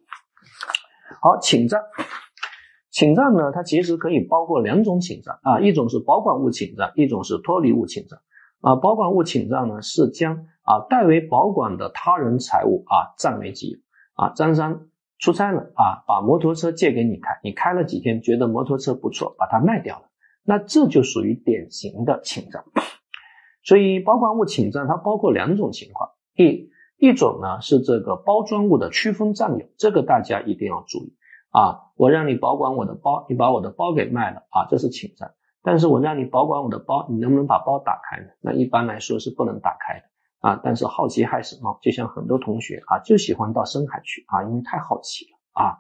[1.20, 1.82] 好，侵占，
[2.92, 8.20] 侵占呢，它其实可以包括两种侵占啊，一种是保管物侵占，一种是脱离物侵占
[8.62, 8.76] 啊。
[8.76, 13.78] 保管物侵占呢，是将啊代为保管的他人财物啊占为己有
[14.16, 14.32] 啊。
[14.34, 14.88] 张三
[15.20, 20.06] 出差了啊，把摩托车借给你开，你开了几天，觉得摩托车不错，把它卖掉了，
[20.44, 22.64] 那这就属于典型的侵占。
[23.64, 31.16] 所以保管物侵占它包括两种情况，一一种呢是这个包装物的区分占有，这个大家一定要注意
[31.52, 31.92] 啊。
[31.96, 35.36] 我让你保管我的包，你把我的包给卖了啊，这是侵占。
[35.64, 38.28] 但是我让你保管我的包，你能不能把包打开呢？
[38.40, 40.06] 那一般来说是不能打开的
[40.40, 45.78] 啊，但是好奇害死猫，就像很多同学啊就喜欢到深海去啊，因为太好奇了啊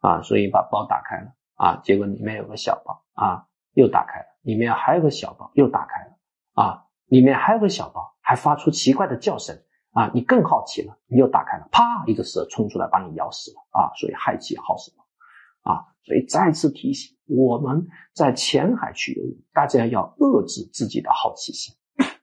[0.00, 6.12] 啊，所以把包打开了啊，结果里面有个小包啊，又打开了，里面还有个小包又打开了
[6.54, 9.56] 啊，里面还有个小包，还发出奇怪的叫声
[9.92, 14.99] 啊，你更好奇了，你又打开了，啪，一个蛇冲出来把你咬死了啊，所以害奇好死猫
[15.70, 21.74] 啊，所以再次提醒我们在浅海区游泳，大家要遏制自己的好奇心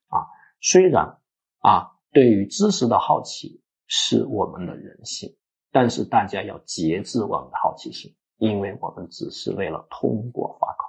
[0.10, 0.28] 啊，
[0.62, 1.18] 虽然。
[1.60, 5.36] 啊，对于知识的好奇是我们的人性，
[5.72, 10.86] 但是大家要节制我们的好奇心，因为我们只是为了通过法考。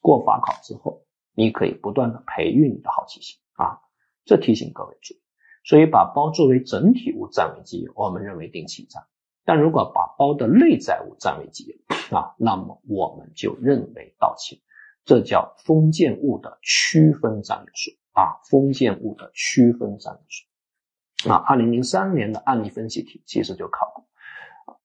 [0.00, 3.80] 过法考之后，你可以不断的培育你的好奇心啊，
[4.24, 5.20] 这提醒各位注意。
[5.64, 9.02] 所以把包作为整体物占为己有，我们认为定侵占；
[9.44, 14.60] 但如果把包的内在物占为己有啊，那么我们就认为盗窃。
[15.04, 17.90] 这叫封建物的区分占有术。
[18.12, 21.30] 啊，封建物的区分占有术。
[21.30, 24.04] 啊，二零零三年的案例分析题其实就考过。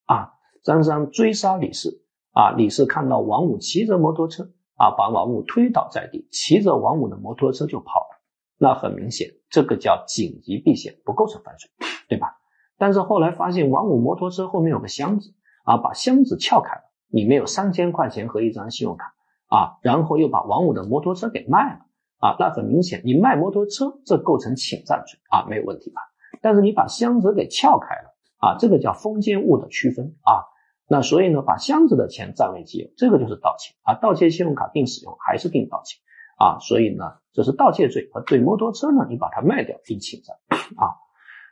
[0.06, 8.22] 啊，张三追杀李四，啊，李四看到王五骑着摩托车，啊，把王五推倒在地，骑着王五的摩托车就跑了。
[8.58, 11.70] 那很明显，这个叫紧急避险，不构成犯罪，
[12.08, 12.37] 对吧？
[12.78, 15.34] 但是后来发现王五摩托车后面有个箱子，
[15.64, 19.14] 啊，把箱子撬开了，里面有三千块钱和一张信用卡，
[19.48, 21.88] 啊，然后又把王五的摩托车给卖了。
[22.20, 26.02] 啊，那很明显，你卖摩托车，这构成侵占罪啊，没有问题吧？
[26.42, 30.42] 但是你把箱子给撬开了啊，这个叫封建物的区分啊。
[30.88, 33.94] 那所以呢，把箱子的钱占为己有，这个就是盗窃啊。
[34.02, 36.00] 盗窃信用卡并使用还是定盗窃
[36.40, 36.58] 啊？
[36.60, 40.36] 所以呢，这是盗窃罪而对摩托车呢，你把它卖掉定侵占
[40.76, 40.98] 啊。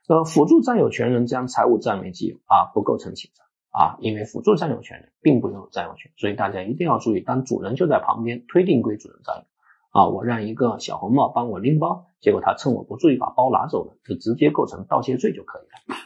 [0.07, 9.43] 呃，辅助占有权人将财物占为己有啊，不构成侵占啊，因为辅助占有权人并不拥有占有权，所以大家一定要注意，当主人就在旁边，推定归主人占有。
[9.89, 15.97] 啊，我让一个小红帽帮我拎包，结果他趁我不注意把包拿走了，就直接构成盗窃罪就可以了。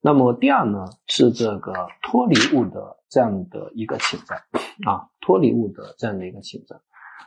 [0.00, 4.38] 那么第二呢，是这个脱离物的这样的一个侵占
[4.86, 6.80] 啊，脱离物的这样的一个侵占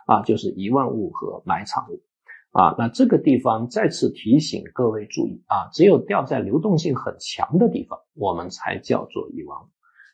[0.05, 1.99] 啊，就是遗忘物和埋藏物
[2.51, 2.75] 啊。
[2.77, 9.69] 那这个地方再次提醒各位注意啊，只有掉在流动性很强的地方，我们才叫做遗忘。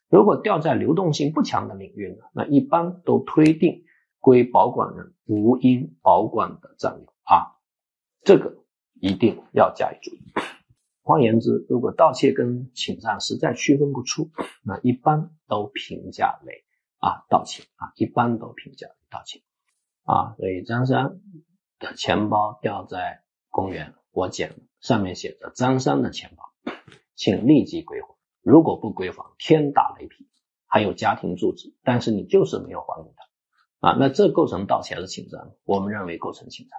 [0.09, 3.83] 如果掉在流动性不强的领域呢，那一般都推定。
[4.19, 7.55] 归保管人无应保管的占有啊，
[8.23, 8.57] 这个
[8.99, 10.19] 一定要加以注意。
[11.01, 14.29] 换言之，如果盗窃跟侵占实在区分不出，
[14.63, 16.65] 那一般都评价为
[16.97, 19.39] 啊盗窃啊，一般都评价为盗窃
[20.03, 20.35] 啊。
[20.35, 21.21] 所以张三
[21.79, 26.71] 的钱包掉在公园，我捡了，上面写着张三的钱包，
[27.15, 28.07] 请立即归还。
[28.41, 30.27] 如果不归还，天打雷劈。
[30.69, 33.87] 还有家庭住址，但是你就是没有还给他。
[33.87, 35.51] 啊，那这构成盗窃还是侵占？
[35.63, 36.77] 我们认为构成侵占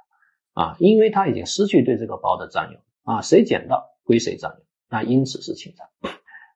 [0.53, 5.89] 啊，因为他已经失去对这个包的占有啊，谁捡到归谁占有，那因此是侵占。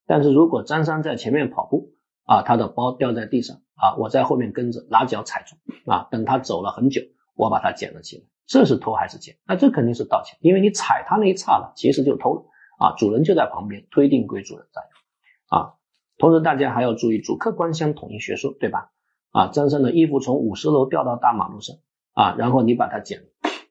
[0.05, 1.95] 但是如果张三在前面跑步
[2.25, 5.57] 啊，他的包掉在地上啊，我在后面跟着拿脚踩住
[5.91, 7.01] 啊，等他走了很久，
[7.35, 9.37] 我把他捡了起来，这是偷还是捡？
[9.47, 12.45] 那这肯定是盗窃，因为你踩他那一刹那，其实就偷了
[12.79, 15.75] 啊，主人就在旁边，推定归主人占有啊。
[16.19, 18.91] 同时大家还要注意主客观相统一学说，对吧？
[19.31, 21.77] 啊，张三的衣服从五十楼掉到大马路上
[22.13, 23.27] 啊，然后你把它捡了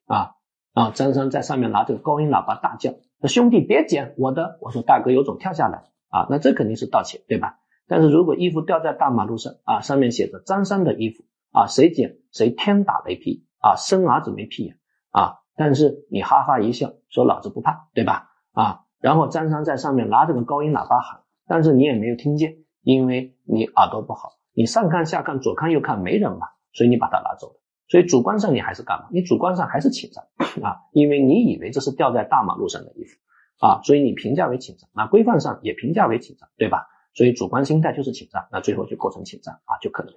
[0.06, 0.36] 啊，
[0.74, 2.96] 然后张三在上面拿着高音喇叭大叫
[3.28, 7.60] ：“兄弟别捡我的！”我说：“大哥有种跳下来啊！”那这肯定是盗窃，对吧？
[7.88, 14.78] 但是如果衣服掉在大马路上啊，上面写着张三的衣服啊，谁捡谁天打雷劈啊，生儿子没屁眼
[15.12, 15.38] 啊！
[15.56, 18.30] 但是你哈哈一笑说老子不怕，对吧？
[18.54, 24.32] 啊，然后张三在上面拿着个高音喇叭喊，但是你也没有听见，因为你耳朵不好。
[24.54, 27.62] 你上看下看左看右看没人嘛，所以你把它拿走了。
[27.88, 29.08] 所以主观上你还是干嘛？
[29.12, 30.26] 你主观上还是侵占
[30.64, 33.18] 啊，因为你以为这是掉在大马路上的衣服
[33.66, 34.90] 啊，所以你评价为侵占。
[34.94, 36.88] 那规范上也评价为侵占，对吧？
[37.14, 40.14] 所以主观心态就是侵占，那最后就构成侵占啊，就可能。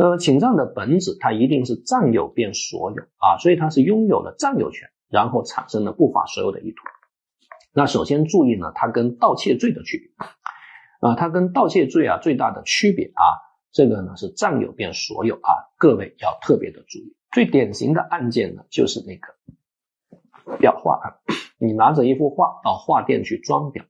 [0.00, 6.78] 呃，侵占的本质它一定是占有变所有啊，所以它是拥有了占有权，然后产生了不法所有的意图。
[7.74, 10.26] 那首先注意呢，它跟盗窃罪的区别。
[11.00, 13.24] 啊，它跟盗窃罪啊最大的区别啊，
[13.72, 17.14] 这个呢是占有变所有啊，各位要特别的注意。
[17.30, 21.20] 最典型的案件呢就是那个裱画啊，
[21.58, 23.82] 你拿着一幅画到画店去装裱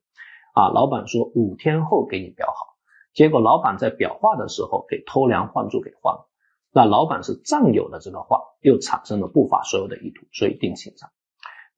[0.55, 2.70] 啊，老板说五天后给你裱好，
[3.13, 6.29] 结果老板在裱画的时候给偷梁换柱给换了，
[6.73, 11.11] 那老板是占有了这个画，又产生了不法所有的意图，所以定刑上。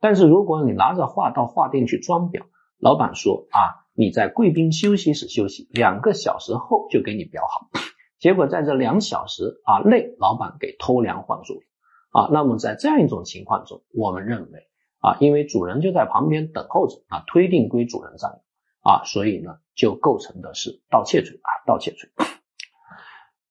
[0.01, 2.43] 但是如果你拿着画到画店去装裱，
[2.79, 3.83] 老板说啊。
[3.95, 7.69] 你在贵宾休息室休息两个小时后就给你裱好，
[8.19, 11.61] 结果在这两小时啊内，老板给偷梁换柱
[12.11, 14.61] 啊，那么在这样一种情况中，我们认为
[15.01, 18.39] 啊，因为主人就在旁边等候着啊，推定归主人占有
[18.81, 22.11] 啊，所以呢，就构成的是盗窃罪啊，盗窃罪。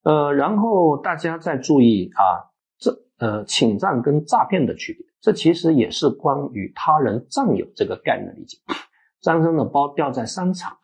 [0.03, 2.49] 呃，然后大家再注意啊，
[2.79, 8.57] 这呃侵占跟诈骗的区别，这其实也是关于他人占有这个概念的理解。
[9.21, 10.75] 张生的包掉在商场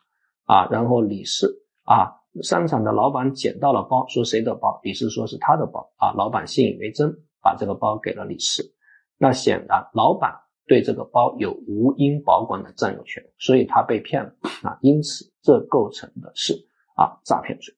[0.46, 4.80] 啊，然后李四啊，商场的老板捡到了包，说谁的包？
[4.84, 7.12] 李四说是他的包啊，老板信以为真，
[7.42, 8.64] 把这个包给了李四。
[9.18, 10.32] 那显然老板
[10.68, 16.54] 对这个包有无因保管的占有权，所以他被骗了啊，因此这构成的是
[16.96, 17.74] 啊诈骗罪。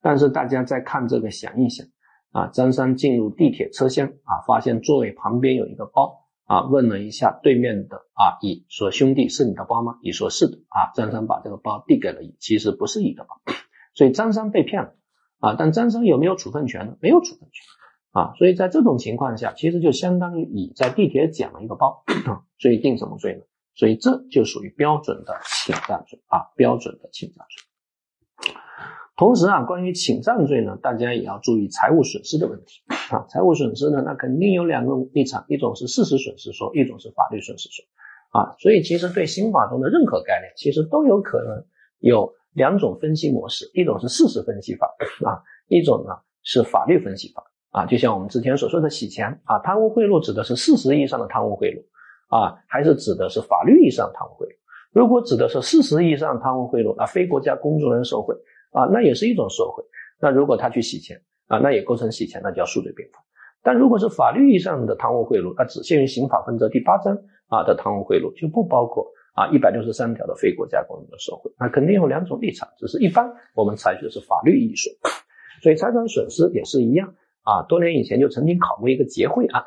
[0.00, 1.86] 但是大家再看这个，想一想
[2.32, 13.40] 啊，张三进入地铁车厢啊，发现座位旁边有一个包啊，问了一下对面的啊乙说：“兄弟，是你的包吗？”乙说：“是的。”啊，张三把这个包递给了乙，其实不是乙的包，
[13.94, 14.94] 所以张三被骗了
[15.40, 15.56] 啊。
[15.58, 16.96] 但张三有没有处分权呢？
[17.00, 17.64] 没有处分权
[18.12, 18.32] 啊。
[18.38, 22.02] 所以在这种情况下，其实就相当于乙在地铁捡了一个包，
[22.58, 23.42] 所以定什么罪呢？
[23.74, 25.34] 所以这就属于标准的
[25.64, 28.54] 侵占罪啊，标准的侵占罪。
[29.16, 33.26] 同时啊，关于侵占罪呢，大家也要注意财务损失的问题啊。
[33.28, 37.84] 财务损失呢，那肯定有两个立场，一种是事实损失说，一种是法律损失说
[38.30, 38.56] 啊。
[38.58, 41.64] 所以其实对刑法中的任何概念，其实都有可能
[41.98, 44.86] 有两种分析模式，一种是事实分析法
[45.26, 47.86] 啊，一种呢是法律分析法啊。
[47.86, 51.82] 就像我们之前所说的洗钱啊，贪污贿赂指的是事实意义上的贪污贿赂
[52.28, 54.50] 啊，还是指的是法律意义上的贪污贿赂？
[54.92, 58.34] 如果指的是事实意义上的贪污贿赂，啊非国家公众人员受贿。
[58.72, 59.82] 啊，那也是一种受贿。
[60.20, 63.18] 那如果他去洗钱啊，那也构成洗钱，那叫数罪并罚。
[63.64, 67.18] 但如果是法律意义上的贪污贿赂，那只限于刑法分则第八章
[67.48, 71.50] 啊的贪污贿赂，就不包括啊一百六十三条的非国家公众的受贿。
[71.58, 74.92] 那肯定有两种立场，只是一般我们采取的是法律意义说。
[75.64, 77.62] 所以财产损失也是一样啊。
[77.68, 79.64] 多年以前就曾经考过一个结汇案，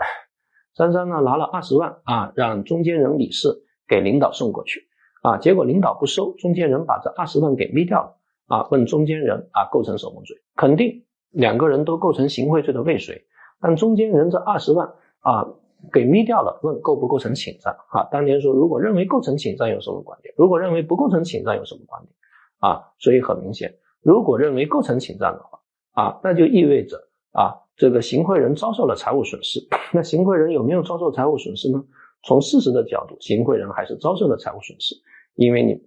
[0.75, 4.87] 张三呢拿了二十万啊，让中间人李四给领导送过去
[5.21, 8.17] 啊，结果领导不收，中间人把这二十万给眯掉了。
[8.47, 10.35] 啊，问中间人啊，构成什么罪？
[10.57, 13.23] 肯定两个人都构成行贿罪的未遂，
[13.61, 14.85] 但中间人这二十万
[15.21, 15.47] 啊
[15.91, 17.73] 给眯掉了，问构不构成侵占？
[17.89, 20.35] 啊，当年说如果认为构成侵占有什么观点？
[20.37, 22.13] 如果认为不构成侵占有什么观点？
[22.59, 25.59] 啊，所以很明显，如果认为构成侵占的话，
[25.93, 26.97] 啊，那就意味着
[27.31, 29.59] 啊这个行贿人遭受了财务损失。
[29.93, 31.83] 那行贿人有没有遭受财务损失呢？
[32.25, 34.95] 从事实的角度，行贿人还是遭受了财务损失，
[35.35, 35.81] 因为你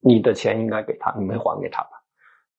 [0.00, 1.90] 你的钱应该给他，你没还给他吧？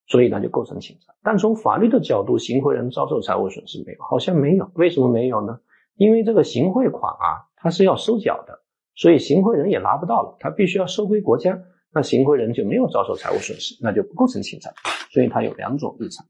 [0.08, 3.98] 所以他就构成侵占，但从法律的角度，行贿人遭受财务损失没有？
[4.04, 4.72] 好像没有。
[4.76, 5.60] 为什么没有呢？
[5.96, 8.62] 因为这个行贿款啊，他是要收缴的，
[8.96, 11.60] 所以行贿人也拿不到了，他必须要收归国家，
[11.92, 14.74] 那行贿人就没有遭受财务损失，那就不构成侵占。
[15.12, 16.26] 所以他有两种立场。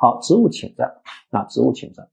[0.00, 0.94] 好，职务侵占
[1.28, 2.08] 啊，职务侵占，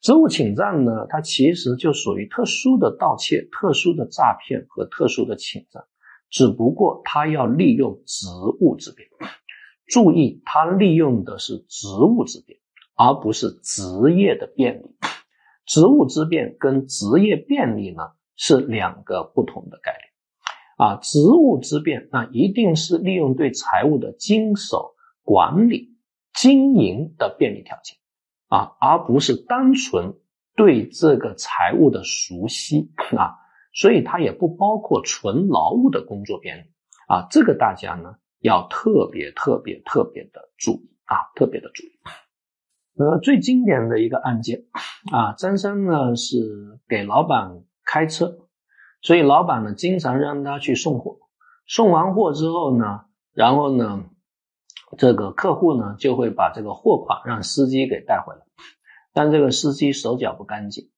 [0.00, 5.84] 职务侵占呢，它其实就属于特殊的盗窃、特殊的诈骗和特殊的侵占，
[6.30, 8.28] 只不过他要利用职
[8.60, 9.06] 务之便。
[9.86, 12.58] 注意，他利用的是职务之便，
[12.96, 14.96] 而不是职业的便利。
[15.66, 20.88] 职务之便跟职业便利呢是两个不同的概念。
[20.88, 25.97] 啊，职务之便那一定是利用对财务的经手、管理、
[26.34, 27.96] 经营的便利条件
[28.48, 30.14] 啊，而不是单纯
[30.56, 33.36] 对这个财务的熟悉啊。
[33.72, 36.62] 所以它也不包括纯劳务的工作便利
[37.06, 37.26] 啊。
[37.30, 38.16] 这个大家呢。
[38.40, 41.90] 要特别特别特别的注意啊，特别的注意。
[42.96, 44.66] 呃，最经典的一个案件
[45.10, 48.38] 啊，张三呢是给老板开车，
[49.02, 51.18] 所以老板呢经常让他去送货。
[51.66, 54.04] 送完货之后呢，然后呢，
[54.96, 58.40] 这个客户呢就会把这个货款让司机给带回来，
[59.12, 60.88] 但这个司机手脚不干净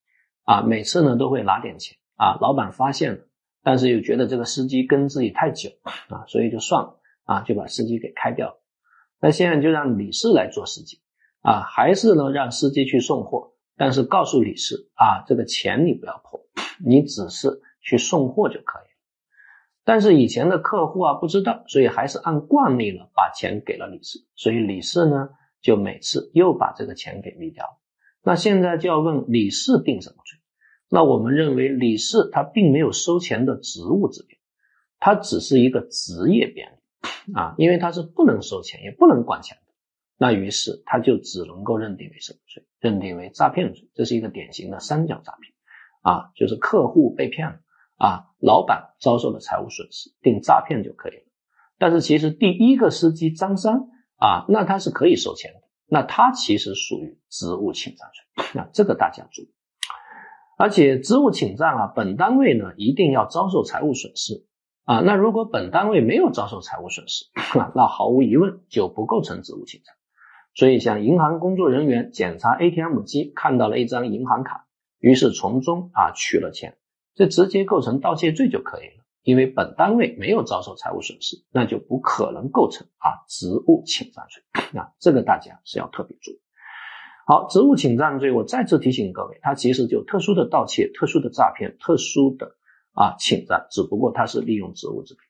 [0.45, 2.39] 啊，每次呢都会拿点钱啊。
[2.41, 3.19] 老板发现了，
[3.63, 5.71] 但是又觉得这个司机跟自己太久
[6.09, 6.97] 啊，所以就算了。
[7.25, 8.61] 啊，就把司机给开掉了。
[9.21, 10.99] 那现在就让李四来做司机
[11.43, 16.41] 啊，还是呢让司机去送货，但是告诉李四啊，这个钱你不要碰，
[16.85, 18.90] 你只是去送货就可以。
[19.85, 25.31] 但是以前的客户啊不知道，所以还是按惯例了把钱给了李四，所以李四呢
[25.61, 27.79] 就每次又把这个钱给灭掉了。
[28.23, 30.39] 那现在就要问李四定什么罪？
[30.89, 34.39] 那我们认为李四他并没有收钱的职务之便，
[34.99, 36.75] 他只是一个职业便利。
[37.33, 39.73] 啊，因为他是不能收钱，也不能管钱的，
[40.19, 42.63] 那于是他就只能够认定为什么罪？
[42.79, 43.89] 认定为诈骗罪。
[43.95, 45.55] 这是一个典型的三角诈骗
[46.03, 47.61] 啊，就是客户被骗了
[48.01, 51.23] 啊，老板遭受了财务损失，定诈骗就可以了。
[51.79, 59.55] 但是其实第一个司机张三啊，那他是可以收钱的，那他其实属于职务侵占罪，啊，这个大家注意。
[60.57, 64.47] 而且职务侵占啊，本单位呢一定要遭受财务损失
[64.85, 67.27] 啊，那如果本单位没有遭受财务损失，
[67.75, 69.95] 那毫无疑问就不构成职务侵占。
[70.55, 74.67] 所以，像银行工作人员检查 ATM 机，看到了一张银行卡，
[74.99, 76.77] 于是从中啊取了钱，
[77.21, 79.05] 这直接构成盗窃罪就可以了。
[79.23, 84.43] 因为本单位没有遭受财务损失，那就不可能构成啊职务侵占罪。
[84.73, 86.41] 那这个大家是要特别注意。
[87.27, 92.57] 好，职务侵占罪，我再次提醒各位，它其实就特殊的盗窃、特殊的诈骗、特殊的
[92.95, 95.23] 啊侵占，只不过它是利用职务之便。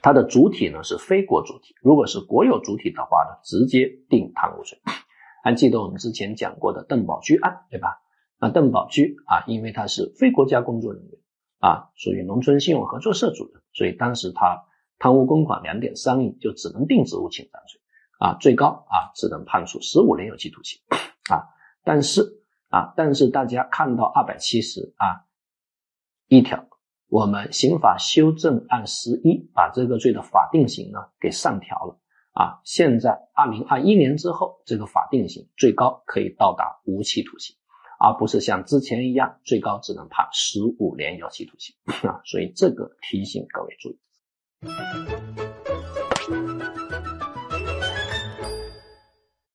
[0.00, 4.80] 它的主体呢是非国主体，如果是国有主体的话呢，直接定贪污罪。
[5.44, 7.98] 还记得我们之前讲过的邓宝驹案，对吧？
[8.42, 11.12] 那邓宝驹啊，因为他是非国家工作人员
[11.60, 14.64] 啊，属于农村信用合作社主任，所以当时他
[14.98, 17.80] 贪污公款两点三亿，就只能定职务侵占罪
[18.18, 20.80] 啊，最高啊只能判处十五年有期徒刑
[21.30, 21.46] 啊。
[21.84, 25.22] 但是啊，但是大家看到二百七十啊
[26.26, 26.66] 一条。
[27.06, 32.00] 我们刑法修正案十一把这个罪的法定刑呢给上调了
[32.32, 37.54] 啊，现在二零二一年之后，这个法定刑最高可以到达无期徒刑，
[38.04, 45.61] 而不是像之前一样最高只能判十五年有期徒刑啊，所以这个提醒各位注意。